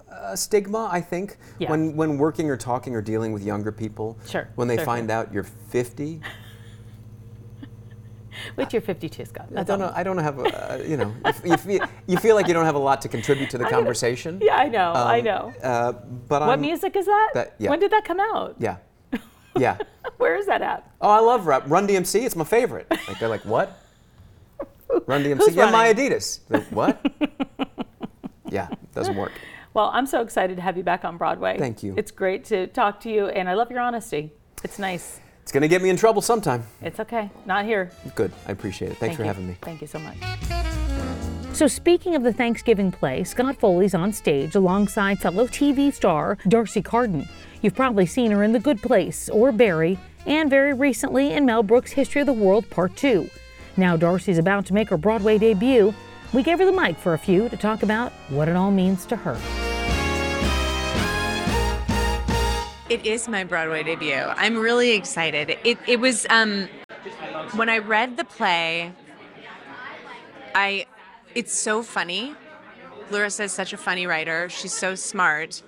a, 0.10 0.32
a 0.32 0.38
stigma, 0.38 0.90
I 0.92 1.02
think, 1.02 1.38
Yeah. 1.60 1.70
when, 1.70 1.96
when 1.96 2.18
working 2.18 2.50
or 2.50 2.58
talking 2.58 2.96
or 2.96 3.02
dealing 3.02 3.32
with 3.32 3.44
younger 3.44 3.72
people. 3.72 4.18
Sure, 4.28 4.50
When 4.56 4.68
they 4.68 4.78
sure, 4.78 4.86
find 4.86 5.12
out 5.12 5.32
you're 5.32 5.44
50. 5.44 6.20
Wait, 8.56 8.74
you're 8.74 8.82
52, 8.82 9.26
Scott. 9.26 9.48
I 9.56 9.64
don't 9.64 9.82
all. 9.82 9.88
know. 9.90 9.94
I 9.96 10.04
don't 10.04 10.18
have, 10.18 10.40
a, 10.40 10.44
uh, 10.74 10.78
you 10.84 10.98
know, 10.98 11.14
you, 11.44 11.58
feel, 11.58 11.80
you 12.08 12.18
feel 12.18 12.36
like 12.36 12.48
you 12.48 12.54
don't 12.54 12.66
have 12.66 12.76
a 12.76 12.80
lot 12.80 13.02
to 13.02 13.08
contribute 13.10 13.50
to 13.52 13.58
the 13.58 13.66
conversation. 13.70 14.40
Yeah, 14.42 14.56
I 14.56 14.68
know. 14.70 14.92
I 14.94 15.20
Um, 15.20 15.26
know. 15.26 15.54
Uh, 15.64 15.92
but 16.28 16.42
what 16.42 16.50
I'm, 16.52 16.62
music 16.62 16.96
is 16.96 17.06
that? 17.06 17.30
that- 17.34 17.56
yeah. 17.60 17.70
When 17.70 17.80
did 17.80 17.92
that 17.92 18.06
come 18.06 18.20
out? 18.20 18.56
Yeah. 18.60 18.78
Yeah. 19.58 19.78
Where 20.18 20.36
is 20.36 20.48
that 20.48 20.62
at? 20.62 20.92
Oh, 21.00 21.10
I 21.10 21.20
love 21.22 21.48
rap. 21.48 21.64
Run 21.68 21.88
DMC. 21.88 22.26
It's 22.26 22.36
my 22.36 22.44
favorite. 22.44 22.88
Like 23.08 23.20
they're 23.20 23.30
like, 23.30 23.46
what? 23.46 23.80
Run 25.08 25.24
DMC. 25.24 25.38
Who's 25.38 25.56
yeah, 25.56 25.72
my? 25.72 25.94
Adidas. 25.94 26.42
They're, 26.50 26.60
what? 26.72 27.00
yeah, 28.50 28.68
it 28.70 28.94
doesn't 28.94 29.16
work. 29.16 29.32
Well, 29.74 29.92
I'm 29.94 30.06
so 30.06 30.22
excited 30.22 30.58
to 30.58 30.62
have 30.62 30.76
you 30.76 30.84
back 30.84 31.06
on 31.06 31.18
Broadway. 31.18 31.58
Thank 31.58 31.84
you. 31.84 31.94
It's 31.98 32.12
great 32.12 32.44
to 32.46 32.68
talk 32.68 33.00
to 33.02 33.10
you, 33.10 33.28
and 33.28 33.48
I 33.50 33.54
love 33.54 33.72
your 33.72 33.80
honesty. 33.80 34.32
It's 34.64 34.78
nice. 34.78 35.22
It's 35.46 35.52
gonna 35.52 35.68
get 35.68 35.84
me 35.84 35.92
in 35.92 35.96
trouble 35.96 36.24
sometime. 36.24 36.64
It's 36.82 37.00
okay. 37.00 37.30
Not 37.46 37.66
here. 37.66 37.92
Good. 38.16 38.32
I 38.48 38.52
appreciate 38.52 38.92
it. 38.92 38.98
Thanks 38.98 39.16
Thank 39.16 39.18
for 39.18 39.22
you. 39.22 39.28
having 39.28 39.48
me. 39.48 39.56
Thank 39.62 39.80
you 39.80 39.86
so 39.86 40.00
much. 40.00 40.18
So, 41.54 41.68
speaking 41.68 42.16
of 42.16 42.24
the 42.24 42.34
Thanksgiving 42.34 42.92
play, 42.92 43.24
Scott 43.24 43.56
Foley's 43.60 43.94
on 43.94 44.12
stage 44.12 44.56
alongside 44.56 45.20
fellow 45.20 45.46
TV 45.46 45.94
star 45.94 46.40
D'Arcy 46.48 46.82
Carden. 46.82 47.30
You've 47.62 47.76
probably 47.76 48.08
seen 48.08 48.32
her 48.32 48.42
in 48.42 48.54
The 48.54 48.60
Good 48.60 48.82
Place 48.82 49.30
or 49.30 49.52
Barry, 49.52 50.00
and 50.26 50.50
very 50.50 50.74
recently 50.74 51.32
in 51.34 51.46
Mel 51.46 51.62
Brooks' 51.62 51.92
History 51.92 52.22
of 52.22 52.26
the 52.26 52.34
World 52.34 52.68
Part 52.72 52.96
2. 52.96 53.30
Now, 53.78 53.96
D'Arcy's 53.96 54.40
about 54.40 54.66
to 54.66 54.74
make 54.74 54.90
her 54.90 54.98
Broadway 54.98 55.38
debut. 55.38 55.94
We 56.34 56.42
gave 56.42 56.58
her 56.58 56.66
the 56.66 56.72
mic 56.72 56.98
for 56.98 57.14
a 57.14 57.20
few 57.20 57.50
to 57.50 57.56
talk 57.56 57.84
about 57.84 58.12
what 58.30 58.48
it 58.48 58.56
all 58.56 58.72
means 58.72 59.06
to 59.06 59.16
her. 59.16 59.38
It 62.88 63.06
is 63.06 63.28
my 63.28 63.44
Broadway 63.44 63.82
debut. 63.82 64.14
I'm 64.14 64.58
really 64.58 64.92
excited. 64.92 65.58
It 65.64 65.80
it 65.88 66.00
was 66.00 66.28
um 66.30 66.68
when 67.56 67.68
I 67.68 67.80
read 67.80 68.18
the 68.18 68.24
play 68.24 68.92
I 70.54 70.86
it's 71.34 71.54
so 71.54 71.82
funny. 71.82 72.36
Larissa 73.10 73.44
is 73.44 73.52
such 73.52 73.74
a 73.74 73.78
funny 73.78 74.06
writer. 74.06 74.50
She's 74.50 74.74
so 74.74 74.94
smart. 74.94 75.64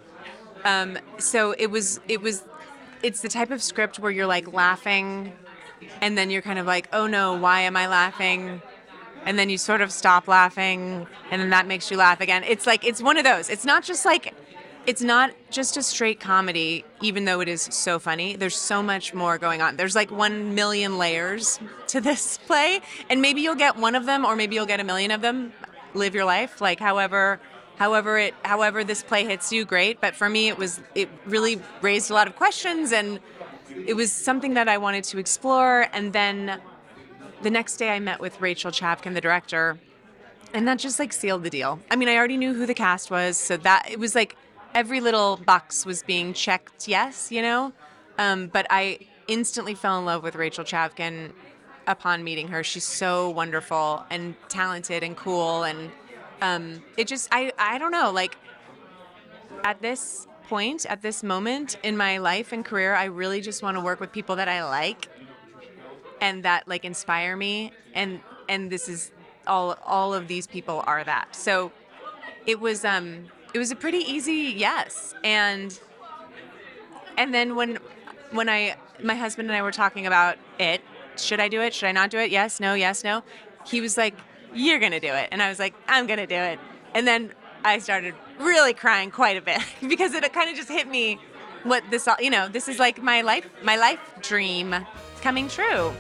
Um 0.64 1.00
so 1.18 1.56
it 1.58 1.72
was 1.72 2.00
it 2.08 2.22
was 2.22 2.44
it's 3.02 3.22
the 3.22 3.30
type 3.30 3.50
of 3.50 3.64
script 3.64 3.98
where 3.98 4.12
you're 4.12 4.28
like 4.28 4.54
laughing 4.54 5.34
and 6.02 6.16
then 6.18 6.30
you're 6.30 6.42
kind 6.42 6.58
of 6.60 6.66
like, 6.66 6.88
"Oh 6.94 7.06
no, 7.08 7.36
why 7.36 7.62
am 7.62 7.76
I 7.78 7.88
laughing?" 7.88 8.62
And 9.26 9.38
then 9.38 9.50
you 9.50 9.58
sort 9.58 9.82
of 9.82 9.92
stop 9.92 10.28
laughing 10.28 11.08
and 11.32 11.42
then 11.42 11.50
that 11.50 11.66
makes 11.68 11.90
you 11.90 11.98
laugh 11.98 12.22
again. 12.22 12.44
It's 12.44 12.68
like 12.68 12.86
it's 12.86 13.02
one 13.02 13.18
of 13.18 13.24
those. 13.24 13.50
It's 13.50 13.66
not 13.66 13.84
just 13.84 14.06
like 14.06 14.34
it's 14.88 15.01
not 15.01 15.32
just 15.51 15.75
a 15.75 15.84
straight 15.84 16.22
comedy, 16.22 16.86
even 17.01 17.25
though 17.25 17.41
it 17.41 17.50
is 17.50 17.62
so 17.62 18.00
funny. 18.00 18.38
There's 18.38 18.56
so 18.56 18.82
much 18.82 19.13
more 19.13 19.38
going 19.38 19.62
on. 19.62 19.75
There's 19.75 19.96
like 19.96 20.10
one 20.10 20.56
million 20.56 20.98
layers 20.98 21.60
to 21.88 22.00
this 22.08 22.38
play, 22.38 22.79
and 23.10 23.22
maybe 23.22 23.41
you'll 23.41 23.56
get 23.56 23.75
one 23.75 23.96
of 23.96 24.06
them, 24.06 24.25
or 24.25 24.38
maybe 24.38 24.56
you'll 24.56 24.65
get 24.65 24.79
a 24.79 24.86
million 24.86 25.12
of 25.12 25.22
them. 25.22 25.51
Live 25.94 26.15
your 26.15 26.25
life, 26.25 26.62
like 26.62 26.79
however, 26.79 27.39
however 27.75 28.17
it, 28.17 28.34
however 28.44 28.84
this 28.84 29.04
play 29.04 29.26
hits 29.26 29.52
you, 29.52 29.65
great. 29.65 30.00
But 30.00 30.15
for 30.15 30.30
me, 30.30 30.47
it 30.47 30.58
was 30.58 30.80
it 30.95 31.10
really 31.26 31.62
raised 31.82 32.10
a 32.10 32.13
lot 32.13 32.28
of 32.28 32.36
questions, 32.38 32.93
and 32.93 33.19
it 33.86 33.95
was 33.95 34.12
something 34.12 34.54
that 34.54 34.69
I 34.69 34.78
wanted 34.78 35.04
to 35.06 35.17
explore. 35.17 35.88
And 35.91 36.13
then 36.13 36.62
the 37.41 37.50
next 37.50 37.76
day, 37.76 37.89
I 37.89 38.00
met 38.00 38.21
with 38.21 38.39
Rachel 38.39 38.71
Chavkin, 38.71 39.13
the 39.13 39.21
director, 39.21 39.80
and 40.54 40.65
that 40.67 40.80
just 40.80 40.97
like 40.97 41.12
sealed 41.12 41.43
the 41.43 41.50
deal. 41.50 41.80
I 41.91 41.97
mean, 41.97 42.08
I 42.08 42.15
already 42.15 42.38
knew 42.38 42.54
who 42.54 42.65
the 42.65 42.73
cast 42.73 43.12
was, 43.12 43.38
so 43.38 43.58
that 43.58 43.89
it 43.89 44.00
was 44.00 44.15
like 44.15 44.38
every 44.78 45.00
little 45.00 45.38
box 45.38 45.88
was 45.88 46.04
being 46.04 46.34
checked, 46.34 46.88
yes, 46.88 47.32
you 47.32 47.42
know. 47.42 47.74
Um, 48.20 48.46
but 48.46 48.68
I 48.70 49.00
instantly 49.28 49.74
fell 49.74 49.98
in 49.98 50.06
love 50.06 50.22
with 50.22 50.36
Rachel 50.36 50.63
Chavkin 50.63 51.32
upon 51.88 52.24
meeting 52.24 52.50
her. 52.50 52.63
She's 52.63 52.84
so 52.84 53.32
wonderful 53.32 54.06
and 54.12 54.36
talented 54.50 55.02
and 55.02 55.18
cool, 55.18 55.63
and 55.63 55.90
um, 56.44 56.84
it 56.96 57.08
just 57.08 57.28
I 57.32 57.52
I 57.58 57.80
don't 57.80 57.92
know 57.92 58.12
like 58.12 58.38
at 59.63 59.82
this 59.82 60.28
point 60.48 60.86
at 60.86 61.02
this 61.02 61.24
moment 61.24 61.76
in 61.82 61.98
my 61.98 62.20
life 62.20 62.54
and 62.54 62.63
career, 62.63 62.94
I 62.94 63.06
really 63.06 63.42
just 63.42 63.63
want 63.63 63.78
to 63.78 63.82
work 63.82 64.00
with 64.00 64.12
people 64.12 64.36
that 64.36 64.48
I 64.48 64.63
like 64.63 65.10
and 66.22 66.44
that 66.44 66.68
like 66.68 66.86
inspire 66.86 67.36
me 67.36 67.72
and 67.96 68.20
and 68.48 68.72
this 68.72 68.88
is 68.88 69.12
all 69.48 69.78
all 69.86 70.13
of 70.13 70.28
these 70.28 70.48
people 70.48 70.84
are 70.88 71.04
that 71.04 71.36
so 71.36 71.72
it 72.46 72.60
was 72.60 72.84
um 72.86 73.26
it 73.58 73.60
was 73.60 73.72
a 73.72 73.76
pretty 73.76 73.98
easy 73.98 74.54
yes. 74.56 75.15
And 75.24 75.78
and 77.17 77.34
then 77.34 77.56
when 77.56 77.80
when 78.30 78.50
i 78.50 78.76
my 79.02 79.15
husband 79.15 79.50
and 79.50 79.58
i 79.58 79.63
were 79.63 79.72
talking 79.72 80.06
about 80.06 80.38
it 80.60 80.82
should 81.15 81.39
i 81.39 81.48
do 81.48 81.60
it? 81.62 81.74
Should 81.74 81.88
i 81.88 81.91
not 81.91 82.12
do 82.12 82.20
it? 82.20 82.30
Yes 82.30 82.60
no 82.60 82.76
yes 82.76 83.04
no. 83.04 83.24
He 83.65 83.82
was 83.82 83.98
like 83.98 84.13
you're 84.54 84.78
gonna 84.78 85.00
do 85.00 85.12
it. 85.12 85.30
And 85.32 85.41
i 85.41 85.50
was 85.50 85.58
like 85.58 85.74
i'm 85.88 86.06
gonna 86.06 86.28
do 86.28 86.36
it. 86.36 86.60
And 86.93 87.08
then 87.08 87.34
i 87.65 87.80
started 87.80 88.13
really 88.38 88.76
crying 88.76 89.10
quite 89.10 89.38
a 89.38 89.41
bit 89.41 89.62
because 89.89 90.13
it 90.13 90.32
kind 90.32 90.52
of 90.52 90.56
just 90.56 90.70
hit 90.70 90.88
me 90.88 91.17
what 91.63 91.84
this 91.89 92.08
all 92.08 92.15
you 92.20 92.30
know 92.30 92.48
this 92.48 92.67
is 92.67 92.78
like 92.78 93.02
my 93.02 93.22
life 93.22 93.50
my 93.63 93.76
life 93.76 94.00
dream 94.22 94.76
coming 95.22 95.48
true 95.48 95.91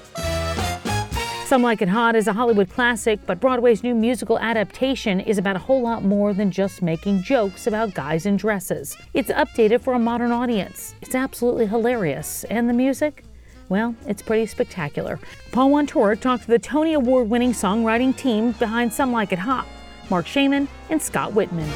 Some 1.47 1.61
Like 1.61 1.81
It 1.81 1.87
Hot 1.87 2.13
is 2.13 2.27
a 2.27 2.33
Hollywood 2.33 2.69
classic, 2.69 3.21
but 3.25 3.39
Broadway's 3.39 3.81
new 3.81 3.95
musical 3.95 4.37
adaptation 4.37 5.21
is 5.21 5.37
about 5.37 5.55
a 5.55 5.59
whole 5.59 5.81
lot 5.81 6.03
more 6.03 6.33
than 6.33 6.51
just 6.51 6.81
making 6.81 7.23
jokes 7.23 7.67
about 7.67 7.93
guys 7.93 8.25
in 8.25 8.35
dresses. 8.35 8.97
It's 9.13 9.29
updated 9.29 9.79
for 9.79 9.93
a 9.93 9.99
modern 9.99 10.33
audience. 10.33 10.93
It's 11.01 11.15
absolutely 11.15 11.65
hilarious. 11.65 12.43
And 12.49 12.67
the 12.67 12.73
music? 12.73 13.23
Well, 13.69 13.95
it's 14.07 14.21
pretty 14.21 14.45
spectacular. 14.45 15.21
Paul 15.53 15.69
Wontorek 15.69 16.19
talked 16.19 16.43
to 16.43 16.49
the 16.49 16.59
Tony 16.59 16.95
Award 16.95 17.29
winning 17.29 17.53
songwriting 17.53 18.13
team 18.13 18.51
behind 18.51 18.91
Some 18.91 19.13
Like 19.13 19.31
It 19.31 19.39
Hot 19.39 19.65
Marc 20.09 20.27
Shaiman 20.27 20.67
and 20.89 21.01
Scott 21.01 21.31
Wittman. 21.31 21.69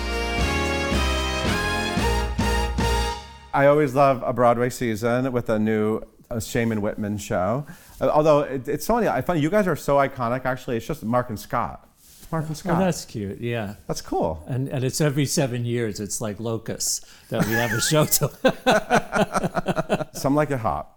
I 3.53 3.67
always 3.67 3.95
love 3.95 4.21
a 4.25 4.33
Broadway 4.33 4.69
season 4.69 5.31
with 5.31 5.49
a 5.49 5.57
new 5.57 6.01
Shaiman 6.39 6.81
Wittman 6.81 7.19
show. 7.19 7.65
Uh, 7.99 8.09
although 8.09 8.41
it, 8.41 8.67
it's 8.67 8.85
funny, 8.87 9.07
I 9.07 9.21
find 9.21 9.41
you 9.41 9.49
guys 9.49 9.67
are 9.67 9.75
so 9.75 9.97
iconic. 9.97 10.45
Actually, 10.45 10.77
it's 10.77 10.87
just 10.87 11.03
Marc 11.03 11.29
and 11.29 11.39
Scott. 11.39 11.87
Marc 12.31 12.47
and 12.47 12.55
Scott. 12.55 12.77
Oh, 12.77 12.85
that's 12.85 13.03
cute. 13.03 13.41
Yeah. 13.41 13.75
That's 13.87 14.01
cool. 14.01 14.41
And, 14.47 14.69
and 14.69 14.85
it's 14.85 15.01
every 15.01 15.25
seven 15.25 15.65
years. 15.65 15.99
It's 15.99 16.21
like 16.21 16.39
locusts 16.39 17.01
that 17.29 17.45
we 17.45 17.51
have 17.53 17.73
a 17.73 17.81
show 17.81 18.05
to. 18.05 20.07
Some 20.13 20.35
like 20.35 20.51
it 20.51 20.59
hot. 20.59 20.89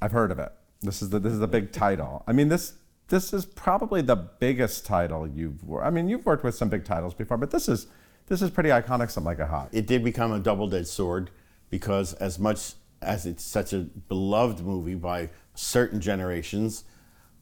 I've 0.00 0.12
heard 0.12 0.32
of 0.32 0.38
it. 0.40 0.50
This 0.80 1.00
is 1.02 1.10
the 1.10 1.20
this 1.20 1.32
is 1.32 1.38
the 1.38 1.46
big 1.46 1.70
title. 1.70 2.24
I 2.26 2.32
mean 2.32 2.48
this 2.48 2.72
this 3.08 3.32
is 3.32 3.46
probably 3.46 4.02
the 4.02 4.16
biggest 4.16 4.84
title 4.84 5.28
you've. 5.28 5.62
wor- 5.62 5.84
I 5.84 5.90
mean 5.90 6.08
you've 6.08 6.26
worked 6.26 6.42
with 6.42 6.56
some 6.56 6.68
big 6.68 6.84
titles 6.84 7.14
before, 7.14 7.36
but 7.36 7.52
this 7.52 7.68
is 7.68 7.86
this 8.26 8.42
is 8.42 8.50
pretty 8.50 8.70
iconic. 8.70 9.08
Some 9.10 9.22
like 9.22 9.38
it 9.38 9.46
hot. 9.46 9.68
it 9.72 9.86
did 9.86 10.02
become 10.02 10.32
a 10.32 10.40
double-edged 10.40 10.88
sword 10.88 11.30
because 11.70 12.14
as 12.14 12.40
much 12.40 12.72
as 13.02 13.26
it's 13.26 13.44
such 13.44 13.72
a 13.72 13.80
beloved 14.08 14.60
movie 14.60 14.94
by 14.94 15.30
certain 15.54 16.00
generations, 16.00 16.84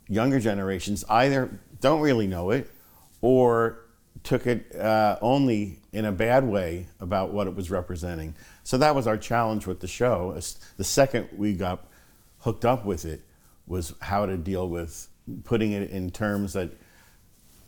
younger 0.08 0.40
generations 0.40 1.04
either 1.08 1.60
don't 1.80 2.00
really 2.00 2.26
know 2.26 2.50
it 2.50 2.70
or 3.20 3.84
took 4.22 4.46
it 4.46 4.74
uh, 4.76 5.18
only 5.22 5.78
in 5.92 6.04
a 6.04 6.12
bad 6.12 6.44
way 6.44 6.86
about 7.00 7.32
what 7.32 7.46
it 7.46 7.54
was 7.54 7.70
representing. 7.70 8.34
So 8.64 8.78
that 8.78 8.94
was 8.94 9.06
our 9.06 9.16
challenge 9.16 9.66
with 9.66 9.80
the 9.80 9.88
show. 9.88 10.38
The 10.76 10.84
second 10.84 11.28
we 11.36 11.54
got 11.54 11.86
hooked 12.40 12.64
up 12.64 12.84
with 12.84 13.04
it 13.04 13.22
was 13.66 13.94
how 14.00 14.26
to 14.26 14.36
deal 14.36 14.68
with 14.68 15.08
putting 15.44 15.72
it 15.72 15.90
in 15.90 16.10
terms 16.10 16.52
that 16.54 16.72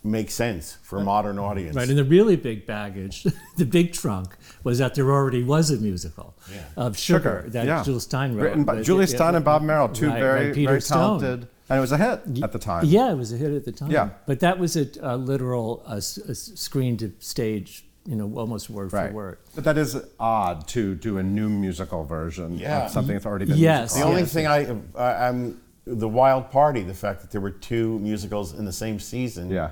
make 0.04 0.30
sense 0.30 0.78
for 0.82 0.98
a 0.98 1.04
modern 1.04 1.38
audience. 1.38 1.76
right. 1.76 1.88
And 1.88 1.96
the 1.96 2.04
really 2.04 2.36
big 2.36 2.66
baggage, 2.66 3.24
the 3.56 3.64
big 3.64 3.92
trunk, 3.92 4.36
was 4.64 4.78
that 4.78 4.94
there 4.94 5.10
already 5.10 5.42
was 5.44 5.70
a 5.70 5.76
musical 5.76 6.34
of 6.76 6.98
Sugar, 6.98 7.44
that 7.48 7.66
yeah. 7.66 7.82
Jules 7.84 8.06
Styne 8.06 8.34
wrote. 8.34 8.42
Written 8.44 8.64
by 8.64 8.76
But- 8.76 8.84
Julie 8.84 9.06
yeah, 9.06 9.16
Styne 9.16 9.36
and 9.36 9.44
Bob 9.44 9.62
Merrill, 9.62 9.88
two 9.88 10.08
right, 10.08 10.18
very 10.20 10.54
Peter 10.54 10.68
very 10.70 10.80
Stone. 10.82 11.20
talented 11.20 11.48
and 11.68 11.78
it 11.78 11.80
was 11.80 11.92
a 11.92 11.96
hit 11.96 12.42
at 12.42 12.52
the 12.52 12.58
time. 12.58 12.84
Yeah, 12.84 13.12
it 13.12 13.16
was 13.16 13.32
a 13.32 13.36
hit 13.36 13.52
at 13.52 13.64
the 13.64 13.72
time. 13.72 13.90
Yeah. 13.90 14.10
But 14.26 14.40
that 14.40 14.58
was 14.58 14.76
a, 14.76 14.88
a 15.00 15.16
literal 15.16 15.82
s- 15.88 16.18
a 16.18 16.32
s- 16.32 16.50
screen 16.56 16.96
to 16.98 17.12
stage, 17.18 17.86
you 18.04 18.16
know, 18.16 18.30
almost 18.36 18.68
word 18.68 18.92
Right. 18.92 19.08
for 19.08 19.14
word. 19.14 19.38
But 19.54 19.64
that 19.64 19.78
is 19.78 19.96
odd 20.20 20.66
to 20.68 20.94
do 20.96 21.16
a 21.18 21.22
new 21.22 21.48
musical 21.48 22.04
version 22.04 22.58
Yeah. 22.58 22.86
of 22.86 22.90
something 22.90 23.14
that's 23.14 23.24
already 23.24 23.46
been 23.46 23.56
Yes. 23.56 23.94
The 23.94 24.02
only 24.02 24.22
Yes. 24.22 24.32
thing 24.34 24.46
I, 24.48 24.76
I, 24.98 25.28
I'm 25.28 25.62
the 25.86 26.08
Wild 26.08 26.50
Party, 26.50 26.82
the 26.82 26.92
fact 26.94 27.22
that 27.22 27.30
there 27.30 27.40
were 27.40 27.50
two 27.50 27.98
musicals 28.00 28.52
in 28.52 28.64
the 28.66 28.72
same 28.72 28.98
season. 29.00 29.48
Yeah. 29.48 29.70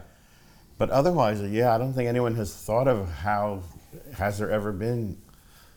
But 0.81 0.89
otherwise, 0.89 1.43
yeah, 1.43 1.75
I 1.75 1.79
don't 1.79 1.93
think 1.93 2.09
anyone 2.09 2.35
has 2.37 2.55
thought 2.55 2.89
of 2.89 3.07
how 3.13 3.63
has 4.15 4.39
there 4.39 4.51
ever 4.51 4.73
been 4.73 5.19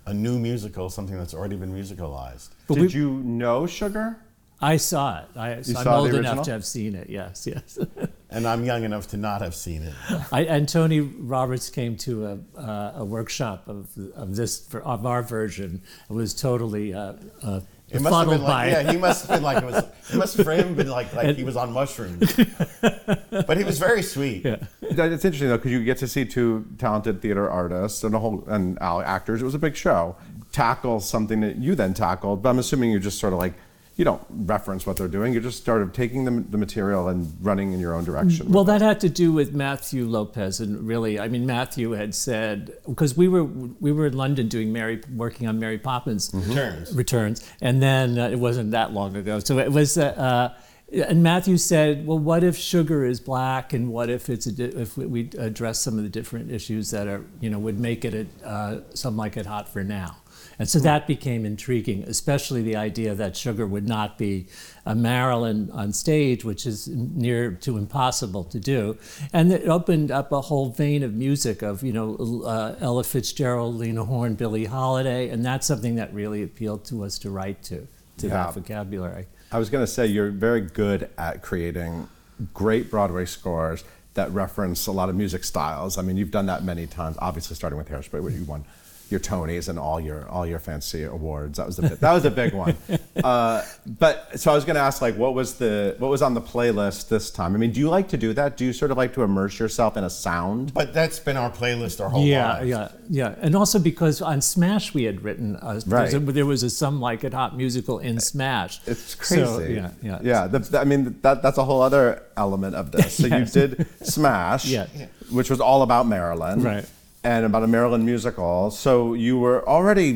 a 0.05 0.13
new 0.13 0.39
musical, 0.39 0.89
something 0.89 1.17
that's 1.17 1.33
already 1.33 1.57
been 1.57 1.73
musicalized. 1.73 2.51
But 2.69 2.75
Did 2.75 2.83
we- 2.83 2.99
you 3.01 3.11
know 3.25 3.67
Sugar? 3.67 4.15
I 4.61 4.77
saw 4.77 5.19
it. 5.19 5.25
I, 5.35 5.61
so 5.61 5.77
I'm 5.77 5.83
saw 5.83 6.01
the 6.03 6.09
old 6.09 6.13
enough 6.13 6.45
to 6.45 6.51
have 6.51 6.63
seen 6.63 6.95
it. 6.95 7.09
Yes, 7.09 7.45
yes. 7.45 7.77
And 8.29 8.47
I'm 8.47 8.65
young 8.65 8.83
enough 8.83 9.09
to 9.09 9.17
not 9.17 9.41
have 9.41 9.53
seen 9.53 9.83
it. 9.83 9.93
I, 10.31 10.45
and 10.45 10.67
Tony 10.67 11.01
Roberts 11.01 11.69
came 11.69 11.97
to 11.97 12.25
a, 12.25 12.59
uh, 12.59 12.93
a 12.95 13.05
workshop 13.05 13.67
of, 13.67 13.89
of 14.15 14.35
this 14.35 14.67
of 14.73 15.05
our 15.05 15.21
version. 15.21 15.83
It 16.09 16.13
was 16.13 16.33
totally 16.33 16.95
uh, 16.95 17.13
uh, 17.43 17.59
It 17.93 18.01
must 18.01 18.15
have 18.15 18.29
been 18.29 18.41
like, 18.41 18.67
it. 18.67 18.71
yeah, 18.71 18.91
he 18.91 18.97
must 18.97 19.27
have 19.27 19.37
been 19.37 19.43
like 19.43 19.63
it 19.63 19.65
was. 19.65 19.83
It 20.11 20.17
must 20.17 20.37
have 20.37 20.45
for 20.45 20.51
him 20.51 20.73
been 20.73 20.89
like 20.89 21.13
like 21.13 21.35
he 21.35 21.43
was 21.43 21.55
on 21.55 21.71
mushrooms. 21.71 22.35
but 22.81 23.57
he 23.57 23.63
was 23.63 23.77
very 23.79 24.01
sweet. 24.01 24.43
Yeah. 24.43 24.57
It's 24.81 25.25
interesting 25.25 25.49
though 25.49 25.57
because 25.57 25.71
you 25.71 25.83
get 25.83 25.97
to 25.99 26.07
see 26.07 26.25
two 26.25 26.65
talented 26.77 27.21
theater 27.21 27.49
artists 27.49 28.03
and 28.03 28.15
a 28.15 28.19
whole 28.19 28.43
and 28.47 28.77
uh, 28.81 29.01
actors. 29.01 29.41
It 29.41 29.45
was 29.45 29.55
a 29.55 29.59
big 29.59 29.75
show. 29.75 30.15
Tackle 30.51 30.99
something 30.99 31.41
that 31.41 31.57
you 31.57 31.75
then 31.75 31.93
tackled, 31.93 32.41
but 32.41 32.49
I'm 32.49 32.59
assuming 32.59 32.91
you're 32.91 32.99
just 32.99 33.19
sort 33.19 33.33
of 33.33 33.39
like 33.39 33.53
you 33.95 34.03
don't 34.03 34.21
reference 34.29 34.87
what 34.87 34.97
they're 34.97 35.07
doing. 35.07 35.33
You're 35.33 35.43
just 35.43 35.59
started 35.59 35.93
taking 35.93 36.25
the, 36.25 36.31
the 36.49 36.57
material 36.57 37.07
and 37.09 37.31
running 37.41 37.73
in 37.73 37.79
your 37.79 37.93
own 37.93 38.03
direction. 38.03 38.51
Well, 38.51 38.63
that 38.63 38.81
had 38.81 38.99
to 39.01 39.09
do 39.09 39.31
with 39.31 39.53
Matthew 39.53 40.05
Lopez, 40.05 40.59
and 40.59 40.87
really, 40.87 41.19
I 41.19 41.27
mean, 41.27 41.45
Matthew 41.45 41.91
had 41.91 42.15
said 42.15 42.73
because 42.87 43.15
we 43.15 43.27
were 43.27 43.43
we 43.43 43.91
were 43.91 44.07
in 44.07 44.17
London 44.17 44.47
doing 44.47 44.73
Mary, 44.73 45.01
working 45.15 45.47
on 45.47 45.59
Mary 45.59 45.77
Poppins 45.77 46.31
Returns. 46.33 46.95
returns, 46.95 47.51
and 47.61 47.81
then 47.83 48.17
uh, 48.17 48.29
it 48.29 48.39
wasn't 48.39 48.71
that 48.71 48.93
long 48.93 49.15
ago. 49.15 49.39
So 49.39 49.59
it 49.59 49.71
was, 49.71 49.97
uh, 49.97 50.05
uh, 50.05 50.53
and 50.91 51.21
Matthew 51.23 51.57
said, 51.57 52.05
"Well, 52.07 52.19
what 52.19 52.43
if 52.43 52.55
sugar 52.57 53.05
is 53.05 53.19
black, 53.19 53.73
and 53.73 53.89
what 53.89 54.09
if 54.09 54.29
it's 54.29 54.45
a 54.47 54.51
di- 54.51 54.63
if 54.81 54.97
we- 54.97 55.05
we 55.05 55.29
address 55.37 55.79
some 55.81 55.97
of 55.97 56.03
the 56.03 56.09
different 56.09 56.51
issues 56.51 56.89
that 56.91 57.07
are 57.07 57.23
you 57.41 57.49
know 57.51 57.59
would 57.59 57.79
make 57.79 58.05
it 58.05 58.13
a, 58.43 58.47
uh, 58.47 58.79
something 58.95 59.17
like 59.17 59.37
it 59.37 59.45
hot 59.45 59.69
for 59.69 59.83
now." 59.83 60.17
And 60.59 60.69
so 60.69 60.79
that 60.79 61.07
became 61.07 61.45
intriguing, 61.45 62.03
especially 62.03 62.61
the 62.61 62.75
idea 62.75 63.15
that 63.15 63.35
sugar 63.35 63.65
would 63.65 63.87
not 63.87 64.17
be 64.17 64.47
a 64.85 64.93
Marilyn 64.93 65.71
on 65.71 65.93
stage, 65.93 66.45
which 66.45 66.65
is 66.65 66.87
near 66.87 67.51
to 67.51 67.77
impossible 67.77 68.43
to 68.45 68.59
do. 68.59 68.97
And 69.31 69.51
it 69.51 69.67
opened 69.67 70.11
up 70.11 70.31
a 70.31 70.41
whole 70.41 70.69
vein 70.69 71.03
of 71.03 71.13
music 71.13 71.61
of, 71.61 71.83
you 71.83 71.93
know, 71.93 72.43
uh, 72.45 72.75
Ella 72.79 73.03
Fitzgerald, 73.03 73.75
Lena 73.75 74.03
Horne, 74.05 74.35
Billie 74.35 74.65
Holiday, 74.65 75.29
and 75.29 75.43
that's 75.43 75.65
something 75.65 75.95
that 75.95 76.13
really 76.13 76.43
appealed 76.43 76.85
to 76.85 77.03
us 77.03 77.17
to 77.19 77.29
write 77.31 77.63
to, 77.63 77.87
to 78.17 78.27
Yeah. 78.27 78.33
that 78.45 78.53
vocabulary. 78.53 79.27
I 79.51 79.59
was 79.59 79.69
going 79.69 79.83
to 79.83 79.91
say 79.91 80.05
you're 80.07 80.31
very 80.31 80.61
good 80.61 81.09
at 81.17 81.41
creating 81.41 82.07
great 82.53 82.89
Broadway 82.89 83.25
scores 83.25 83.83
that 84.15 84.31
reference 84.31 84.85
a 84.87 84.91
lot 84.91 85.09
of 85.09 85.15
music 85.15 85.43
styles. 85.43 85.97
I 85.97 86.01
mean, 86.03 86.17
you've 86.17 86.31
done 86.31 86.45
that 86.47 86.63
many 86.63 86.85
times. 86.87 87.17
Obviously, 87.19 87.55
starting 87.55 87.77
with 87.77 87.89
Hairspray, 87.89 88.21
where 88.21 88.31
you 88.31 88.43
won 88.43 88.65
your 89.13 89.19
Tonys 89.21 89.69
and 89.69 89.77
all 89.79 89.99
your 90.01 90.27
all 90.27 90.45
your 90.45 90.59
fancy 90.59 91.03
awards. 91.03 91.57
That 91.57 91.67
was 91.67 91.75
the 91.77 91.83
bit, 91.83 91.99
that 92.01 92.11
was 92.13 92.25
a 92.25 92.31
big 92.31 92.53
one. 92.53 92.75
Uh, 93.23 93.63
but 93.85 94.37
so 94.39 94.51
I 94.51 94.55
was 94.55 94.65
going 94.65 94.75
to 94.75 94.81
ask, 94.81 94.99
like, 94.99 95.15
what 95.15 95.35
was 95.35 95.53
the 95.59 95.95
what 95.99 96.09
was 96.09 96.23
on 96.23 96.33
the 96.33 96.41
playlist 96.41 97.09
this 97.09 97.29
time? 97.29 97.53
I 97.53 97.57
mean, 97.59 97.71
do 97.71 97.79
you 97.79 97.87
like 97.87 98.07
to 98.09 98.17
do 98.17 98.33
that? 98.33 98.57
Do 98.57 98.65
you 98.65 98.73
sort 98.73 98.89
of 98.89 98.97
like 98.97 99.13
to 99.13 99.21
immerse 99.21 99.59
yourself 99.59 99.95
in 99.97 100.03
a 100.03 100.09
sound? 100.09 100.73
But 100.73 100.93
that's 100.95 101.19
been 101.19 101.37
our 101.37 101.51
playlist 101.51 102.01
our 102.03 102.09
whole 102.09 102.25
yeah, 102.25 102.53
lives. 102.53 102.67
yeah, 102.67 102.87
yeah, 103.09 103.35
and 103.39 103.55
also 103.55 103.77
because 103.77 104.19
on 104.21 104.41
Smash 104.41 104.95
we 104.95 105.03
had 105.03 105.23
written 105.23 105.55
uh, 105.57 105.79
Right. 105.85 106.09
there 106.09 106.19
was 106.19 106.29
a- 106.29 106.31
there 106.33 106.45
was 106.47 106.63
a 106.63 106.69
some 106.71 106.99
like 106.99 107.23
it 107.23 107.33
hot 107.35 107.55
musical 107.55 107.99
in 107.99 108.19
Smash. 108.19 108.81
It's 108.87 109.13
crazy. 109.13 109.45
So, 109.45 109.59
yeah, 109.59 109.91
yeah, 110.01 110.19
yeah. 110.23 110.47
The, 110.47 110.59
the- 110.59 110.79
I 110.79 110.83
mean, 110.83 111.15
that 111.21 111.43
that's 111.43 111.59
a 111.59 111.63
whole 111.63 111.83
other 111.83 112.23
element 112.35 112.75
of 112.75 112.91
this. 112.91 113.17
So 113.17 113.27
Yes. 113.33 113.55
you 113.55 113.67
did 113.67 113.87
Smash, 114.01 114.65
Yeah. 114.65 114.87
which 115.31 115.51
was 115.51 115.61
all 115.61 115.83
about 115.83 116.07
Marilyn, 116.07 116.63
Right. 116.63 116.85
And 117.23 117.45
about 117.45 117.63
a 117.63 117.67
Marilyn 117.67 118.05
musical. 118.05 118.69
So 118.71 119.13
you 119.13 119.37
were 119.39 119.67
already 119.67 120.13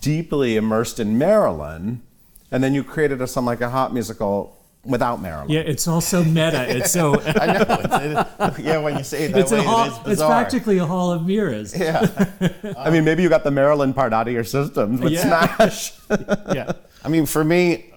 deeply 0.00 0.56
immersed 0.56 1.00
in 1.00 1.18
Marilyn, 1.18 2.02
and 2.50 2.62
then 2.62 2.72
you 2.74 2.84
created 2.84 3.20
a 3.20 3.26
something 3.26 3.46
like 3.46 3.60
a 3.60 3.70
hot 3.70 3.92
musical 3.92 4.56
without 4.84 5.20
Marilyn. 5.20 5.50
Yeah, 5.50 5.60
it's 5.60 5.88
also 5.88 6.22
meta. 6.22 6.64
It's 6.76 6.92
so 6.92 7.20
I 7.26 7.46
know. 7.46 7.64
It's, 7.68 8.58
it, 8.58 8.64
yeah, 8.64 8.78
when 8.78 8.96
you 8.96 9.04
say 9.04 9.24
it 9.24 9.32
that 9.32 9.40
it's 9.40 9.52
way, 9.52 9.58
a 9.58 9.62
hall, 9.62 9.86
it 9.86 9.90
is 10.06 10.12
it's 10.12 10.22
practically 10.22 10.78
a 10.78 10.86
hall 10.86 11.12
of 11.12 11.26
mirrors. 11.26 11.76
Yeah. 11.76 12.06
I 12.78 12.90
mean, 12.90 13.04
maybe 13.04 13.22
you 13.22 13.28
got 13.28 13.44
the 13.44 13.50
Marilyn 13.50 13.92
part 13.92 14.12
out 14.12 14.28
of 14.28 14.34
your 14.34 14.44
systems 14.44 15.00
with 15.00 15.12
Yeah. 15.12 15.56
Smash. 15.56 15.92
yeah. 16.54 16.72
I 17.04 17.08
mean, 17.08 17.26
for 17.26 17.44
me, 17.44 17.92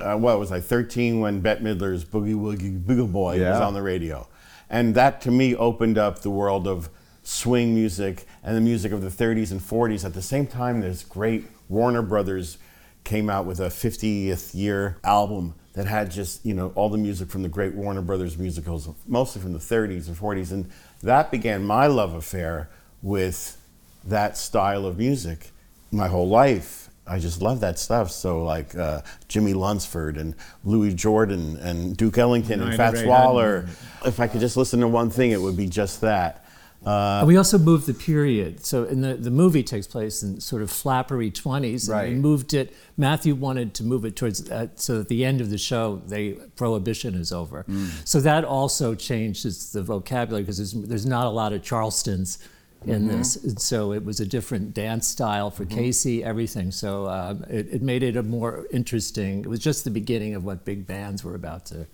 uh, 0.00 0.16
what 0.16 0.38
was 0.38 0.52
I, 0.52 0.60
13 0.60 1.20
when 1.20 1.40
Bette 1.40 1.62
Midler's 1.62 2.04
Boogie 2.04 2.34
Woogie 2.34 2.84
Bugle 2.84 3.06
Boy 3.06 3.40
was 3.40 3.60
on 3.60 3.74
the 3.74 3.82
radio. 3.82 4.26
And 4.70 4.94
that 4.96 5.20
to 5.22 5.30
me 5.30 5.54
opened 5.56 5.96
up 5.96 6.20
the 6.20 6.30
world 6.30 6.68
of 6.68 6.90
swing 7.28 7.74
music 7.74 8.24
and 8.42 8.56
the 8.56 8.60
music 8.60 8.90
of 8.90 9.02
the 9.02 9.08
30s 9.08 9.50
and 9.50 9.60
40s. 9.60 10.02
At 10.02 10.14
the 10.14 10.22
same 10.22 10.46
time, 10.46 10.80
this 10.80 11.04
great 11.04 11.44
Warner 11.68 12.00
Brothers 12.00 12.56
came 13.04 13.28
out 13.28 13.44
with 13.44 13.60
a 13.60 13.66
50th 13.66 14.54
year 14.54 14.96
album 15.04 15.54
that 15.74 15.86
had 15.86 16.10
just, 16.10 16.44
you 16.46 16.54
know, 16.54 16.72
all 16.74 16.88
the 16.88 16.96
music 16.96 17.28
from 17.28 17.42
the 17.42 17.48
great 17.48 17.74
Warner 17.74 18.00
Brothers 18.00 18.38
musicals, 18.38 18.88
mostly 19.06 19.42
from 19.42 19.52
the 19.52 19.58
30s 19.58 20.08
and 20.08 20.16
40s. 20.16 20.52
And 20.52 20.70
that 21.02 21.30
began 21.30 21.64
my 21.64 21.86
love 21.86 22.14
affair 22.14 22.70
with 23.02 23.60
that 24.06 24.38
style 24.38 24.86
of 24.86 24.96
music 24.96 25.50
my 25.92 26.08
whole 26.08 26.28
life. 26.28 26.88
I 27.06 27.18
just 27.18 27.42
love 27.42 27.60
that 27.60 27.78
stuff. 27.78 28.10
So 28.10 28.42
like 28.42 28.74
uh, 28.74 29.02
Jimmie 29.28 29.52
Lunceford 29.52 30.16
and 30.16 30.34
Louis 30.64 30.94
Jordan 30.94 31.58
and 31.58 31.94
Duke 31.94 32.16
Ellington 32.16 32.62
and 32.62 32.74
Fats 32.74 33.02
Waller. 33.02 33.68
If 34.06 34.18
I 34.18 34.28
could 34.28 34.40
just 34.40 34.56
listen 34.56 34.80
to 34.80 34.88
one 34.88 35.10
thing, 35.10 35.30
it 35.32 35.40
would 35.42 35.58
be 35.58 35.68
just 35.68 36.00
that. 36.00 36.46
Uh, 36.84 37.24
we 37.26 37.36
also 37.36 37.58
moved 37.58 37.86
the 37.86 37.94
period. 37.94 38.64
So 38.64 38.84
in 38.84 39.00
the, 39.00 39.14
the 39.14 39.30
movie 39.30 39.62
takes 39.62 39.86
place 39.86 40.22
in 40.22 40.40
sort 40.40 40.62
of 40.62 40.70
flappery 40.70 41.30
20s. 41.32 41.88
And 41.88 41.88
Right. 41.88 42.08
we 42.10 42.14
moved 42.14 42.54
it, 42.54 42.72
Matthew 42.96 43.34
wanted 43.34 43.74
to 43.74 43.84
move 43.84 44.04
it 44.04 44.14
towards, 44.16 44.48
uh, 44.50 44.68
so 44.76 45.00
at 45.00 45.08
the 45.08 45.24
end 45.24 45.40
of 45.40 45.50
the 45.50 45.58
show, 45.58 46.00
they 46.06 46.32
prohibition 46.56 47.14
is 47.14 47.32
over. 47.32 47.66
So 48.04 48.20
that 48.20 48.44
also 48.44 48.94
changes 48.94 49.72
the 49.72 49.82
vocabulary 49.82 50.42
because 50.44 50.58
there's, 50.58 50.72
there's 50.72 51.06
not 51.06 51.26
a 51.26 51.30
lot 51.30 51.52
of 51.52 51.62
Charlestons 51.62 52.38
in 52.86 53.08
this. 53.08 53.34
And 53.36 53.60
so 53.60 53.92
it 53.92 54.04
was 54.04 54.20
a 54.20 54.26
different 54.26 54.72
dance 54.72 55.08
style 55.08 55.50
for 55.50 55.64
Casey, 55.64 56.22
everything. 56.22 56.70
So 56.70 57.08
um, 57.08 57.44
it, 57.50 57.66
it 57.72 57.82
made 57.82 58.04
it 58.04 58.16
a 58.16 58.22
more 58.22 58.66
interesting, 58.70 59.40
it 59.40 59.48
was 59.48 59.58
just 59.58 59.82
the 59.82 59.90
beginning 59.90 60.36
of 60.36 60.44
what 60.44 60.64
big 60.64 60.86
bands 60.86 61.24
were 61.24 61.34
about 61.34 61.66
to. 61.66 61.86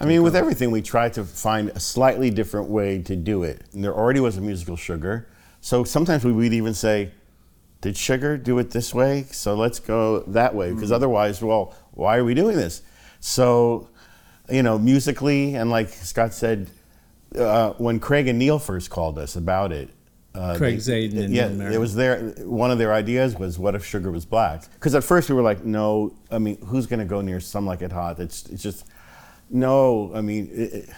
I 0.00 0.04
mean, 0.04 0.22
with 0.22 0.34
everything, 0.34 0.70
we 0.70 0.82
try 0.82 1.08
to 1.10 1.24
find 1.24 1.68
a 1.70 1.80
slightly 1.80 2.30
different 2.30 2.68
way 2.68 3.02
to 3.02 3.14
do 3.14 3.42
it. 3.42 3.62
And 3.72 3.84
there 3.84 3.94
already 3.94 4.20
was 4.20 4.36
a 4.36 4.40
musical 4.40 4.76
Sugar. 4.76 5.28
So 5.60 5.84
sometimes 5.84 6.24
we 6.24 6.32
would 6.32 6.52
even 6.52 6.74
say, 6.74 7.12
did 7.80 7.96
Sugar 7.96 8.36
do 8.36 8.58
it 8.58 8.70
this 8.70 8.94
way? 8.94 9.26
So 9.30 9.54
let's 9.54 9.78
go 9.78 10.20
that 10.20 10.54
way. 10.54 10.72
Because 10.72 10.90
otherwise, 10.90 11.42
well, 11.42 11.74
why 11.92 12.16
are 12.16 12.24
we 12.24 12.34
doing 12.34 12.56
this? 12.56 12.82
So, 13.20 13.88
you 14.50 14.62
know, 14.62 14.78
musically, 14.78 15.54
and 15.54 15.70
like 15.70 15.88
Scott 15.88 16.34
said, 16.34 16.70
uh, 17.38 17.72
when 17.74 18.00
Craig 18.00 18.26
and 18.28 18.38
Neil 18.38 18.58
first 18.58 18.90
called 18.90 19.18
us 19.18 19.36
about 19.36 19.72
it, 19.72 19.90
uh, 20.34 20.56
Craig 20.56 20.78
Zadan 20.78 21.24
and 21.24 21.34
yeah, 21.34 21.48
Neil 21.48 21.72
it 21.72 21.78
was 21.78 21.94
their 21.94 22.30
one 22.38 22.70
of 22.70 22.78
their 22.78 22.94
ideas 22.94 23.36
was 23.36 23.58
what 23.58 23.74
if 23.74 23.84
sugar 23.84 24.10
was 24.10 24.24
black? 24.24 24.64
Because 24.72 24.94
at 24.94 25.04
first 25.04 25.28
we 25.28 25.34
were 25.34 25.42
like, 25.42 25.64
no, 25.64 26.14
I 26.30 26.38
mean, 26.38 26.58
who's 26.66 26.86
going 26.86 27.00
to 27.00 27.04
go 27.04 27.20
near 27.20 27.38
some 27.38 27.66
like 27.66 27.82
it 27.82 27.92
hot? 27.92 28.18
It's 28.18 28.48
it's 28.48 28.62
just 28.62 28.86
no. 29.52 30.10
I 30.14 30.20
mean, 30.20 30.48
it, 30.52 30.72
it- 30.72 30.88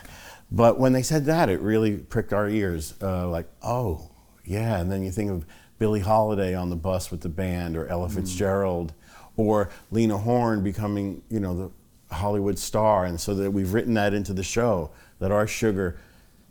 but 0.51 0.79
when 0.79 0.93
they 0.93 1.03
said 1.03 1.25
that, 1.25 1.49
it 1.49 1.61
really 1.61 1.97
pricked 1.97 2.33
our 2.33 2.49
ears. 2.49 2.95
Uh, 3.03 3.29
like, 3.29 3.47
oh 3.63 4.11
yeah, 4.45 4.79
and 4.79 4.93
then 4.93 5.03
you 5.03 5.11
think 5.11 5.31
of 5.31 5.45
Billie 5.79 6.01
Holiday 6.01 6.55
on 6.55 6.71
the 6.71 6.77
bus 6.77 7.11
with 7.11 7.23
the 7.23 7.29
band, 7.29 7.77
or 7.77 7.89
Ella 7.89 8.09
Fitzgerald, 8.09 8.93
or 9.37 9.71
Lena 9.91 10.17
Horne 10.19 10.63
becoming 10.63 11.23
you 11.31 11.41
know 11.41 11.73
the 12.09 12.15
Hollywood 12.15 12.59
star, 12.59 13.05
and 13.07 13.19
so 13.21 13.35
that 13.35 13.51
we've 13.51 13.73
written 13.73 13.95
that 13.95 14.15
into 14.15 14.33
the 14.33 14.45
show 14.45 14.91
that 15.19 15.33
our 15.33 15.47
sugar 15.47 15.97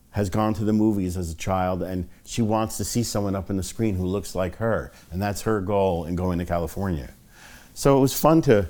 has 0.09 0.29
gone 0.29 0.53
to 0.55 0.63
the 0.65 0.73
movies 0.73 1.15
as 1.17 1.31
a 1.31 1.35
child 1.35 1.81
and 1.81 2.07
she 2.23 2.41
wants 2.43 2.77
to 2.77 2.83
see 2.85 3.01
someone 3.01 3.35
up 3.35 3.49
on 3.49 3.57
the 3.57 3.63
screen 3.63 3.95
who 3.95 4.05
looks 4.05 4.35
like 4.35 4.57
her 4.57 4.91
and 5.11 5.19
that's 5.19 5.41
her 5.41 5.59
goal 5.59 6.05
in 6.05 6.15
going 6.15 6.37
to 6.37 6.45
california 6.45 7.11
so 7.73 7.97
it 7.97 7.99
was 7.99 8.13
fun 8.19 8.39
to 8.39 8.69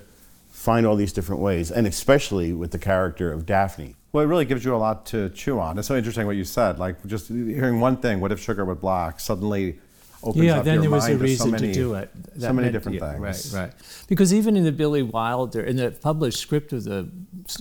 find 0.63 0.85
all 0.85 0.95
these 0.95 1.11
different 1.11 1.41
ways 1.41 1.69
and 1.71 1.85
especially 1.85 2.53
with 2.53 2.71
the 2.71 2.79
character 2.79 3.33
of 3.33 3.45
daphne 3.45 3.95
Well, 4.13 4.23
it 4.23 4.27
really 4.27 4.45
gives 4.45 4.63
you 4.63 4.73
a 4.73 4.81
lot 4.87 5.05
to 5.07 5.29
chew 5.31 5.59
on. 5.59 5.77
It's 5.77 5.89
so 5.89 5.95
interesting 5.97 6.25
what 6.25 6.37
you 6.37 6.45
said. 6.45 6.79
Like 6.79 6.95
just 7.05 7.27
hearing 7.27 7.81
one 7.81 7.97
thing, 7.97 8.21
what 8.21 8.31
if 8.31 8.39
sugar 8.39 8.63
were 8.63 8.75
black? 8.75 9.19
Suddenly, 9.19 9.79
opens 10.23 10.45
yeah, 10.45 10.59
up 10.59 10.65
then 10.65 10.75
your 10.75 10.83
there 10.83 10.91
was 10.91 11.05
a 11.05 11.09
mind 11.09 11.19
to 11.19 11.23
reason 11.23 11.47
so 11.47 11.51
many, 11.51 11.67
to 11.67 11.73
do 11.73 11.93
it. 11.95 12.09
so 12.39 12.53
many 12.53 12.65
meant- 12.65 12.73
different 12.73 12.99
yeah, 12.99 13.11
things. 13.11 13.53
Right, 13.53 13.61
right. 13.61 13.73
Because 14.07 14.33
even 14.33 14.55
in 14.55 14.63
the 14.63 14.71
Billy 14.71 15.03
Wilder, 15.03 15.61
in 15.61 15.75
the 15.75 15.91
published 15.91 16.39
script 16.39 16.71
of 16.73 16.83
the 16.85 17.09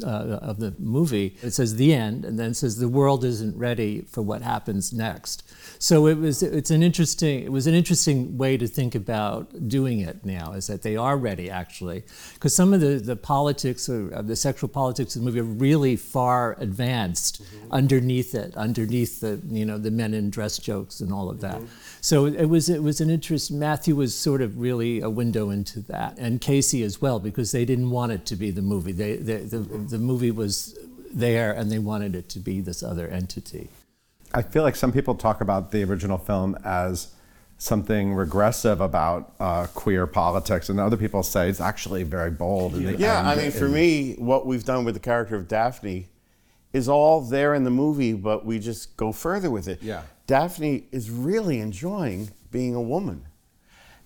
Uh, 0.03 0.23
uh, 0.23 0.39
of 0.43 0.59
the 0.59 0.75
movie, 0.79 1.37
it 1.43 1.51
says 1.51 1.77
the 1.77 1.93
end, 1.93 2.25
and 2.25 2.39
then 2.39 2.51
it 2.51 2.55
says 2.55 2.77
the 2.77 2.89
world 2.89 3.25
isn't 3.25 3.57
ready 3.57 4.03
for 4.03 4.23
what 4.23 4.43
happens 4.43 4.93
next. 4.93 5.43
So 5.79 6.07
it 6.07 6.19
was 6.19 6.43
it's 6.43 6.71
an 6.71 6.83
interesting 6.83 7.43
it 7.43 7.51
was 7.51 7.67
an 7.67 7.75
interesting 7.75 8.39
way 8.39 8.57
to 8.57 8.67
think 8.67 8.95
about 8.95 9.69
doing 9.69 10.01
it 10.01 10.25
now 10.25 10.53
is 10.53 10.67
that 10.69 10.83
they 10.83 10.97
are 10.97 11.17
ready 11.17 11.51
actually. 11.51 12.05
Because 12.35 12.55
some 12.55 12.73
of 12.73 12.81
the, 12.81 12.99
the 12.99 13.17
politics 13.17 13.89
or 13.89 14.09
of 14.11 14.27
the 14.27 14.37
sexual 14.37 14.69
politics 14.69 15.17
of 15.17 15.23
the 15.23 15.27
movie 15.27 15.41
are 15.41 15.55
really 15.69 15.97
far 15.97 16.57
advanced 16.61 17.43
mm-hmm. 17.43 17.73
underneath 17.73 18.35
it 18.35 18.57
underneath 18.57 19.21
the 19.21 19.41
you 19.49 19.65
know 19.65 19.79
the 19.79 19.91
men 19.91 20.15
in 20.15 20.31
dress 20.31 20.59
jokes 20.59 21.01
and 21.01 21.13
all 21.13 21.29
of 21.31 21.41
that. 21.41 21.57
Mm-hmm. 21.57 22.01
So 22.01 22.27
it 22.27 22.47
was 22.47 22.69
it 22.69 22.83
was 22.83 23.01
an 23.01 23.11
interest 23.11 23.51
Matthew 23.51 23.97
was 23.97 24.15
sort 24.15 24.43
of 24.43 24.59
really 24.59 25.01
a 25.01 25.11
window 25.11 25.51
into 25.51 25.81
that 25.83 26.17
and 26.19 26.41
Casey 26.41 26.83
as 26.83 27.01
well 27.01 27.19
because 27.19 27.53
they 27.53 27.65
didn't 27.65 27.91
want 27.91 28.13
it 28.13 28.25
to 28.27 28.37
be 28.37 28.51
the 28.51 28.63
movie. 28.63 28.93
They, 28.93 29.17
they 29.17 29.39
the, 29.39 29.59
the 29.73 29.99
movie 29.99 30.31
was 30.31 30.79
there 31.13 31.53
and 31.53 31.71
they 31.71 31.79
wanted 31.79 32.15
it 32.15 32.29
to 32.29 32.39
be 32.39 32.61
this 32.61 32.83
other 32.83 33.09
entity 33.09 33.69
I 34.35 34.43
feel 34.43 34.63
like 34.63 34.77
some 34.77 34.93
people 34.93 35.15
talk 35.15 35.41
about 35.41 35.73
the 35.73 35.85
original 35.85 36.19
film 36.19 36.57
as 36.65 37.09
something 37.59 38.15
regressive 38.15 38.81
about 38.81 39.35
uh, 39.39 39.67
queer 39.75 40.07
politics, 40.07 40.69
and 40.69 40.81
other 40.81 40.97
people 40.97 41.23
say 41.23 41.49
it's 41.49 41.61
actually 41.61 42.03
very 42.03 42.31
bold. 42.31 42.75
in 42.75 42.99
Yeah. 42.99 43.29
I 43.29 43.37
mean, 43.37 43.51
for 43.51 43.69
me, 43.69 44.15
what 44.15 44.47
we've 44.47 44.65
done 44.65 44.85
with 44.85 44.95
the 44.95 45.01
character 45.01 45.37
of 45.37 45.49
Daphne 45.49 46.09
is 46.73 46.89
all 46.89 47.21
there 47.21 47.55
in 47.55 47.65
the 47.65 47.71
movie, 47.71 48.15
but 48.15 48.47
we 48.47 48.59
just 48.59 48.97
go 48.97 49.13
further 49.13 49.51
with 49.51 49.69
it. 49.69 49.83
Yeah. 49.83 50.03
Daphne 50.27 50.87
is 50.91 51.11
really 51.11 51.61
enjoying 51.61 52.31
being 52.51 52.75
a 52.75 52.83
woman. 52.83 53.27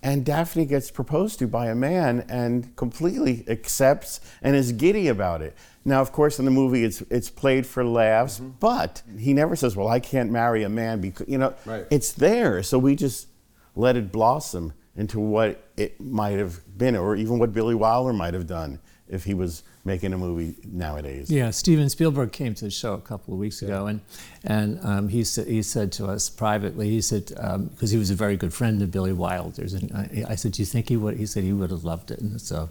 And 0.02 0.24
Daphne 0.24 0.66
gets 0.66 0.90
proposed 0.90 1.38
to 1.40 1.48
by 1.48 1.66
a 1.66 1.74
man 1.74 2.24
and 2.28 2.74
completely 2.76 3.44
accepts 3.48 4.20
and 4.42 4.54
is 4.54 4.72
giddy 4.72 5.08
about 5.08 5.42
it. 5.42 5.56
Now, 5.84 6.00
of 6.00 6.12
course, 6.12 6.38
in 6.38 6.44
the 6.44 6.50
movie, 6.50 6.84
it's 6.84 7.00
it's 7.10 7.30
played 7.30 7.66
for 7.66 7.84
laughs, 7.84 8.38
Mm-hmm. 8.38 8.50
but 8.60 9.02
he 9.18 9.32
never 9.32 9.56
says, 9.56 9.74
"Well, 9.76 9.88
I 9.88 10.00
can't 10.00 10.30
marry 10.30 10.62
a 10.64 10.68
man 10.68 11.00
because 11.00 11.28
you 11.28 11.38
know." 11.38 11.54
Right. 11.64 11.86
It's 11.90 12.12
there, 12.12 12.62
so 12.62 12.78
we 12.78 12.94
just 12.96 13.28
let 13.74 13.96
it 13.96 14.12
blossom 14.12 14.72
into 14.96 15.18
what 15.20 15.70
it 15.76 16.00
might 16.00 16.38
have 16.38 16.60
been, 16.78 16.96
or 16.96 17.16
even 17.16 17.38
what 17.38 17.52
Billy 17.52 17.74
Wilder 17.74 18.12
might 18.12 18.34
have 18.34 18.46
done 18.46 18.80
if 19.08 19.24
he 19.24 19.34
was 19.34 19.62
making 19.86 20.12
a 20.12 20.18
movie 20.18 20.56
nowadays. 20.70 21.30
Yeah, 21.30 21.50
Steven 21.50 21.88
Spielberg 21.88 22.32
came 22.32 22.54
to 22.54 22.64
the 22.64 22.70
show 22.70 22.94
a 22.94 23.00
couple 23.00 23.32
of 23.32 23.40
weeks 23.40 23.62
ago, 23.62 23.86
and 23.86 24.00
and 24.44 24.78
um, 24.82 25.08
he 25.08 25.24
said 25.24 25.46
he 25.46 25.62
said 25.62 25.92
to 25.92 26.06
us 26.06 26.28
privately, 26.28 26.90
he 26.90 27.00
said 27.00 27.26
because 27.70 27.90
he 27.90 27.96
was 27.96 28.10
a 28.10 28.14
very 28.14 28.36
good 28.36 28.52
friend 28.52 28.82
of 28.82 28.90
Billy 28.90 29.12
Wilder's, 29.12 29.72
and 29.72 29.90
I, 29.92 30.32
I 30.32 30.34
said, 30.34 30.52
"Do 30.52 30.60
you 30.62 30.66
think 30.66 30.88
he 30.88 30.96
would?" 30.96 31.16
He 31.16 31.26
said 31.26 31.44
he 31.44 31.52
would 31.52 31.70
have 31.70 31.84
loved 31.84 32.10
it, 32.10 32.18
and 32.18 32.40
so 32.40 32.68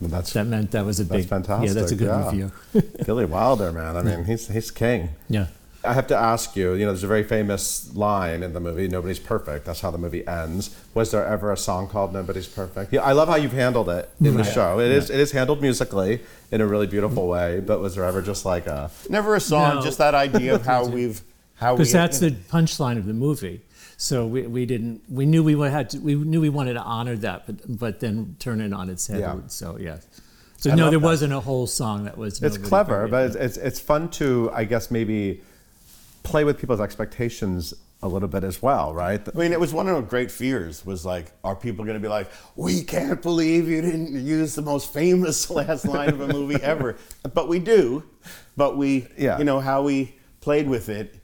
Well, 0.00 0.10
that's 0.10 0.32
that 0.32 0.46
meant 0.46 0.70
that 0.70 0.84
was 0.84 1.00
a 1.00 1.04
that's 1.04 1.22
big 1.22 1.28
fantastic. 1.28 1.68
Yeah, 1.68 1.74
that's 1.74 1.92
a 1.92 1.96
good 1.96 2.06
yeah. 2.06 2.24
review. 2.30 2.52
Billy 3.04 3.24
Wilder, 3.24 3.72
man. 3.72 3.96
I 3.96 4.02
mean, 4.02 4.24
he's 4.24 4.48
he's 4.48 4.70
king. 4.70 5.10
yeah. 5.28 5.48
I 5.84 5.92
have 5.92 6.08
to 6.08 6.16
ask 6.16 6.56
you, 6.56 6.74
you 6.74 6.84
know, 6.84 6.90
there's 6.90 7.04
a 7.04 7.08
very 7.08 7.22
famous 7.22 7.94
line 7.94 8.42
in 8.42 8.52
the 8.52 8.58
movie, 8.58 8.88
Nobody's 8.88 9.20
Perfect. 9.20 9.64
That's 9.64 9.80
how 9.80 9.92
the 9.92 9.98
movie 9.98 10.26
ends. 10.26 10.74
Was 10.92 11.12
there 11.12 11.24
ever 11.24 11.52
a 11.52 11.56
song 11.56 11.88
called 11.88 12.12
Nobody's 12.12 12.48
Perfect? 12.48 12.92
Yeah, 12.92 13.02
I 13.02 13.12
love 13.12 13.28
how 13.28 13.36
you've 13.36 13.52
handled 13.52 13.88
it 13.88 14.10
in 14.20 14.36
the 14.36 14.42
mm-hmm. 14.42 14.52
show. 14.52 14.80
It 14.80 14.90
is 14.90 15.08
it 15.08 15.20
is 15.20 15.30
handled 15.30 15.62
musically 15.62 16.20
in 16.50 16.60
a 16.60 16.66
really 16.66 16.88
beautiful 16.88 17.28
way, 17.28 17.60
but 17.60 17.80
was 17.80 17.94
there 17.94 18.04
ever 18.04 18.22
just 18.22 18.44
like 18.44 18.66
a 18.66 18.90
Never 19.08 19.36
a 19.36 19.40
song, 19.40 19.76
No. 19.76 19.82
just 19.82 19.98
that 19.98 20.14
idea 20.14 20.54
of 20.54 20.66
how 20.66 20.84
we've 20.96 21.22
how 21.54 21.74
we 21.74 21.78
Because 21.78 21.92
that's 21.92 22.18
the 22.18 22.32
punchline 22.32 22.98
of 22.98 23.06
the 23.06 23.14
movie. 23.14 23.62
So 23.96 24.26
we, 24.26 24.46
we 24.46 24.66
didn't 24.66 25.02
we 25.08 25.26
knew 25.26 25.44
we 25.44 25.54
had 25.68 25.90
to, 25.90 25.98
we 25.98 26.16
knew 26.16 26.40
we 26.40 26.48
wanted 26.48 26.74
to 26.74 26.82
honor 26.82 27.16
that, 27.16 27.46
but 27.46 27.78
but 27.78 28.00
then 28.00 28.34
turn 28.40 28.60
it 28.60 28.72
on 28.72 28.90
its 28.90 29.06
head. 29.06 29.20
Yeah. 29.20 29.36
So 29.46 29.76
yes. 29.78 30.06
So 30.56 30.72
I 30.72 30.74
no, 30.74 30.90
there 30.90 30.98
that. 30.98 31.04
wasn't 31.04 31.32
a 31.32 31.40
whole 31.40 31.68
song 31.68 32.04
that 32.04 32.18
was. 32.18 32.42
It's 32.42 32.58
clever, 32.58 33.08
perfect. 33.08 33.10
but 33.12 33.26
it's, 33.26 33.36
it's 33.36 33.56
it's 33.56 33.80
fun 33.80 34.10
to 34.10 34.50
I 34.52 34.64
guess 34.64 34.90
maybe 34.90 35.40
play 36.28 36.44
with 36.44 36.58
people's 36.58 36.80
expectations 36.80 37.72
a 38.02 38.06
little 38.08 38.28
bit 38.28 38.44
as 38.44 38.62
well, 38.62 38.92
right? 38.94 39.20
I 39.34 39.36
mean, 39.36 39.50
it 39.52 39.58
was 39.58 39.72
one 39.72 39.88
of 39.88 39.96
our 39.96 40.02
great 40.02 40.30
fears. 40.30 40.84
Was 40.86 41.04
like, 41.04 41.32
are 41.42 41.56
people 41.56 41.84
going 41.84 41.96
to 41.96 42.00
be 42.02 42.08
like, 42.08 42.28
"We 42.54 42.82
can't 42.84 43.20
believe 43.20 43.68
you 43.68 43.80
didn't 43.80 44.12
use 44.24 44.54
the 44.54 44.62
most 44.62 44.92
famous 44.92 45.50
last 45.58 45.84
line 45.86 46.10
of 46.10 46.20
a 46.20 46.28
movie 46.28 46.62
ever"? 46.62 46.96
But 47.34 47.48
we 47.48 47.58
do. 47.58 48.04
But 48.56 48.76
we, 48.76 49.08
Yeah. 49.16 49.38
you 49.38 49.44
know, 49.44 49.58
how 49.60 49.82
we 49.82 50.14
played 50.40 50.68
with 50.68 50.88
it, 50.88 51.16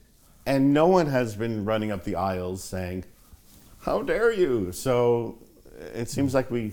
and 0.46 0.72
no 0.74 0.86
one 0.88 1.06
has 1.06 1.36
been 1.36 1.64
running 1.64 1.92
up 1.92 2.02
the 2.04 2.16
aisles 2.16 2.64
saying, 2.64 3.04
"How 3.80 4.02
dare 4.02 4.32
you!" 4.32 4.72
So 4.72 5.38
it 5.94 6.08
seems 6.08 6.34
like 6.34 6.50
we 6.50 6.72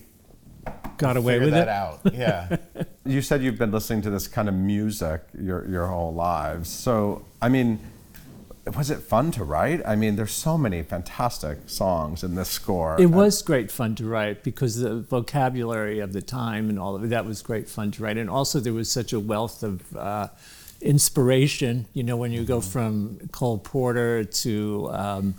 got 0.97 1.17
away 1.17 1.37
with 1.39 1.51
that 1.51 1.67
it. 1.67 1.69
out. 1.69 1.99
Yeah. 2.13 2.57
You 3.03 3.23
said 3.23 3.41
you've 3.41 3.57
been 3.57 3.71
listening 3.71 4.03
to 4.03 4.11
this 4.11 4.27
kind 4.27 4.47
of 4.47 4.53
music 4.53 5.21
your 5.37 5.67
your 5.67 5.87
whole 5.87 6.13
lives. 6.13 6.69
So, 6.69 7.25
I 7.41 7.49
mean, 7.49 7.79
was 8.65 8.91
it 8.91 8.99
fun 8.99 9.31
to 9.31 9.43
write? 9.43 9.81
I 9.85 9.95
mean, 9.95 10.15
there's 10.15 10.33
so 10.33 10.57
many 10.57 10.83
fantastic 10.83 11.67
songs 11.67 12.23
in 12.23 12.35
this 12.35 12.49
score. 12.49 12.95
It 12.99 13.07
was 13.07 13.41
great 13.41 13.71
fun 13.71 13.95
to 13.95 14.05
write 14.05 14.43
because 14.43 14.77
the 14.77 15.01
vocabulary 15.01 15.99
of 15.99 16.13
the 16.13 16.21
time 16.21 16.69
and 16.69 16.77
all 16.77 16.95
of 16.95 17.03
it, 17.03 17.09
that 17.09 17.25
was 17.25 17.41
great 17.41 17.67
fun 17.67 17.91
to 17.91 18.03
write. 18.03 18.17
And 18.17 18.29
also, 18.29 18.59
there 18.59 18.73
was 18.73 18.91
such 18.91 19.13
a 19.13 19.19
wealth 19.19 19.63
of 19.63 19.95
uh, 19.97 20.27
inspiration. 20.79 21.87
You 21.93 22.03
know, 22.03 22.17
when 22.17 22.31
you 22.31 22.43
go 22.43 22.61
from 22.61 23.29
Cole 23.31 23.57
Porter 23.57 24.23
to 24.23 24.89
um, 24.91 25.33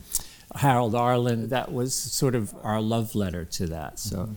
Harold 0.56 0.94
Arlen, 0.94 1.48
that 1.50 1.72
was 1.72 1.94
sort 1.94 2.35
of 2.35 2.52
our 2.64 2.80
love 2.80 3.14
letter 3.14 3.44
to 3.44 3.66
that. 3.68 4.00
So, 4.00 4.30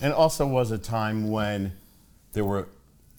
And 0.00 0.12
also 0.12 0.46
was 0.46 0.72
a 0.72 0.78
time 0.78 1.30
when 1.30 1.72
there 2.32 2.44
were 2.44 2.66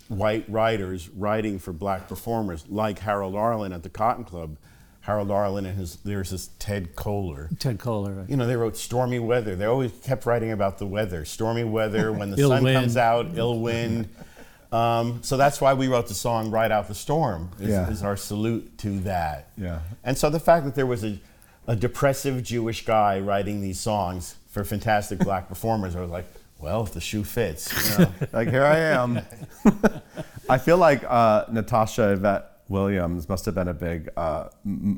white 0.09 0.45
writers 0.49 1.09
writing 1.09 1.57
for 1.57 1.71
black 1.71 2.07
performers, 2.09 2.65
like 2.69 2.99
Harold 2.99 3.35
Arlen 3.35 3.71
at 3.71 3.83
the 3.83 3.89
Cotton 3.89 4.25
Club. 4.25 4.57
Harold 5.05 5.29
Arlen 5.29 5.65
and 5.67 5.77
his 5.77 5.97
there's 6.03 6.31
this 6.31 6.49
Ted 6.57 6.95
Koehler. 6.95 7.57
Ted 7.59 7.77
Koehler. 7.77 8.27
You 8.27 8.37
know, 8.37 8.47
they 8.47 8.55
wrote 8.55 8.75
stormy 8.75 9.19
weather. 9.19 9.55
They 9.55 9.65
always 9.65 9.91
kept 10.03 10.25
writing 10.25 10.51
about 10.51 10.79
the 10.79 10.87
weather. 10.87 11.25
Stormy 11.25 11.63
weather, 11.63 12.11
when 12.19 12.31
the 12.31 12.37
sun 12.37 12.63
wind. 12.63 12.75
comes 12.75 12.97
out, 12.97 13.27
ill 13.35 13.59
wind. 13.59 14.09
Um, 14.71 15.19
so 15.21 15.37
that's 15.37 15.61
why 15.61 15.73
we 15.75 15.87
wrote 15.87 16.07
the 16.07 16.15
song 16.15 16.49
Ride 16.51 16.71
Out 16.71 16.87
the 16.87 16.95
Storm, 16.95 17.51
is, 17.59 17.69
Yeah. 17.69 17.89
is 17.89 18.01
our 18.03 18.17
salute 18.17 18.77
to 18.79 18.99
that. 19.01 19.49
Yeah. 19.57 19.79
And 20.03 20.17
so 20.17 20.29
the 20.31 20.39
fact 20.39 20.65
that 20.65 20.73
there 20.75 20.87
was 20.87 21.03
a, 21.05 21.19
a 21.67 21.75
depressive 21.75 22.43
Jewish 22.43 22.83
guy 22.83 23.19
writing 23.19 23.61
these 23.61 23.79
songs 23.79 24.35
for 24.49 24.63
fantastic 24.63 25.19
black 25.27 25.47
performers, 25.47 25.95
I 25.95 26.01
was 26.01 26.09
like, 26.09 26.25
well, 26.59 26.81
if 26.83 26.93
the 26.93 26.99
shoe 27.01 27.23
fits, 27.23 27.71
you 27.99 28.05
know. 28.05 28.11
like 28.33 28.49
here 28.49 28.63
I 28.65 28.77
am. 28.79 29.21
I 30.49 30.57
feel 30.57 30.77
like 30.77 31.03
uh, 31.07 31.45
Natasha 31.51 32.13
Yvette 32.13 32.49
Williams 32.67 33.29
must 33.29 33.45
have 33.45 33.53
been 33.55 33.67
a 33.67 33.73
big 33.73 34.09
uh, 34.17 34.49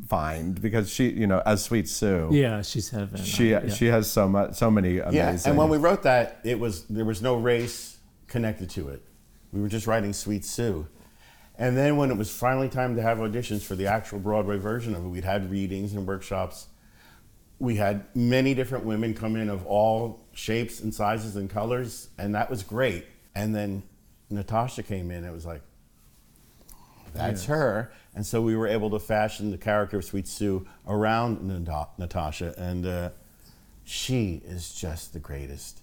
find 0.07 0.61
because 0.61 0.89
she, 0.89 1.09
you 1.09 1.27
know, 1.27 1.41
as 1.45 1.63
Sweet 1.63 1.89
Sue, 1.89 2.29
Yeah, 2.31 2.61
she's 2.61 2.89
heaven. 2.89 3.21
she 3.23 3.51
yeah. 3.51 3.67
she 3.69 3.87
has 3.87 4.09
so 4.09 4.27
much, 4.27 4.53
so 4.55 4.71
many 4.71 4.99
amazing. 4.99 5.15
Yeah, 5.15 5.37
and 5.45 5.57
when 5.57 5.69
we 5.69 5.77
wrote 5.77 6.03
that, 6.03 6.39
it 6.43 6.59
was 6.59 6.85
there 6.85 7.05
was 7.05 7.21
no 7.21 7.35
race 7.35 7.97
connected 8.27 8.69
to 8.71 8.89
it. 8.89 9.01
We 9.51 9.61
were 9.61 9.67
just 9.69 9.87
writing 9.87 10.13
Sweet 10.13 10.45
Sue. 10.45 10.87
And 11.59 11.75
then 11.75 11.97
when 11.97 12.11
it 12.11 12.17
was 12.17 12.29
finally 12.29 12.69
time 12.69 12.95
to 12.97 13.01
have 13.01 13.17
auditions 13.17 13.63
for 13.63 13.75
the 13.75 13.87
actual 13.87 14.19
Broadway 14.19 14.57
version 14.57 14.93
of 14.93 15.03
it, 15.03 15.07
we'd 15.07 15.23
had 15.23 15.49
readings 15.49 15.93
and 15.93 16.05
workshops. 16.05 16.67
We 17.59 17.77
had 17.77 18.05
many 18.15 18.53
different 18.53 18.85
women 18.85 19.15
come 19.15 19.35
in 19.35 19.49
of 19.49 19.65
all 19.65 20.19
shapes 20.33 20.79
and 20.81 20.93
sizes 20.93 21.35
and 21.35 21.49
colors, 21.49 22.09
and 22.19 22.35
that 22.35 22.49
was 22.51 22.61
great. 22.61 23.05
And 23.33 23.55
then 23.55 23.81
Natasha 24.29 24.83
came 24.83 25.09
in, 25.09 25.23
it 25.25 25.31
was 25.31 25.45
like, 25.47 25.61
that's 27.17 27.45
her. 27.45 27.91
And 28.15 28.25
so 28.25 28.41
we 28.41 28.55
were 28.55 28.67
able 28.67 28.89
to 28.91 28.99
fashion 28.99 29.51
the 29.51 29.57
character 29.57 29.97
of 29.97 30.05
Sweet 30.05 30.27
Sue 30.27 30.65
around 30.87 31.41
Nata- 31.43 31.89
Natasha, 31.97 32.53
and 32.57 32.85
uh, 32.85 33.09
she 33.83 34.41
is 34.45 34.73
just 34.73 35.13
the 35.13 35.19
greatest. 35.19 35.81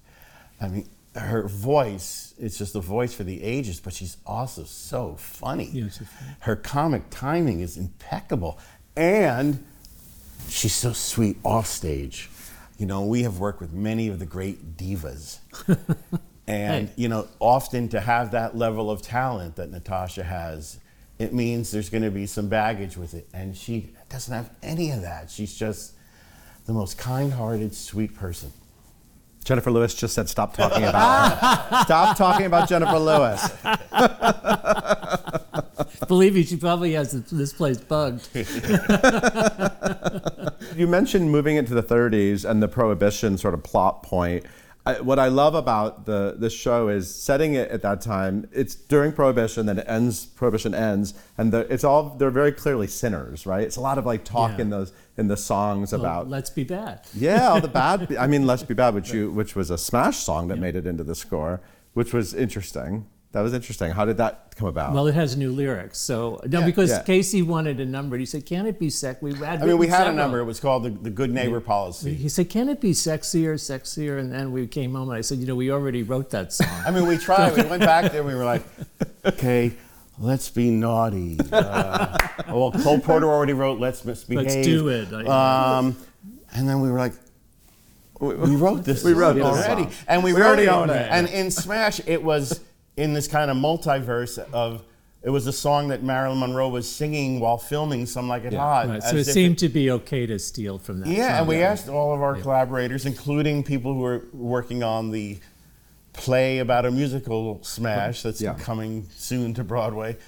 I 0.60 0.68
mean, 0.68 0.88
her 1.14 1.46
voice, 1.46 2.34
it's 2.38 2.58
just 2.58 2.74
a 2.74 2.80
voice 2.80 3.14
for 3.14 3.22
the 3.22 3.42
ages, 3.42 3.78
but 3.80 3.92
she's 3.92 4.16
also 4.26 4.64
so 4.64 5.14
funny. 5.16 5.70
Yeah, 5.72 5.84
she's 5.84 6.08
funny. 6.08 6.32
Her 6.40 6.56
comic 6.56 7.04
timing 7.10 7.60
is 7.60 7.76
impeccable. 7.76 8.58
And 8.96 9.64
she's 10.48 10.74
so 10.74 10.92
sweet 10.92 11.36
off 11.44 11.66
stage. 11.66 12.30
You 12.78 12.86
know, 12.86 13.04
we 13.04 13.22
have 13.22 13.38
worked 13.38 13.60
with 13.60 13.72
many 13.72 14.08
of 14.08 14.18
the 14.18 14.26
great 14.26 14.76
divas. 14.76 15.38
and, 16.48 16.88
Hey. 16.88 16.92
you 16.96 17.08
know, 17.08 17.28
often 17.38 17.88
to 17.90 18.00
have 18.00 18.32
that 18.32 18.56
level 18.56 18.90
of 18.90 19.00
talent 19.02 19.56
that 19.56 19.70
Natasha 19.70 20.24
has, 20.24 20.78
it 21.18 21.32
means 21.32 21.70
there's 21.70 21.90
going 21.90 22.02
to 22.02 22.10
be 22.10 22.26
some 22.26 22.48
baggage 22.48 22.96
with 22.96 23.14
it. 23.14 23.28
And 23.32 23.56
she 23.56 23.90
doesn't 24.08 24.32
have 24.32 24.50
any 24.62 24.90
of 24.90 25.02
that. 25.02 25.30
She's 25.30 25.54
just 25.54 25.94
the 26.66 26.72
most 26.72 26.98
kind 26.98 27.32
hearted, 27.32 27.74
sweet 27.74 28.14
person. 28.14 28.52
Jennifer 29.44 29.70
Lewis 29.70 29.94
just 29.94 30.14
said, 30.14 30.30
"Stop 30.30 30.56
talking 30.56 30.84
about 30.84 31.38
her. 31.38 31.80
Stop 31.84 32.16
talking 32.16 32.46
about 32.46 32.66
Jennifer 32.66 32.98
Lewis." 32.98 33.46
Believe 36.08 36.34
me, 36.34 36.44
she 36.44 36.56
probably 36.56 36.94
has 36.94 37.12
this 37.24 37.52
place 37.52 37.78
bugged. 37.78 38.28
You 40.76 40.88
mentioned 40.88 41.30
moving 41.30 41.56
into 41.56 41.74
the 41.74 41.82
30s 41.82 42.48
and 42.48 42.62
the 42.62 42.66
prohibition 42.66 43.38
sort 43.38 43.54
of 43.54 43.62
plot 43.62 44.02
point. 44.02 44.44
I, 44.86 45.00
what 45.00 45.18
I 45.18 45.28
love 45.28 45.54
about 45.54 46.04
the 46.04 46.34
the 46.38 46.50
show 46.50 46.88
is 46.88 47.12
setting 47.14 47.54
it 47.54 47.70
at 47.70 47.80
that 47.82 48.02
time. 48.02 48.46
It's 48.52 48.74
during 48.74 49.12
prohibition, 49.12 49.64
then 49.64 49.78
it 49.78 49.86
ends. 49.88 50.26
Prohibition 50.26 50.74
ends, 50.74 51.14
and 51.38 51.52
the, 51.52 51.60
it's 51.72 51.84
all 51.84 52.10
they're 52.18 52.30
very 52.30 52.52
clearly 52.52 52.86
sinners, 52.86 53.46
right? 53.46 53.62
It's 53.62 53.76
a 53.76 53.80
lot 53.80 53.96
of 53.96 54.04
like 54.04 54.24
talk 54.24 54.52
Yeah. 54.52 54.62
in 54.62 54.70
those 54.70 54.92
in 55.16 55.28
the 55.28 55.36
songs 55.38 55.92
Well, 55.92 56.00
about 56.02 56.28
let's 56.28 56.50
be 56.50 56.64
bad. 56.64 57.00
yeah, 57.14 57.48
all 57.48 57.60
the 57.62 57.68
bad. 57.68 58.14
I 58.18 58.26
mean, 58.26 58.46
Let's 58.46 58.62
Be 58.62 58.74
Bad, 58.74 58.94
which 58.94 59.10
you 59.12 59.30
which 59.30 59.56
was 59.56 59.70
a 59.70 59.78
Smash 59.78 60.18
song 60.18 60.48
that 60.48 60.58
made 60.58 60.76
it 60.76 60.86
into 60.86 61.02
the 61.04 61.14
score, 61.14 61.60
which 61.94 62.12
was 62.12 62.34
interesting. 62.34 63.06
That 63.34 63.40
was 63.40 63.52
interesting. 63.52 63.90
How 63.90 64.04
did 64.04 64.18
that 64.18 64.54
come 64.54 64.68
about? 64.68 64.92
Well, 64.94 65.08
it 65.08 65.14
has 65.16 65.36
new 65.36 65.50
lyrics. 65.50 65.98
So 65.98 66.40
no, 66.46 66.62
because 66.64 66.90
Yeah. 66.90 67.02
Casey 67.02 67.42
wanted 67.42 67.80
a 67.80 67.84
number. 67.84 68.16
He 68.16 68.26
said, 68.26 68.46
"Can 68.46 68.64
it 68.64 68.78
be 68.78 68.88
sec?" 68.90 69.20
We 69.22 69.34
had. 69.34 69.60
I 69.60 69.66
mean, 69.66 69.76
we 69.76 69.88
had 69.88 70.06
a 70.06 70.12
number. 70.12 70.38
It 70.38 70.44
was 70.44 70.60
called 70.60 70.84
the, 70.84 70.90
the 70.90 71.10
Good 71.10 71.32
Neighbor 71.32 71.60
Policy. 71.60 72.14
He 72.14 72.28
said, 72.28 72.48
"Can 72.48 72.68
it 72.68 72.80
be 72.80 72.92
sexier, 72.92 73.54
sexier?" 73.54 74.20
And 74.20 74.32
then 74.32 74.52
we 74.52 74.68
came 74.68 74.94
home, 74.94 75.08
and 75.08 75.18
I 75.18 75.20
said, 75.20 75.38
"You 75.38 75.46
know, 75.46 75.56
we 75.56 75.72
already 75.72 76.04
wrote 76.04 76.30
that 76.30 76.52
song." 76.52 76.68
I 76.86 76.92
mean, 76.92 77.08
we 77.08 77.18
tried. 77.18 77.56
We 77.56 77.64
went 77.64 77.82
back 77.82 78.12
there. 78.12 78.20
And 78.20 78.28
We 78.28 78.36
were 78.36 78.44
like, 78.44 78.62
okay, 79.26 79.72
let's 80.20 80.48
be 80.48 80.70
naughty. 80.70 81.36
Uh, 81.50 82.16
well, 82.46 82.70
Cole 82.70 83.00
Porter 83.00 83.26
already 83.28 83.52
wrote 83.52 83.80
"Let's 83.80 84.04
Misbehave." 84.04 84.46
Let's 84.46 84.64
do 84.64 84.88
it. 84.90 85.12
Um, 85.26 85.96
and 86.54 86.68
then 86.68 86.80
we 86.80 86.88
were 86.88 86.98
like, 86.98 87.14
we 88.20 88.54
wrote 88.54 88.84
this. 88.84 89.02
We 89.02 89.12
wrote 89.12 89.40
already, 89.40 89.82
song. 89.82 89.92
and 90.06 90.22
we, 90.22 90.32
We 90.32 90.40
wrote 90.40 90.60
already 90.68 90.92
it. 90.92 91.08
And 91.10 91.28
in 91.30 91.50
Smash, 91.50 92.00
it 92.06 92.22
was 92.22 92.60
in 92.96 93.12
this 93.12 93.28
kind 93.28 93.50
of 93.50 93.56
multiverse 93.56 94.38
of. 94.52 94.84
It 95.22 95.30
was 95.30 95.46
a 95.46 95.54
song 95.54 95.88
that 95.88 96.02
Marilyn 96.02 96.38
Monroe 96.38 96.68
was 96.68 96.86
singing 96.86 97.40
while 97.40 97.56
filming 97.56 98.04
"Some 98.04 98.28
Like 98.28 98.44
It 98.44 98.52
Hot." 98.52 98.88
Right, 98.88 99.02
so 99.02 99.16
it 99.16 99.24
seemed 99.24 99.56
to 99.60 99.70
be 99.70 99.90
okay 99.90 100.26
to 100.26 100.38
steal 100.38 100.78
from 100.78 101.00
that. 101.00 101.08
yeah, 101.08 101.38
and 101.38 101.48
we 101.48 101.62
asked 101.62 101.88
all 101.88 102.14
of 102.14 102.20
our 102.20 102.34
collaborators, 102.34 103.06
including 103.06 103.64
people 103.64 103.94
who 103.94 104.04
are 104.04 104.26
working 104.34 104.82
on 104.82 105.10
the 105.10 105.38
play 106.12 106.58
about 106.58 106.84
a 106.84 106.90
musical 106.90 107.58
smash 107.62 108.22
that's 108.22 108.42
Yeah. 108.42 108.52
coming 108.52 109.08
soon 109.16 109.54
to 109.54 109.64
Broadway, 109.64 110.18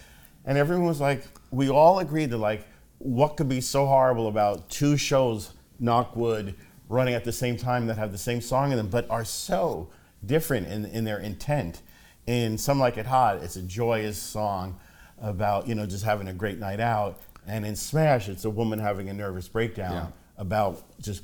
and 0.47 0.57
everyone 0.57 0.87
was 0.87 0.99
like, 1.01 1.25
we 1.51 1.69
all 1.69 1.99
agreed 1.99 2.31
that 2.31 2.39
like, 2.39 2.67
what 2.97 3.37
could 3.37 3.51
be 3.51 3.61
so 3.61 3.85
horrible 3.85 4.29
about 4.29 4.71
two 4.71 4.97
shows, 4.97 5.51
knock 5.79 6.17
wood, 6.17 6.55
running 6.89 7.13
at 7.13 7.25
the 7.25 7.33
same 7.33 7.59
time 7.59 7.87
that 7.89 7.99
have 7.99 8.13
the 8.13 8.19
same 8.19 8.41
song 8.41 8.71
in 8.71 8.79
them, 8.79 8.89
but 8.89 9.09
are 9.11 9.27
so 9.27 9.91
different 10.25 10.69
in, 10.69 10.87
in 10.87 11.05
their 11.05 11.19
intent. 11.19 11.83
In 12.27 12.59
Some 12.59 12.79
Like 12.81 12.97
It 12.99 13.07
Hot, 13.07 13.37
it's 13.43 13.57
a 13.57 13.63
joyous 13.63 14.19
song 14.19 14.79
about 15.21 15.67
you 15.69 15.75
know 15.75 15.87
just 15.87 16.05
having 16.05 16.29
a 16.29 16.33
great 16.33 16.59
night 16.59 16.81
out, 16.81 17.21
and 17.47 17.65
in 17.65 17.77
Smash, 17.77 18.29
it's 18.29 18.45
a 18.45 18.51
woman 18.51 18.79
having 18.79 19.09
a 19.09 19.15
nervous 19.15 19.49
breakdown 19.49 19.93
Yeah. 19.93 20.07
about 20.37 20.83
just 21.01 21.23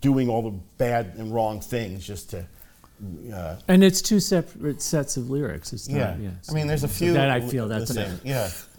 doing 0.00 0.28
all 0.28 0.42
the 0.42 0.58
bad 0.78 1.14
and 1.18 1.32
wrong 1.34 1.60
things 1.60 2.06
just 2.06 2.30
to. 2.30 2.46
Uh, 3.32 3.56
And 3.68 3.84
it's 3.84 4.02
two 4.02 4.18
separate 4.18 4.82
sets 4.82 5.16
of 5.16 5.30
lyrics. 5.30 5.72
It's 5.72 5.88
yeah. 5.88 6.10
not, 6.10 6.18
yeah. 6.20 6.30
I 6.48 6.52
mean, 6.52 6.66
there's 6.66 6.82
a 6.82 6.88
so 6.88 6.94
few. 6.94 7.12
that 7.12 7.30
I 7.30 7.40
feel 7.40 7.68
that's 7.68 7.92
the 7.92 7.94
same. 7.94 8.20
Yeah. 8.24 8.50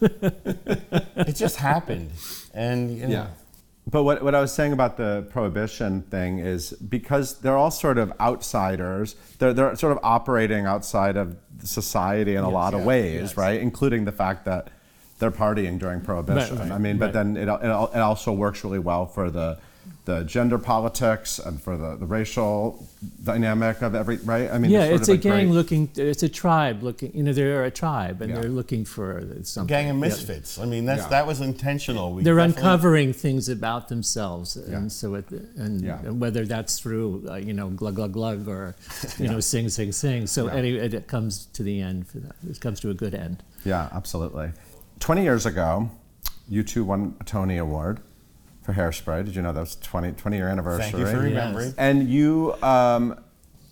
it 1.26 1.36
just 1.36 1.56
happened, 1.56 2.10
and 2.52 2.90
you 2.98 3.06
know, 3.06 3.12
Yeah. 3.12 3.26
But 3.90 4.04
what, 4.04 4.22
what 4.22 4.34
I 4.34 4.40
was 4.40 4.52
saying 4.52 4.72
about 4.72 4.96
the 4.96 5.26
prohibition 5.30 6.02
thing 6.02 6.38
is 6.38 6.72
because 6.72 7.40
they're 7.40 7.56
all 7.56 7.72
sort 7.72 7.98
of 7.98 8.12
outsiders, 8.20 9.16
they're, 9.38 9.52
they're 9.52 9.74
sort 9.74 9.92
of 9.92 9.98
operating 10.02 10.66
outside 10.66 11.16
of 11.16 11.36
society 11.62 12.36
in 12.36 12.44
a 12.44 12.50
lot 12.50 12.72
of 12.72 12.84
ways, 12.84 13.20
yes. 13.20 13.36
right? 13.36 13.60
Including 13.60 14.04
the 14.04 14.12
fact 14.12 14.44
that 14.44 14.68
they're 15.18 15.30
partying 15.30 15.78
during 15.78 16.00
prohibition. 16.00 16.58
right, 16.58 16.70
I 16.70 16.78
mean, 16.78 16.98
but 16.98 17.12
then 17.12 17.36
it, 17.36 17.48
it, 17.48 17.64
it 17.64 18.00
also 18.00 18.32
works 18.32 18.62
really 18.64 18.78
well 18.78 19.06
for 19.06 19.30
the 19.30 19.58
the 20.10 20.24
gender 20.24 20.58
politics 20.58 21.38
and 21.38 21.62
for 21.62 21.76
the, 21.76 21.96
the 21.96 22.06
racial 22.06 22.86
dynamic 23.24 23.80
of 23.82 23.94
every 23.94 24.16
right. 24.18 24.50
I 24.50 24.58
mean, 24.58 24.70
yeah, 24.70 24.88
sort 24.88 25.00
it's 25.00 25.08
of 25.08 25.14
a 25.14 25.18
gang 25.18 25.32
great- 25.46 25.54
looking. 25.58 25.90
It's 25.96 26.22
a 26.22 26.28
tribe 26.28 26.82
looking. 26.82 27.12
You 27.14 27.22
know, 27.22 27.32
they're 27.32 27.64
a 27.64 27.70
tribe, 27.70 28.20
and 28.22 28.30
Yeah. 28.30 28.40
they're 28.40 28.50
looking 28.50 28.84
for 28.84 29.22
something. 29.42 29.68
gang 29.68 29.88
of 29.90 29.96
Yeah. 29.96 30.00
misfits. 30.08 30.58
I 30.58 30.64
mean, 30.64 30.84
that's 30.84 31.02
Yeah. 31.02 31.08
that 31.16 31.26
was 31.26 31.40
intentional. 31.40 32.12
We 32.14 32.22
They're 32.24 32.34
definitely- 32.36 32.62
uncovering 32.62 33.12
things 33.12 33.48
about 33.48 33.88
themselves, 33.88 34.56
and 34.56 34.84
Yeah. 34.84 34.88
so 34.88 35.14
it, 35.14 35.26
and, 35.56 35.80
Yeah. 35.82 35.98
whether 36.10 36.44
that's 36.44 36.78
through 36.80 37.26
uh, 37.30 37.36
you 37.36 37.52
know 37.52 37.68
glug 37.70 37.94
glug 37.96 38.12
glug 38.12 38.48
or 38.48 38.74
you 39.18 39.28
know 39.32 39.40
sing 39.40 39.68
sing 39.68 39.92
sing. 39.92 40.26
So 40.26 40.48
anyway, 40.48 40.86
it, 40.86 40.94
it 40.94 41.06
comes 41.06 41.46
to 41.56 41.62
the 41.62 41.80
end. 41.80 42.06
For 42.08 42.18
that. 42.18 42.34
It 42.50 42.60
comes 42.60 42.80
to 42.80 42.90
a 42.90 42.94
good 42.94 43.14
end. 43.14 43.42
Yeah, 43.64 43.88
absolutely. 43.92 44.50
20 44.98 45.22
years 45.22 45.46
ago, 45.46 45.90
you 46.48 46.62
two 46.62 46.82
won 46.84 47.14
a 47.20 47.24
Tony 47.24 47.56
Award 47.58 48.00
for 48.72 48.80
Hairspray. 48.80 49.24
Did 49.24 49.36
you 49.36 49.42
know 49.42 49.52
that 49.52 49.60
was 49.60 49.76
20, 49.76 50.12
20 50.12 50.36
year 50.36 50.48
anniversary? 50.48 50.90
Thank 50.90 50.98
you 50.98 51.06
for 51.06 51.18
remembering. 51.20 51.74
And 51.78 52.08
you 52.08 52.54
um, 52.62 53.18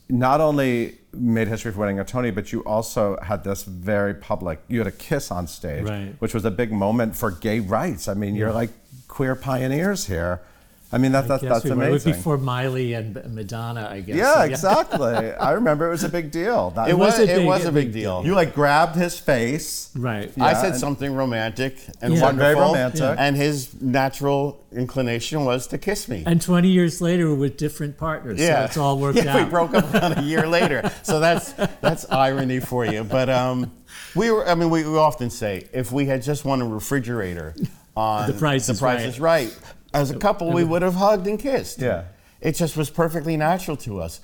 not 0.09 0.41
only 0.41 0.99
made 1.13 1.49
history 1.49 1.73
for 1.73 1.81
winning 1.81 2.01
a 2.01 2.05
Tony, 2.05 2.31
but 2.31 2.53
you 2.53 2.63
also 2.65 3.19
had 3.23 3.45
this 3.45 3.63
very 3.63 4.15
public, 4.15 4.61
you 4.69 4.79
had 4.79 4.87
a 4.87 4.93
kiss 4.93 5.31
on 5.31 5.47
stage, 5.47 5.85
Right. 5.85 6.15
which 6.19 6.35
was 6.35 6.45
a 6.45 6.51
big 6.51 6.73
moment 6.73 7.17
for 7.17 7.31
gay 7.31 7.61
rights. 7.61 8.09
I 8.09 8.15
mean, 8.15 8.35
you're 8.35 8.53
like 8.53 8.71
queer 9.09 9.35
pioneers 9.35 10.07
here. 10.07 10.41
I 10.91 10.97
mean, 10.97 11.13
that, 11.13 11.29
that, 11.29 11.43
Yes, 11.43 11.53
that's 11.53 11.65
we 11.67 11.73
were. 11.73 11.85
It 11.85 11.91
was 11.91 12.05
amazing. 12.07 12.21
before 12.21 12.39
Miley 12.39 12.95
and 12.95 13.15
Madonna, 13.35 13.89
I 13.91 14.01
guess. 14.01 14.17
yeah, 14.17 14.35
So, 14.37 14.41
exactly. 14.43 15.33
I 15.33 15.53
remember 15.53 15.87
it 15.87 15.91
was 15.91 16.03
a 16.05 16.09
big 16.09 16.31
deal. 16.31 16.71
That 16.71 16.89
It 16.89 16.97
was. 16.97 17.19
was 17.19 17.29
a 17.29 17.33
It 17.33 17.37
big- 17.39 17.47
was 17.47 17.65
a 17.67 17.69
a 17.69 17.73
big 17.73 17.87
big 17.89 17.93
deal. 18.03 18.23
You 18.25 18.35
like 18.35 18.55
grabbed 18.55 18.97
his 18.97 19.19
face. 19.19 19.91
Right. 19.95 20.33
I 20.41 20.55
said 20.55 20.71
and- 20.73 20.81
something 20.81 21.15
romantic 21.15 21.77
and 22.01 22.15
Yeah. 22.15 22.23
wonderful, 22.23 22.53
Very 22.55 22.55
romantic. 22.55 23.01
Yeah. 23.03 23.17
and 23.19 23.37
his 23.37 23.69
natural 23.83 24.65
inclination 24.73 25.45
was 25.45 25.67
to 25.69 25.77
kiss 25.79 26.09
me. 26.09 26.23
And 26.25 26.41
20 26.41 26.69
years 26.69 27.03
later, 27.03 27.29
we're 27.29 27.35
with 27.35 27.57
different 27.59 27.99
partners. 27.99 28.39
So 28.39 28.65
it's 28.65 28.77
all 28.79 28.99
worked 28.99 29.19
yeah, 29.23 29.37
out. 29.37 29.45
we 29.45 29.51
broke 29.51 29.75
up 29.75 29.93
about 29.93 30.17
a 30.19 30.23
year 30.23 30.47
later. 30.47 30.91
So 31.03 31.21
that's 31.21 31.53
that's 31.83 32.11
irony 32.11 32.61
for 32.61 32.87
you. 32.87 33.05
But 33.05 33.29
um, 33.29 33.73
we 34.15 34.31
were. 34.31 34.49
I 34.49 34.55
mean, 34.55 34.71
we, 34.71 34.85
we 34.89 34.97
often 34.97 35.29
say 35.29 35.67
if 35.75 35.93
we 35.93 36.07
had 36.07 36.23
just 36.23 36.47
won 36.47 36.63
a 36.63 36.67
refrigerator 36.67 37.55
on 37.97 38.29
The 38.29 38.33
Price 38.39 38.69
is 38.69 38.79
Price 38.79 39.01
Right. 39.01 39.07
is 39.09 39.21
right, 39.21 39.59
as 40.01 40.11
a 40.11 40.17
couple, 40.19 40.53
we 40.53 40.65
would 40.65 40.83
have 40.83 40.95
hugged 40.95 41.27
and 41.27 41.39
kissed. 41.39 41.81
Yeah. 41.81 42.05
It 42.41 42.53
just 42.53 42.77
was 42.77 42.89
perfectly 42.91 43.37
natural 43.37 43.77
to 43.79 44.01
us. 44.01 44.21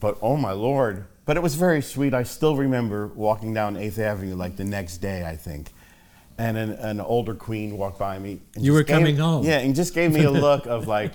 But 0.00 0.16
oh 0.22 0.36
my 0.36 0.52
lord! 0.52 1.04
But 1.26 1.36
it 1.36 1.42
was 1.42 1.54
very 1.56 1.82
sweet. 1.82 2.14
I 2.14 2.22
still 2.22 2.56
remember 2.56 3.08
walking 3.08 3.52
down 3.52 3.76
Eighth 3.76 3.98
Avenue 3.98 4.34
like 4.34 4.56
the 4.56 4.64
next 4.64 4.98
day, 4.98 5.24
I 5.26 5.36
think. 5.36 5.70
And 6.38 6.56
an, 6.56 6.70
an 6.72 7.00
older 7.02 7.34
queen 7.34 7.76
walked 7.76 7.98
by 7.98 8.18
me. 8.18 8.40
And 8.54 8.64
You 8.64 8.72
were 8.72 8.82
gave- 8.82 8.96
coming 8.96 9.16
home. 9.16 9.44
Yeah, 9.44 9.58
and 9.58 9.74
just 9.74 9.92
gave 9.92 10.10
me 10.10 10.24
a 10.24 10.30
look 10.30 10.64
of 10.66 10.86
like, 10.96 11.12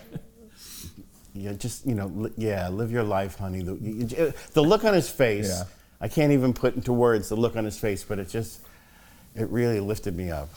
yeah, 1.34 1.54
just 1.54 1.86
you 1.86 1.96
know, 1.96 2.08
li- 2.08 2.32
yeah, 2.38 2.70
live 2.70 2.92
your 2.92 3.04
life, 3.04 3.38
honey. 3.38 3.62
The, 3.64 4.36
the 4.54 4.62
look 4.62 4.84
on 4.84 4.94
his 4.94 5.10
face, 5.10 5.50
Yeah. 5.50 5.64
I 6.00 6.08
can't 6.08 6.32
even 6.32 6.54
put 6.54 6.76
into 6.76 6.94
words 6.94 7.30
the 7.30 7.36
look 7.36 7.56
on 7.56 7.66
his 7.66 7.80
face, 7.80 8.04
but 8.04 8.20
it 8.20 8.30
just, 8.30 8.60
it 9.34 9.50
really 9.50 9.80
lifted 9.80 10.16
me 10.16 10.30
up. 10.30 10.50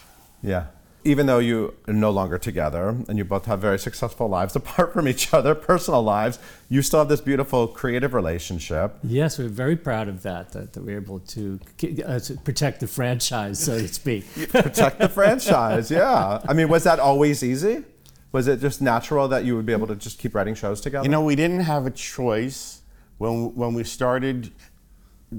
Yeah. 0.43 0.67
Even 1.05 1.27
though 1.27 1.39
you 1.39 1.75
are 1.87 1.95
no 1.95 2.11
longer 2.11 2.39
together 2.39 2.89
and 3.09 3.17
you 3.17 3.25
both 3.25 3.47
have 3.47 3.61
very 3.61 3.79
successful 3.79 4.29
lives 4.29 4.57
apart 4.63 4.93
from 4.93 5.09
each 5.09 5.33
other, 5.33 5.55
personal 5.55 6.03
lives, 6.03 6.39
you 6.69 6.83
still 6.83 6.99
have 7.01 7.09
this 7.09 7.21
beautiful 7.21 7.69
creative 7.69 8.15
relationship. 8.15 8.97
Yes, 9.03 9.39
we're 9.39 9.49
very 9.49 9.77
proud 9.77 10.09
of 10.09 10.23
that, 10.23 10.53
that, 10.53 10.73
that 10.73 10.83
we're 10.85 10.97
able 10.97 11.21
to, 11.21 11.61
uh, 12.05 12.19
to 12.19 12.35
protect 12.45 12.81
the 12.81 12.87
franchise, 12.87 13.59
so 13.63 13.79
to 13.79 13.89
speak. 13.89 14.25
Protect 14.49 14.99
the 14.99 15.09
franchise. 15.09 15.91
Yeah. 15.91 16.41
I 16.49 16.53
mean, 16.53 16.69
was 16.69 16.85
that 16.85 16.99
always 16.99 17.43
easy? 17.43 17.85
Was 18.33 18.47
it 18.47 18.61
just 18.61 18.83
natural 18.83 19.29
that 19.29 19.45
you 19.45 19.57
would 19.57 19.65
be 19.67 19.73
able 19.73 19.87
to 19.87 19.97
just 19.97 20.19
keep 20.19 20.35
writing 20.35 20.55
shows 20.55 20.81
together? 20.81 21.05
You 21.05 21.11
know, 21.11 21.23
we 21.23 21.35
didn't 21.35 21.61
have 21.61 21.87
a 21.87 21.91
choice 21.91 22.83
when 23.17 23.55
when 23.55 23.73
we 23.73 23.85
started 23.85 24.53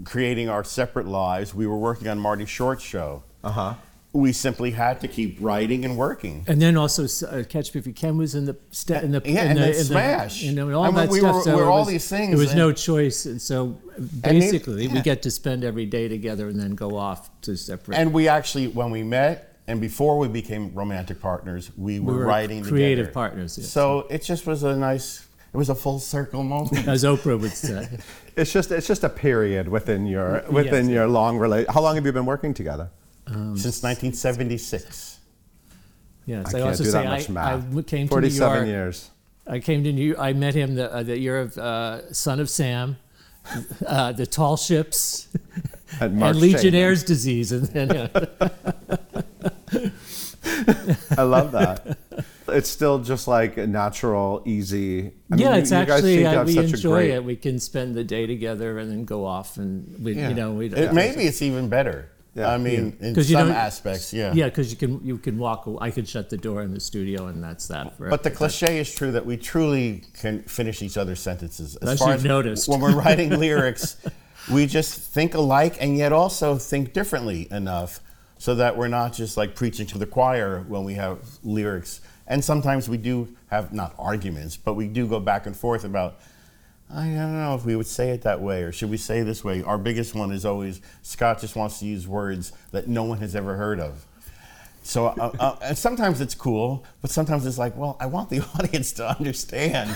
creating 0.06 0.50
our 0.50 0.64
separate 0.64 1.08
lives. 1.08 1.54
We 1.54 1.68
were 1.68 1.78
working 1.78 2.08
on 2.08 2.20
Marty 2.20 2.46
Short's 2.46 2.84
show. 2.84 3.24
Uh 3.44 3.52
huh. 3.52 3.74
We 4.12 4.34
simply 4.34 4.72
had 4.72 5.02
to 5.02 5.08
keep 5.08 5.38
writing 5.40 5.86
and 5.86 5.96
working. 5.96 6.44
And 6.48 6.60
then 6.60 6.76
also, 6.78 7.04
uh, 7.28 7.44
Catch 7.44 7.76
Me 7.76 7.80
If 7.80 7.86
You 7.86 7.94
Can 7.94 8.18
was 8.18 8.34
in 8.34 8.46
the 8.46 8.58
st- 8.72 9.04
in 9.04 9.12
the 9.12 9.22
Yeah, 9.24 9.44
in 9.44 9.50
and 9.50 9.58
the, 9.58 9.62
then 9.62 9.72
in 9.72 9.78
the- 9.78 9.84
Smash. 9.84 10.42
you 10.42 10.52
know, 10.52 10.66
and 10.66 10.76
all 10.76 10.84
I 10.84 10.88
mean, 10.88 10.96
that 10.96 11.10
we 11.10 11.20
stuff. 11.20 11.36
were- 11.36 11.42
so 11.44 11.56
we 11.56 11.62
were 11.62 11.70
all 11.70 11.80
was- 11.82 11.90
these 11.90 12.08
things, 12.08 12.30
There 12.32 12.40
was 12.40 12.56
no 12.56 12.72
choice, 12.72 13.28
and 13.28 13.40
so 13.40 13.78
it- 13.98 14.22
basically, 14.24 14.88
we 14.88 15.02
get 15.02 15.22
to 15.22 15.32
spend 15.32 15.64
every 15.64 15.86
day 15.86 16.08
together, 16.08 16.48
and 16.48 16.60
then 16.60 16.72
go 16.72 16.98
off 16.98 17.30
to 17.42 17.56
separate. 17.56 17.98
And 18.00 18.12
we 18.12 18.28
actually, 18.28 18.68
when 18.68 18.90
we 18.90 19.04
met 19.04 19.46
and 19.68 19.80
before 19.80 20.18
we 20.18 20.28
became 20.28 20.74
romantic 20.74 21.22
partners, 21.22 21.70
we 21.78 22.00
were, 22.00 22.16
were 22.16 22.26
writing 22.26 22.64
creative 22.64 23.06
together. 23.06 23.14
partners, 23.14 23.60
yes. 23.60 23.70
So 23.70 24.08
it 24.10 24.24
just 24.24 24.48
was 24.48 24.64
a 24.64 24.76
nice, 24.76 25.24
it 25.54 25.58
was 25.58 25.70
a 25.70 25.76
full 25.76 26.00
circle 26.00 26.42
moment. 26.44 26.88
as 26.88 27.04
Oprah 27.04 27.40
would 27.40 27.54
say. 27.54 27.88
It's 28.36 28.54
just 28.54 28.72
it's 28.72 28.88
just 28.88 29.04
a 29.04 29.10
period 29.10 29.68
within 29.68 30.08
your 30.08 30.46
within 30.50 30.86
Yes. 30.86 30.94
your 30.96 31.08
long 31.08 31.38
relation. 31.38 31.72
How 31.74 31.82
long 31.82 31.96
have 31.96 32.06
you 32.06 32.14
been 32.14 32.26
working 32.26 32.54
together? 32.54 32.90
Since 33.30 33.84
1976. 33.84 35.20
Yes, 36.26 36.46
I 36.46 36.50
I, 36.50 36.52
can't 36.54 36.64
also 36.64 36.84
do 36.84 36.90
say 36.92 37.04
that 37.04 37.10
much 37.10 37.30
I, 37.30 37.34
math. 37.34 37.78
I 37.78 37.82
came 37.82 37.84
to 37.84 37.98
New 37.98 38.08
Forty-seven 38.08 38.58
York. 38.58 38.68
years. 38.68 39.10
I 39.48 39.60
came 39.60 39.84
to 39.84 39.92
New. 39.92 40.16
I 40.18 40.34
met 40.34 40.54
him 40.56 40.76
the, 40.76 40.94
uh, 40.94 41.04
the 41.04 41.18
year 41.18 41.40
of 41.40 41.58
uh, 41.58 42.12
Son 42.14 42.40
of 42.40 42.50
Sam, 42.50 42.98
uh, 43.88 44.12
the 44.12 44.26
Tall 44.28 44.58
Ships, 44.58 45.28
Mark 46.00 46.12
and 46.12 46.36
Legionnaire's 46.40 47.04
disease, 47.04 47.52
and 47.52 47.66
then 47.68 48.10
I 51.18 51.24
love 51.24 51.52
that. 51.54 51.98
It's 52.48 52.70
still 52.70 53.00
just 53.00 53.28
like 53.28 53.58
a 53.58 53.68
natural, 53.68 54.42
easy. 54.46 55.12
I 55.32 55.36
mean, 55.36 55.40
yeah, 55.46 55.54
you- 55.56 55.62
it's 55.62 55.72
you 55.72 55.78
guys 55.78 55.90
actually 55.90 56.18
to 56.24 56.42
uh, 56.42 56.44
we 56.46 56.54
such 56.54 56.64
a 56.66 56.68
enjoy 56.76 56.90
great- 56.96 57.12
it. 57.12 57.24
We 57.24 57.36
can 57.36 57.60
spend 57.60 57.96
the 57.96 58.04
day 58.04 58.26
together 58.26 58.78
and 58.80 58.90
then 58.92 59.06
go 59.06 59.26
off 59.26 59.58
and 59.58 60.04
we, 60.04 60.14
Yeah. 60.14 60.30
you 60.30 60.36
know, 60.36 60.52
we 60.54 60.68
It, 60.68 60.94
maybe 60.94 61.24
it's 61.24 61.42
even 61.42 61.70
better. 61.70 62.10
Yeah. 62.40 62.54
I 62.54 62.58
mean, 62.58 62.96
in 63.02 63.16
you 63.16 63.24
some 63.24 63.48
don't- 63.48 63.56
aspects, 63.56 64.14
yeah. 64.14 64.32
Yeah, 64.34 64.46
because 64.46 64.72
you 64.72 64.78
can 64.78 65.06
you 65.06 65.18
can 65.18 65.38
walk. 65.38 65.68
I 65.82 65.92
can 65.92 66.06
shut 66.06 66.30
the 66.30 66.38
door 66.38 66.62
in 66.62 66.74
the 66.74 66.80
studio, 66.80 67.28
and 67.28 67.44
that's 67.44 67.68
that. 67.68 67.98
For 67.98 68.10
But 68.10 68.24
the 68.24 68.32
cliche 68.32 68.80
is 68.80 68.94
true 68.94 69.12
that 69.12 69.26
we 69.26 69.36
truly 69.36 70.04
can 70.14 70.44
finish 70.44 70.82
each 70.82 70.98
other's 70.98 71.20
sentences. 71.20 71.76
As 71.78 72.00
you've 72.00 72.24
noticed. 72.24 72.70
When 72.70 72.80
we're 72.80 72.96
writing 72.96 73.30
lyrics, 73.46 73.98
we 74.50 74.66
just 74.68 75.00
think 75.00 75.34
alike 75.34 75.78
and 75.82 75.98
yet 75.98 76.14
also 76.14 76.58
think 76.58 76.94
differently 76.94 77.48
enough 77.52 78.00
so 78.38 78.56
that 78.56 78.78
we're 78.78 78.88
not 78.88 79.12
just 79.12 79.36
like 79.36 79.54
preaching 79.54 79.86
to 79.88 79.98
the 79.98 80.06
choir 80.06 80.64
when 80.70 80.86
we 80.86 80.94
have 80.94 81.20
lyrics. 81.44 82.00
And 82.26 82.44
sometimes 82.46 82.88
we 82.88 82.98
do 82.98 83.36
have 83.48 83.74
not 83.74 83.94
arguments, 84.00 84.56
but 84.56 84.76
we 84.76 84.88
do 84.88 85.08
go 85.08 85.20
back 85.20 85.46
and 85.46 85.56
forth 85.58 85.84
about 85.84 86.20
I 86.92 87.04
don't 87.06 87.40
know 87.40 87.54
if 87.54 87.66
we 87.66 87.76
would 87.76 87.88
say 87.88 88.10
it 88.10 88.24
that 88.24 88.42
way 88.42 88.64
or 88.64 88.72
should 88.72 88.90
we 88.90 88.98
say 88.98 89.20
it 89.20 89.26
this 89.26 89.44
way. 89.44 89.62
Our 89.62 89.78
biggest 89.78 90.16
one 90.16 90.32
is 90.32 90.46
always 90.46 90.82
Scott 91.04 91.40
just 91.40 91.56
wants 91.56 91.80
to 91.80 91.86
use 91.86 92.08
words 92.08 92.52
that 92.72 92.88
no 92.88 93.04
one 93.04 93.20
has 93.20 93.36
ever 93.36 93.56
heard 93.56 93.80
of. 93.80 94.06
So, 94.82 95.08
uh, 95.08 95.32
uh, 95.40 95.56
and 95.62 95.78
sometimes 95.78 96.20
it's 96.20 96.34
cool, 96.34 96.84
but 97.02 97.12
sometimes 97.12 97.46
it's 97.46 97.60
like, 97.60 97.76
well, 97.78 97.96
I 98.00 98.08
want 98.08 98.30
the 98.30 98.40
audience 98.58 98.94
to 98.94 99.08
understand 99.08 99.92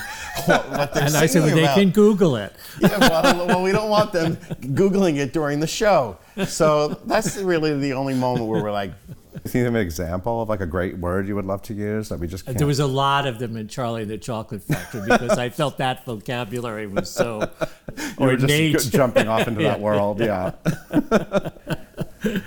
what, 0.46 0.70
what 0.70 0.94
they're 0.94 1.06
and 1.06 1.16
I 1.16 1.26
said 1.26 1.44
well, 1.44 1.56
they 1.56 1.64
can 1.64 1.90
Google 1.90 2.36
it. 2.36 2.56
Yeah, 2.80 3.00
well, 3.00 3.48
well, 3.48 3.64
we 3.64 3.72
don't 3.72 3.90
want 3.90 4.12
them 4.14 4.36
googling 4.36 5.18
it 5.18 5.34
during 5.34 5.60
the 5.60 5.68
show. 5.68 6.18
So 6.46 6.90
that's 7.06 7.38
really 7.38 7.80
the 7.80 7.94
only 7.94 8.14
moment 8.14 8.46
where 8.48 8.62
we're 8.62 8.72
like, 8.72 8.92
Can 9.34 9.60
you 9.60 9.64
give 9.66 9.76
an 9.76 9.82
example 9.82 10.42
of 10.42 10.50
like 10.50 10.62
a 10.62 10.66
great 10.66 10.98
word 10.98 11.28
you 11.28 11.36
would 11.36 11.46
love 11.46 11.62
to 11.64 11.74
use 11.74 12.10
that 12.10 12.20
we 12.20 12.28
just 12.28 12.46
can't? 12.46 12.58
There 12.58 12.68
was 12.68 12.80
a 12.80 12.88
lot 12.88 13.26
of 13.28 13.40
them 13.40 13.58
in 13.58 13.68
Charlie 13.68 14.04
and 14.04 14.12
the 14.12 14.18
Chocolate 14.18 14.62
Factory 14.64 15.02
because 15.10 15.38
I 15.38 15.50
felt 15.50 15.78
that 15.80 16.06
vocabulary 16.06 16.88
was 16.88 17.10
so 17.10 17.50
you 18.20 18.26
were 18.26 18.36
just 18.38 18.92
jumping 18.92 19.28
off 19.28 19.48
into 19.48 19.64
that 19.70 19.80
world. 19.80 20.20
Yeah. 20.20 20.52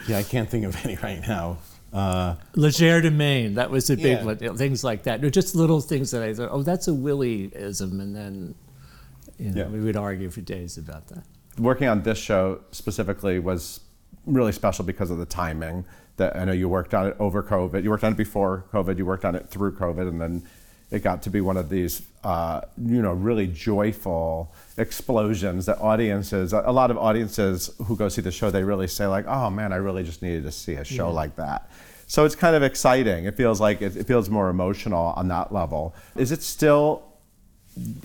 yeah, 0.09 0.19
I 0.19 0.23
can't 0.23 0.49
think 0.49 0.65
of 0.65 0.77
any 0.85 0.97
right 0.97 1.21
now. 1.27 1.59
Uh, 1.93 2.35
Leger 2.55 3.01
de 3.01 3.11
Main, 3.11 3.55
that 3.55 3.71
was 3.71 3.89
a 3.91 3.97
big 3.97 4.05
Yeah. 4.19 4.25
one. 4.25 4.39
you 4.41 4.49
know, 4.49 4.57
things 4.57 4.85
like 4.85 5.05
that. 5.05 5.21
They're 5.21 5.31
just 5.31 5.55
little 5.55 5.81
things 5.81 6.11
that 6.11 6.23
I 6.23 6.35
thought, 6.35 6.51
oh, 6.53 6.63
that's 6.63 6.89
a 6.89 6.95
Willy-ism, 6.95 8.01
and 8.01 8.15
then 8.15 8.55
you 9.39 9.51
know, 9.51 9.63
Yeah. 9.63 9.69
we 9.69 9.81
would 9.81 9.97
argue 9.97 10.31
for 10.31 10.41
days 10.41 10.77
about 10.79 11.09
that. 11.09 11.25
Working 11.59 11.89
on 11.89 12.03
this 12.03 12.19
show 12.19 12.61
specifically 12.71 13.39
was 13.39 13.81
really 14.27 14.53
special 14.53 14.85
because 14.85 15.11
of 15.11 15.19
the 15.19 15.25
timing. 15.27 15.85
That 16.17 16.37
I 16.37 16.45
know 16.45 16.53
you 16.53 16.69
worked 16.69 16.95
on 16.95 17.07
it 17.09 17.17
over 17.19 17.43
COVID. 17.43 17.83
You 17.83 17.91
worked 17.91 18.05
on 18.05 18.13
it 18.13 18.17
before 18.17 18.65
COVID. 18.73 18.97
You 18.99 19.05
worked 19.07 19.25
on 19.25 19.35
it 19.35 19.49
through 19.49 19.73
COVID, 19.77 20.09
and 20.09 20.21
then 20.21 20.43
it 20.91 21.03
got 21.03 21.21
to 21.23 21.31
be 21.31 21.41
one 21.41 21.57
of 21.57 21.69
these, 21.69 22.01
uh, 22.25 22.61
you 22.81 23.03
know, 23.03 23.13
really 23.13 23.47
joyful 23.49 24.55
explosions 24.79 25.67
that 25.67 25.79
audiences, 25.81 26.53
a 26.53 26.71
lot 26.71 26.91
of 26.91 26.97
audiences 26.97 27.71
who 27.87 27.97
go 27.97 28.09
see 28.09 28.23
the 28.23 28.31
show, 28.31 28.51
they 28.51 28.63
really 28.63 28.87
say 28.87 29.07
like, 29.07 29.27
"Oh 29.27 29.51
man, 29.51 29.73
I 29.73 29.77
really 29.77 30.05
just 30.05 30.23
needed 30.23 30.45
to 30.45 30.53
see 30.53 30.75
a 30.75 30.85
show 30.85 31.11
like 31.11 31.37
that." 31.37 31.69
So 32.07 32.25
it's 32.25 32.37
kind 32.37 32.55
of 32.55 32.63
exciting. 32.63 33.25
It 33.25 33.35
feels 33.37 33.61
like 33.61 33.83
it, 33.83 33.97
it 33.97 34.07
feels 34.07 34.31
more 34.31 34.49
emotional 34.49 35.13
on 35.17 35.27
that 35.29 35.53
level. 35.53 35.95
Is 36.15 36.31
it 36.33 36.43
still 36.43 37.03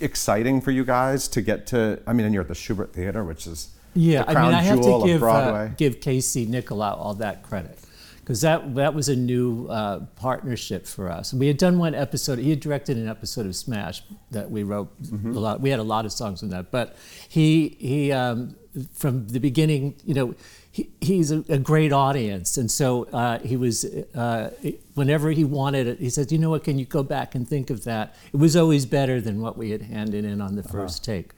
exciting 0.00 0.60
for 0.60 0.70
you 0.70 0.84
guys 0.84 1.28
to 1.28 1.40
get 1.42 1.66
to? 1.68 2.00
I 2.06 2.12
mean, 2.12 2.26
and 2.26 2.34
you're 2.34 2.42
at 2.42 2.48
the 2.48 2.54
Shubert 2.54 2.90
Theater, 2.92 3.24
which 3.24 3.46
is 3.46 3.68
Yeah, 3.94 4.24
the 4.24 4.30
I 4.30 4.32
crown 4.34 4.46
mean, 4.46 4.54
I 4.54 4.62
have 4.62 4.80
to 4.82 5.02
give 5.06 5.20
Broadway. 5.20 5.66
uh, 5.66 5.74
give 5.76 6.00
Casey 6.00 6.46
Nicholaw 6.46 6.98
all 6.98 7.14
that 7.14 7.42
credit 7.42 7.78
because 8.22 8.40
that 8.40 8.74
that 8.76 8.94
was 8.94 9.08
a 9.08 9.16
new 9.16 9.66
uh, 9.68 10.00
partnership 10.16 10.86
for 10.86 11.10
us. 11.10 11.34
We 11.34 11.46
had 11.48 11.56
done 11.58 11.78
one 11.78 11.94
episode. 11.94 12.38
He 12.38 12.50
had 12.50 12.60
directed 12.60 12.96
an 12.96 13.08
episode 13.08 13.46
of 13.46 13.54
Smash 13.56 14.02
that 14.30 14.50
we 14.50 14.62
wrote 14.62 14.90
Mm-hmm. 15.02 15.36
a 15.36 15.40
lot. 15.40 15.60
We 15.60 15.70
had 15.70 15.80
a 15.80 15.84
lot 15.84 16.04
of 16.06 16.12
songs 16.12 16.42
in 16.42 16.50
that, 16.50 16.70
but 16.70 16.96
he 17.28 17.76
he 17.80 18.12
um, 18.12 18.56
from 18.94 19.26
the 19.28 19.40
beginning, 19.40 19.94
you 20.04 20.14
know. 20.14 20.34
He, 20.74 20.88
he's 21.02 21.30
a, 21.30 21.44
a 21.50 21.58
great 21.58 21.92
audience, 21.92 22.56
and 22.56 22.70
so 22.70 23.04
uh, 23.12 23.40
he 23.40 23.58
was. 23.58 23.84
Uh, 24.14 24.48
whenever 24.94 25.30
he 25.30 25.44
wanted 25.44 25.86
it, 25.86 25.98
he 25.98 26.08
said, 26.08 26.32
"You 26.32 26.38
know 26.38 26.48
what? 26.48 26.64
Can 26.64 26.78
you 26.78 26.86
go 26.86 27.02
back 27.02 27.34
and 27.34 27.46
think 27.46 27.68
of 27.68 27.84
that? 27.84 28.14
It 28.32 28.38
was 28.38 28.56
always 28.56 28.86
better 28.86 29.20
than 29.20 29.42
what 29.42 29.58
we 29.58 29.68
had 29.70 29.82
handed 29.82 30.24
in 30.24 30.40
on 30.40 30.56
the 30.56 30.62
1st 30.62 31.02
take." 31.02 31.32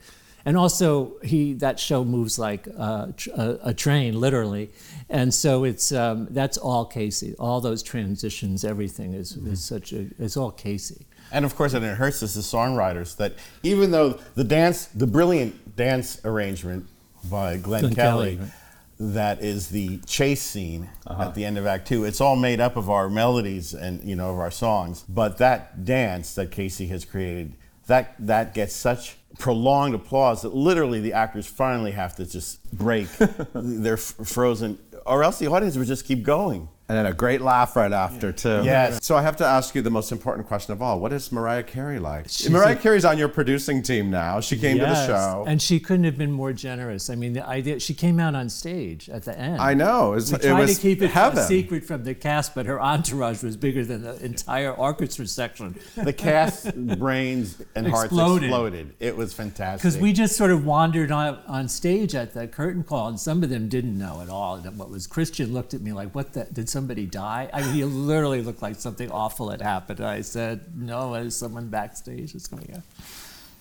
And 0.47 0.55
also, 0.57 1.13
he 1.23 1.53
that 1.53 1.79
show 1.79 2.05
moves 2.05 2.37
like 2.37 2.67
uh, 2.77 3.07
a, 3.35 3.57
a 3.63 3.73
train, 3.73 4.19
literally, 4.19 4.69
and 5.09 5.33
so 5.33 5.63
it's 5.63 5.91
um, 5.91 6.27
that's 6.29 6.55
all 6.57 6.85
Casey. 6.85 7.33
All 7.39 7.59
those 7.61 7.81
transitions, 7.81 8.63
everything 8.63 9.15
is, 9.15 9.35
is 9.37 9.65
such 9.65 9.91
a 9.91 10.05
it's 10.19 10.37
all 10.37 10.51
Casey. 10.51 11.07
and 11.31 11.45
of 11.45 11.55
course, 11.55 11.73
and 11.73 11.83
it 11.83 11.97
hurts 11.97 12.21
us 12.21 12.37
as 12.37 12.45
songwriters 12.45 13.17
that 13.17 13.33
even 13.63 13.89
though 13.89 14.19
the 14.35 14.43
dance, 14.43 14.85
the 14.85 15.07
brilliant 15.07 15.75
dance 15.75 16.23
arrangement 16.23 16.87
by 17.27 17.57
Glen, 17.57 17.81
Glen 17.81 17.95
Kelly, 17.95 18.35
Kelly, 18.35 18.37
right. 18.37 18.51
that 18.99 19.41
is 19.43 19.69
the 19.69 19.97
chase 20.05 20.43
scene 20.43 20.89
at 21.09 21.33
the 21.33 21.43
end 21.43 21.57
of 21.57 21.65
Act 21.65 21.87
Two. 21.87 22.03
It's 22.03 22.21
all 22.21 22.35
made 22.35 22.59
up 22.59 22.77
of 22.77 22.87
our 22.87 23.09
melodies 23.09 23.73
and 23.73 24.03
you 24.03 24.15
know 24.15 24.29
of 24.29 24.37
our 24.37 24.51
songs, 24.51 25.03
but 25.09 25.39
that 25.39 25.85
dance 25.85 26.35
that 26.35 26.51
Casey 26.51 26.85
has 26.89 27.03
created, 27.03 27.55
that 27.87 28.13
that 28.19 28.53
gets 28.53 28.75
such 28.75 29.17
prolonged 29.39 29.95
applause 29.95 30.41
that 30.41 30.53
literally 30.55 30.99
the 30.99 31.13
actors 31.13 31.47
finally 31.47 31.91
have 31.91 32.15
to 32.15 32.25
just 32.25 32.71
break. 32.71 33.07
They're 33.53 33.93
f- 33.93 34.15
frozen, 34.23 34.77
or 35.05 35.23
else 35.23 35.39
the 35.39 35.47
audience 35.47 35.77
would 35.77 35.87
just 35.87 36.05
keep 36.05 36.23
going. 36.23 36.69
And 36.87 36.95
then 36.97 37.05
a 37.07 37.13
great 37.13 37.41
laugh 37.41 37.75
right 37.75 37.91
after 37.91 38.31
too. 38.31 38.61
Yes. 38.63 39.03
So 39.03 39.15
I 39.15 39.21
have 39.23 39.35
to 39.37 39.45
ask 39.45 39.73
you 39.73 39.81
the 39.81 39.89
most 39.89 40.11
important 40.11 40.47
question 40.47 40.71
of 40.73 40.81
all: 40.81 40.99
What 40.99 41.11
is 41.13 41.31
Mariah 41.31 41.63
Carey 41.63 41.97
like? 41.99 42.27
Mariah 42.49 42.75
Carey's 42.75 43.05
on 43.05 43.17
your 43.17 43.27
producing 43.27 43.81
team 43.81 44.11
now. 44.11 44.39
She 44.39 44.57
came 44.57 44.77
to 44.77 44.85
the 44.85 45.07
show. 45.07 45.45
and 45.47 45.61
she 45.61 45.79
couldn't 45.79 46.03
have 46.05 46.17
been 46.17 46.31
more 46.31 46.53
generous. 46.53 47.09
I 47.09 47.15
mean, 47.15 47.33
the 47.33 47.45
idea 47.45 47.79
she 47.79 47.93
came 47.95 48.19
out 48.19 48.35
on 48.35 48.49
stage 48.49 49.09
at 49.09 49.23
the 49.23 49.37
end. 49.37 49.59
I 49.59 49.73
know. 49.73 50.13
It's, 50.13 50.31
We 50.31 50.37
it 50.49 50.53
was 50.53 50.75
to 50.75 50.81
keep 50.81 51.01
it 51.01 51.09
heaven. 51.09 51.39
a 51.39 51.43
secret 51.47 51.83
from 51.85 52.03
the 52.03 52.13
cast, 52.13 52.53
but 52.53 52.65
her 52.67 52.79
entourage 52.79 53.41
was 53.41 53.57
bigger 53.57 53.83
than 53.83 54.03
the 54.03 54.23
entire 54.23 54.71
orchestra 54.71 55.25
section. 55.27 55.79
The 55.95 56.13
cast 56.13 56.75
brains 56.99 57.61
and 57.75 57.87
hearts 57.87 58.05
Exploded. 58.05 58.43
exploded. 58.49 58.93
It 58.99 59.17
was 59.17 59.33
fantastic. 59.33 59.81
Because 59.81 59.97
we 59.99 60.13
just 60.13 60.35
sort 60.35 60.51
of 60.51 60.65
wandered 60.65 61.11
on, 61.11 61.39
on 61.47 61.67
stage 61.67 62.13
at 62.15 62.33
the 62.33 62.47
curtain 62.47 62.83
call, 62.83 63.07
and 63.07 63.19
some 63.19 63.41
of 63.43 63.49
them 63.49 63.69
didn't 63.69 63.97
know 63.97 64.21
at 64.21 64.29
all 64.29 64.59
what 64.59 64.89
was. 64.89 65.07
Christian 65.07 65.53
looked 65.53 65.73
at 65.73 65.81
me 65.81 65.93
like, 65.93 66.13
"What? 66.13 66.33
The, 66.33 66.43
did 66.45 66.67
somebody 66.75 67.05
die?" 67.05 67.49
I 67.53 67.61
mean, 67.61 67.73
he 67.73 67.83
literally 67.83 68.41
looked 68.41 68.61
like 68.61 68.75
something 68.75 69.09
awful 69.11 69.49
had 69.49 69.61
happened. 69.61 70.01
I 70.01 70.21
said, 70.21 70.75
"No, 70.75 71.13
there's 71.13 71.35
someone 71.35 71.69
backstage 71.69 72.33
that's 72.33 72.47
coming 72.47 72.69
out." 72.75 72.83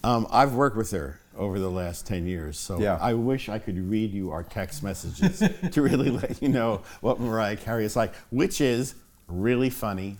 Um, 0.04 0.26
I've 0.30 0.54
worked 0.54 0.76
with 0.76 0.90
her 0.90 1.18
over 1.36 1.58
the 1.58 1.70
last 1.70 2.06
10 2.06 2.26
years, 2.26 2.58
so 2.58 2.78
Yeah. 2.78 2.98
I 3.00 3.14
wish 3.14 3.48
I 3.48 3.58
could 3.58 3.78
read 3.88 4.12
you 4.12 4.32
our 4.32 4.42
text 4.42 4.82
messages 4.82 5.42
to 5.72 5.82
really 5.82 6.10
let 6.10 6.42
you 6.42 6.50
know 6.50 6.82
what 7.00 7.20
Mariah 7.20 7.56
Carey 7.56 7.86
is 7.86 7.96
like, 7.96 8.14
which 8.30 8.60
is 8.60 8.94
really 9.28 9.70
funny. 9.70 10.18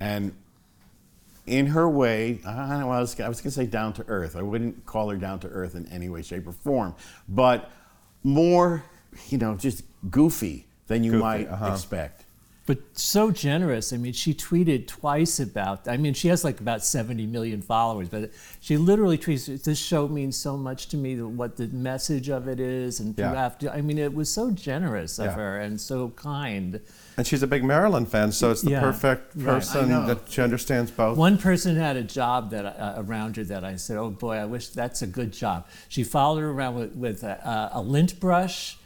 And 0.00 0.32
in 1.46 1.66
her 1.66 1.88
way, 1.88 2.40
I, 2.46 2.56
don't 2.56 2.80
know, 2.80 2.90
I 2.90 3.00
was, 3.00 3.20
I 3.20 3.28
was 3.28 3.40
going 3.40 3.50
to 3.50 3.56
say 3.56 3.66
down 3.66 3.92
to 3.94 4.04
earth. 4.08 4.34
I 4.34 4.42
wouldn't 4.42 4.86
call 4.86 5.10
her 5.10 5.16
down 5.16 5.40
to 5.40 5.48
earth 5.48 5.74
in 5.74 5.86
any 5.88 6.08
way, 6.08 6.22
shape, 6.22 6.46
or 6.46 6.52
form, 6.52 6.94
but 7.28 7.70
more, 8.24 8.82
you 9.28 9.36
know, 9.38 9.56
just 9.56 9.84
goofy 10.10 10.65
than 10.86 11.04
you 11.04 11.12
Goofy, 11.12 11.22
might 11.22 11.48
uh-huh. 11.48 11.72
expect. 11.72 12.22
But 12.66 12.78
so 12.98 13.30
generous. 13.30 13.92
I 13.92 13.96
mean, 13.96 14.12
she 14.12 14.34
tweeted 14.34 14.88
twice 14.88 15.38
about. 15.38 15.86
I 15.86 15.96
mean, 15.96 16.14
she 16.14 16.26
has 16.28 16.42
like 16.42 16.58
about 16.60 16.84
70 16.84 17.24
million 17.28 17.62
followers, 17.62 18.08
but 18.08 18.32
she 18.60 18.76
literally 18.76 19.16
tweets, 19.16 19.62
"This 19.62 19.78
show 19.78 20.08
means 20.08 20.36
so 20.36 20.56
much 20.56 20.88
to 20.88 20.96
me. 20.96 21.22
What 21.22 21.56
the 21.56 21.68
message 21.68 22.28
of 22.28 22.48
it 22.48 22.58
is, 22.58 22.98
and 22.98 23.16
you 23.16 23.22
Yeah. 23.22 23.34
have 23.36 23.56
to." 23.60 23.72
I 23.72 23.82
mean, 23.82 23.98
it 23.98 24.12
was 24.12 24.28
so 24.28 24.50
generous 24.50 25.20
of 25.20 25.26
Yeah. 25.26 25.32
her 25.34 25.60
and 25.60 25.80
so 25.80 26.08
kind. 26.16 26.80
And 27.16 27.24
she's 27.24 27.44
a 27.44 27.46
big 27.46 27.62
Marilyn 27.62 28.04
fan, 28.04 28.32
so 28.32 28.50
it's 28.50 28.62
the 28.62 28.72
Yeah, 28.72 28.80
perfect 28.80 29.38
person 29.44 29.84
I 29.84 29.88
know. 29.88 30.06
that 30.08 30.28
she 30.28 30.42
understands 30.42 30.90
both. 30.90 31.16
One 31.16 31.38
person 31.38 31.76
had 31.76 31.96
a 31.96 32.02
job 32.02 32.50
that 32.50 32.64
uh, 32.66 32.94
around 32.96 33.36
her 33.36 33.44
that 33.44 33.64
I 33.64 33.76
said, 33.76 33.96
"Oh 33.96 34.10
boy, 34.10 34.38
I 34.38 34.44
wish 34.44 34.70
that's 34.70 35.02
a 35.02 35.06
good 35.06 35.32
job." 35.32 35.68
She 35.88 36.02
followed 36.02 36.40
her 36.40 36.50
around 36.50 36.74
with, 36.74 36.96
with 36.96 37.22
a, 37.22 37.70
a 37.74 37.80
lint 37.80 38.18
brush, 38.18 38.76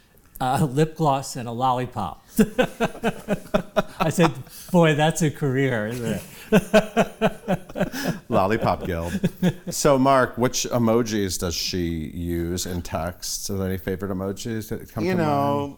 a 0.41 0.65
lip 0.65 0.95
gloss, 0.97 1.35
and 1.35 1.47
a 1.47 1.51
lollipop. 1.51 2.25
I 3.99 4.09
said, 4.09 4.31
"Boy, 4.71 4.95
that's 4.95 5.21
a 5.21 5.29
career, 5.31 5.87
isn't 5.87 6.05
it?" 6.05 6.23
Lollipop 8.29 8.85
Guild. 8.85 9.13
so, 9.69 9.97
Marc, 9.97 10.37
which 10.37 10.63
emojis 10.71 11.39
does 11.39 11.55
she 11.55 12.09
use 12.13 12.65
in 12.65 12.81
text? 12.81 13.49
Are 13.49 13.57
there 13.57 13.67
any 13.67 13.77
favorite 13.77 14.11
emojis 14.11 14.69
that 14.69 14.91
come 14.91 15.05
you 15.05 15.11
to 15.11 15.17
mind? 15.17 15.27
know 15.29 15.77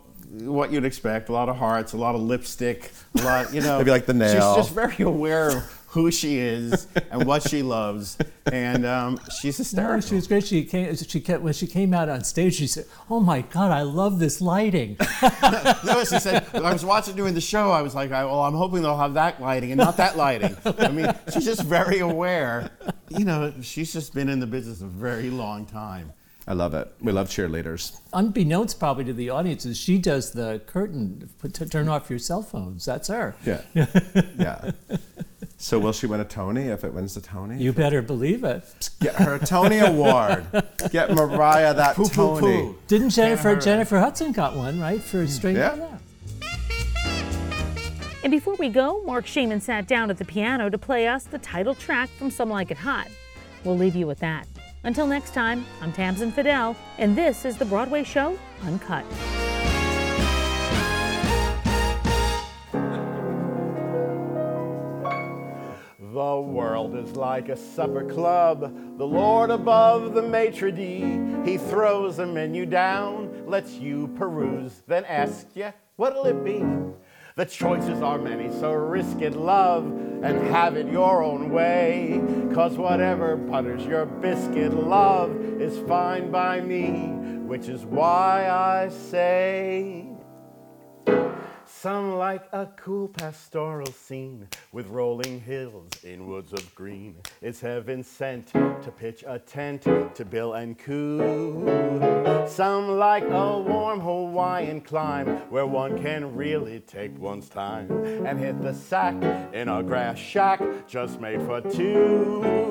what 0.51 0.71
you'd 0.71 0.85
expect 0.85 1.29
a 1.29 1.31
lot 1.31 1.47
of 1.47 1.55
hearts 1.57 1.93
a 1.93 1.97
lot 1.97 2.15
of 2.15 2.21
lipstick 2.21 2.91
a 3.19 3.21
lot 3.21 3.53
you 3.53 3.61
know 3.65 3.77
Maybe 3.77 3.91
like 3.91 4.07
the 4.07 4.15
nail. 4.15 4.55
she's 4.55 4.65
just 4.65 4.73
very 4.73 5.03
aware 5.03 5.49
of 5.49 5.82
who 5.93 6.09
she 6.09 6.39
is 6.39 6.87
and 7.11 7.25
what 7.25 7.47
she 7.47 7.61
loves, 7.61 8.17
and 8.51 8.83
um, 8.85 9.19
she's 9.39 9.59
No, 9.59 9.63
hysterical. 9.63 10.01
she 10.01 10.15
was 10.15 10.27
great. 10.27 10.43
She 10.43 10.63
came. 10.65 10.95
She 10.95 11.19
kept 11.21 11.43
when 11.43 11.53
she 11.53 11.67
came 11.67 11.93
out 11.93 12.09
on 12.09 12.23
stage. 12.23 12.55
She 12.55 12.65
said, 12.65 12.85
"Oh 13.11 13.19
my 13.19 13.41
God, 13.41 13.71
I 13.71 13.83
love 13.83 14.17
this 14.17 14.41
lighting." 14.41 14.97
no, 15.85 16.03
she 16.03 16.19
said, 16.19 16.47
I 16.55 16.73
was 16.73 16.83
watching 16.83 17.15
doing 17.15 17.35
the 17.35 17.41
show. 17.41 17.69
I 17.71 17.83
was 17.83 17.93
like, 17.93 18.11
I, 18.11 18.25
well, 18.25 18.41
I'm 18.41 18.55
hoping 18.55 18.81
they'll 18.81 18.97
have 18.97 19.13
that 19.13 19.39
lighting 19.39 19.71
and 19.71 19.77
not 19.77 19.97
that 19.97 20.17
lighting. 20.17 20.57
I 20.65 20.87
mean, 20.89 21.13
she's 21.31 21.45
just 21.45 21.63
very 21.63 21.99
aware. 21.99 22.71
You 23.09 23.25
know, 23.25 23.53
she's 23.61 23.93
just 23.93 24.13
been 24.15 24.29
in 24.29 24.39
the 24.39 24.47
business 24.47 24.81
a 24.81 24.87
very 24.87 25.29
long 25.29 25.65
time. 25.67 26.11
I 26.45 26.53
love 26.53 26.73
it. 26.73 26.93
We 26.99 27.11
love 27.13 27.29
cheerleaders. 27.29 27.97
Unbeknownst 28.11 28.77
probably 28.77 29.05
to 29.05 29.13
the 29.13 29.29
audience, 29.29 29.65
is 29.65 29.77
she 29.77 29.97
does 29.97 30.31
the 30.31 30.61
curtain. 30.65 31.29
Put, 31.39 31.53
to 31.55 31.65
turn 31.67 31.87
off 31.87 32.09
your 32.09 32.19
cell 32.19 32.41
phones. 32.41 32.83
That's 32.85 33.07
her. 33.07 33.33
Yeah. 33.45 33.61
yeah. 34.37 34.71
So 35.57 35.79
will 35.79 35.93
she 35.93 36.05
win 36.05 36.19
a 36.19 36.25
Tony 36.25 36.63
if 36.63 36.83
it 36.83 36.93
wins 36.93 37.13
the 37.13 37.21
Tony? 37.21 37.57
You 37.63 37.71
better 37.71 38.01
believe 38.01 38.43
it. 38.43 38.89
Get 38.99 39.15
her 39.15 39.35
a 39.35 39.39
Tony 39.39 39.79
Award. 39.79 40.45
Get 40.91 41.11
Mariah 41.11 41.73
that 41.75 41.95
Poo, 41.95 42.09
poo, 42.09 42.39
Tony. 42.39 42.41
poo. 42.41 42.75
Didn't 42.87 43.11
Jennifer 43.11 43.55
hurt. 43.55 43.63
Jennifer 43.63 43.99
Hudson 43.99 44.33
got 44.33 44.57
one 44.57 44.81
right 44.81 45.01
for 45.01 45.25
Straight 45.25 45.55
Yeah. 45.55 45.71
Outta 45.71 45.99
And 48.23 48.31
before 48.31 48.55
we 48.55 48.67
go, 48.67 49.01
Marc 49.05 49.25
Shaiman 49.25 49.61
sat 49.61 49.87
down 49.87 50.09
at 50.09 50.17
the 50.17 50.25
piano 50.25 50.69
to 50.69 50.77
play 50.77 51.07
us 51.07 51.23
the 51.23 51.39
title 51.39 51.73
track 51.75 52.09
from 52.09 52.29
Some 52.29 52.49
Like 52.49 52.69
It 52.69 52.77
Hot. 52.77 53.07
We'll 53.63 53.77
leave 53.77 53.95
you 53.95 54.05
with 54.07 54.19
that. 54.19 54.45
Until 54.85 55.07
next 55.07 55.33
time, 55.33 55.65
I'm 55.81 55.93
Tamsen 55.93 56.29
Fadal, 56.29 56.75
and 56.97 57.17
this 57.17 57.45
is 57.45 57.55
the 57.55 57.63
Broadway 57.63 58.03
show 58.03 58.37
Uncut. 58.63 59.05
The 65.99 66.41
world 66.41 66.97
is 66.97 67.15
like 67.15 67.47
a 67.47 67.55
supper 67.55 68.03
club. 68.03 68.97
The 68.97 69.07
Lord 69.07 69.51
above 69.51 70.13
the 70.13 70.21
maitre 70.21 70.69
d', 70.69 71.47
he 71.49 71.57
throws 71.57 72.19
a 72.19 72.25
menu 72.25 72.65
down, 72.65 73.47
lets 73.47 73.75
you 73.75 74.09
peruse, 74.17 74.83
then 74.85 75.05
asks 75.05 75.55
you, 75.55 75.71
what'll 75.95 76.25
it 76.25 76.43
be? 76.43 76.61
The 77.35 77.45
choices 77.45 78.03
are 78.03 78.19
many, 78.19 78.51
so 78.59 78.73
risk 78.73 79.21
it, 79.21 79.33
love, 79.33 79.87
and 79.87 80.47
have 80.49 80.77
it 80.77 80.85
your 80.85 81.23
own 81.23 81.49
way. 81.49 82.21
Cause 82.53 82.77
whatever 82.77 83.35
butters 83.35 83.83
your 83.87 84.05
biscuit, 84.05 84.71
love, 84.71 85.35
is 85.59 85.79
fine 85.87 86.29
by 86.29 86.61
me, 86.61 86.91
which 87.47 87.69
is 87.69 87.85
why 87.85 88.47
I 88.47 88.89
say. 88.89 90.12
Some 91.83 92.15
like 92.15 92.45
a 92.53 92.67
cool 92.77 93.09
pastoral 93.09 93.91
scene 93.91 94.47
with 94.71 94.87
rolling 94.87 95.41
hills 95.41 95.91
in 96.05 96.27
woods 96.27 96.53
of 96.53 96.73
green. 96.75 97.17
It's 97.41 97.59
heaven 97.59 98.05
sent 98.05 98.47
to 98.53 98.93
pitch 98.97 99.25
a 99.27 99.37
tent 99.37 99.81
to 99.81 100.23
Bill 100.23 100.53
and 100.53 100.79
Coo. 100.79 102.47
Some 102.47 102.97
like 102.97 103.25
a 103.25 103.59
warm 103.59 103.99
Hawaiian 103.99 104.79
clime 104.79 105.27
where 105.49 105.67
one 105.67 106.01
can 106.01 106.33
really 106.33 106.79
take 106.79 107.19
one's 107.19 107.49
time 107.49 107.91
and 108.25 108.39
hit 108.39 108.61
the 108.61 108.73
sack 108.73 109.15
in 109.53 109.67
a 109.67 109.83
grass 109.83 110.17
shack 110.17 110.61
just 110.87 111.19
made 111.19 111.41
for 111.41 111.59
two. 111.59 112.63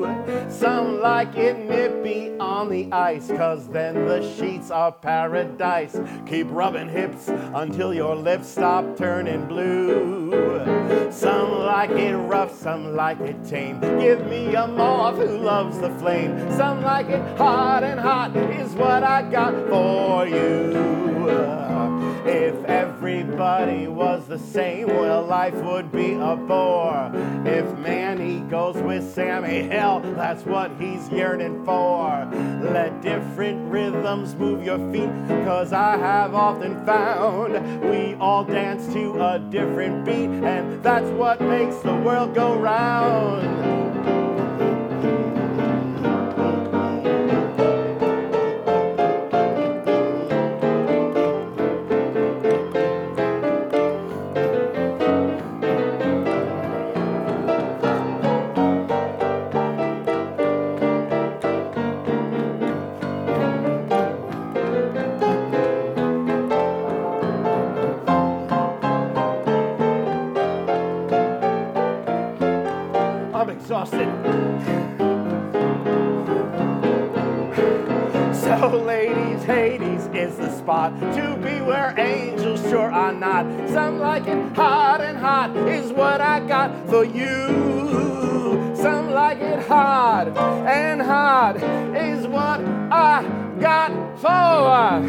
Some 0.48 1.02
like 1.02 1.36
it 1.36 1.58
nippy 1.58 2.34
on 2.38 2.70
the 2.70 2.90
ice, 2.92 3.28
cause 3.28 3.68
then 3.68 3.94
the 4.06 4.22
sheets 4.36 4.70
are 4.70 4.92
paradise. 4.92 6.00
Keep 6.26 6.46
rubbing 6.50 6.88
hips 6.88 7.28
until 7.28 7.92
your 7.92 8.16
lips 8.16 8.48
stop 8.48 8.96
turning 9.02 9.44
blue. 9.46 11.10
Some 11.10 11.50
like 11.58 11.90
it 11.90 12.14
rough, 12.16 12.54
some 12.54 12.94
like 12.94 13.18
it 13.18 13.44
tame. 13.44 13.80
Give 13.80 14.24
me 14.28 14.54
a 14.54 14.68
moth 14.68 15.16
who 15.16 15.38
loves 15.38 15.80
the 15.80 15.90
flame. 15.98 16.38
Some 16.56 16.82
like 16.82 17.08
it 17.08 17.36
hot 17.36 17.82
and 17.82 17.98
hot 17.98 18.36
is 18.36 18.72
what 18.74 19.02
I 19.02 19.22
got 19.28 19.54
for 19.68 20.28
you. 20.28 20.92
If 22.24 22.64
everybody 22.66 23.88
was 23.88 24.26
the 24.28 24.38
same, 24.38 24.86
well, 24.86 25.22
life 25.22 25.54
would 25.54 25.90
be 25.90 26.12
a 26.12 26.36
bore. 26.36 27.10
If 27.44 27.76
Manny 27.78 28.40
goes 28.48 28.76
with 28.76 29.12
Sammy, 29.12 29.68
eh, 29.68 29.76
hell, 29.76 30.00
that's 30.00 30.44
what 30.44 30.70
he's 30.78 31.08
yearning 31.08 31.64
for. 31.64 32.28
Let 32.62 33.02
different 33.02 33.68
rhythms 33.72 34.36
move 34.36 34.64
your 34.64 34.78
feet, 34.92 35.10
cause 35.44 35.72
I 35.72 35.96
have 35.96 36.34
often 36.34 36.84
found 36.86 37.90
we 37.90 38.14
all 38.20 38.44
dance 38.44 38.86
to 38.92 39.20
a 39.20 39.38
different 39.50 40.04
beat, 40.04 40.30
and 40.30 40.80
that's 40.80 41.08
what 41.10 41.40
makes 41.40 41.76
the 41.78 41.96
world 41.96 42.36
go 42.36 42.54
round. 42.54 44.41
To 81.00 81.36
be 81.42 81.60
where 81.60 81.94
angels 81.98 82.60
sure 82.68 82.90
are 82.90 83.12
not. 83.12 83.46
Some 83.68 83.98
like 83.98 84.26
it 84.26 84.56
hot 84.56 85.00
and 85.00 85.18
hot 85.18 85.56
is 85.68 85.92
what 85.92 86.20
I 86.20 86.40
got 86.46 86.88
for 86.88 87.04
you. 87.04 88.74
Some 88.74 89.10
like 89.10 89.38
it 89.38 89.60
hard 89.66 90.36
and 90.36 91.00
hot 91.00 91.56
is 91.56 92.26
what 92.26 92.60
I 92.90 93.22
got 93.60 93.92
for 94.20 95.06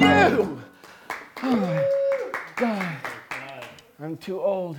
you. 0.00 0.58
Oh 1.44 2.32
God. 2.56 2.96
I'm 4.00 4.16
too 4.16 4.40
old. 4.40 4.76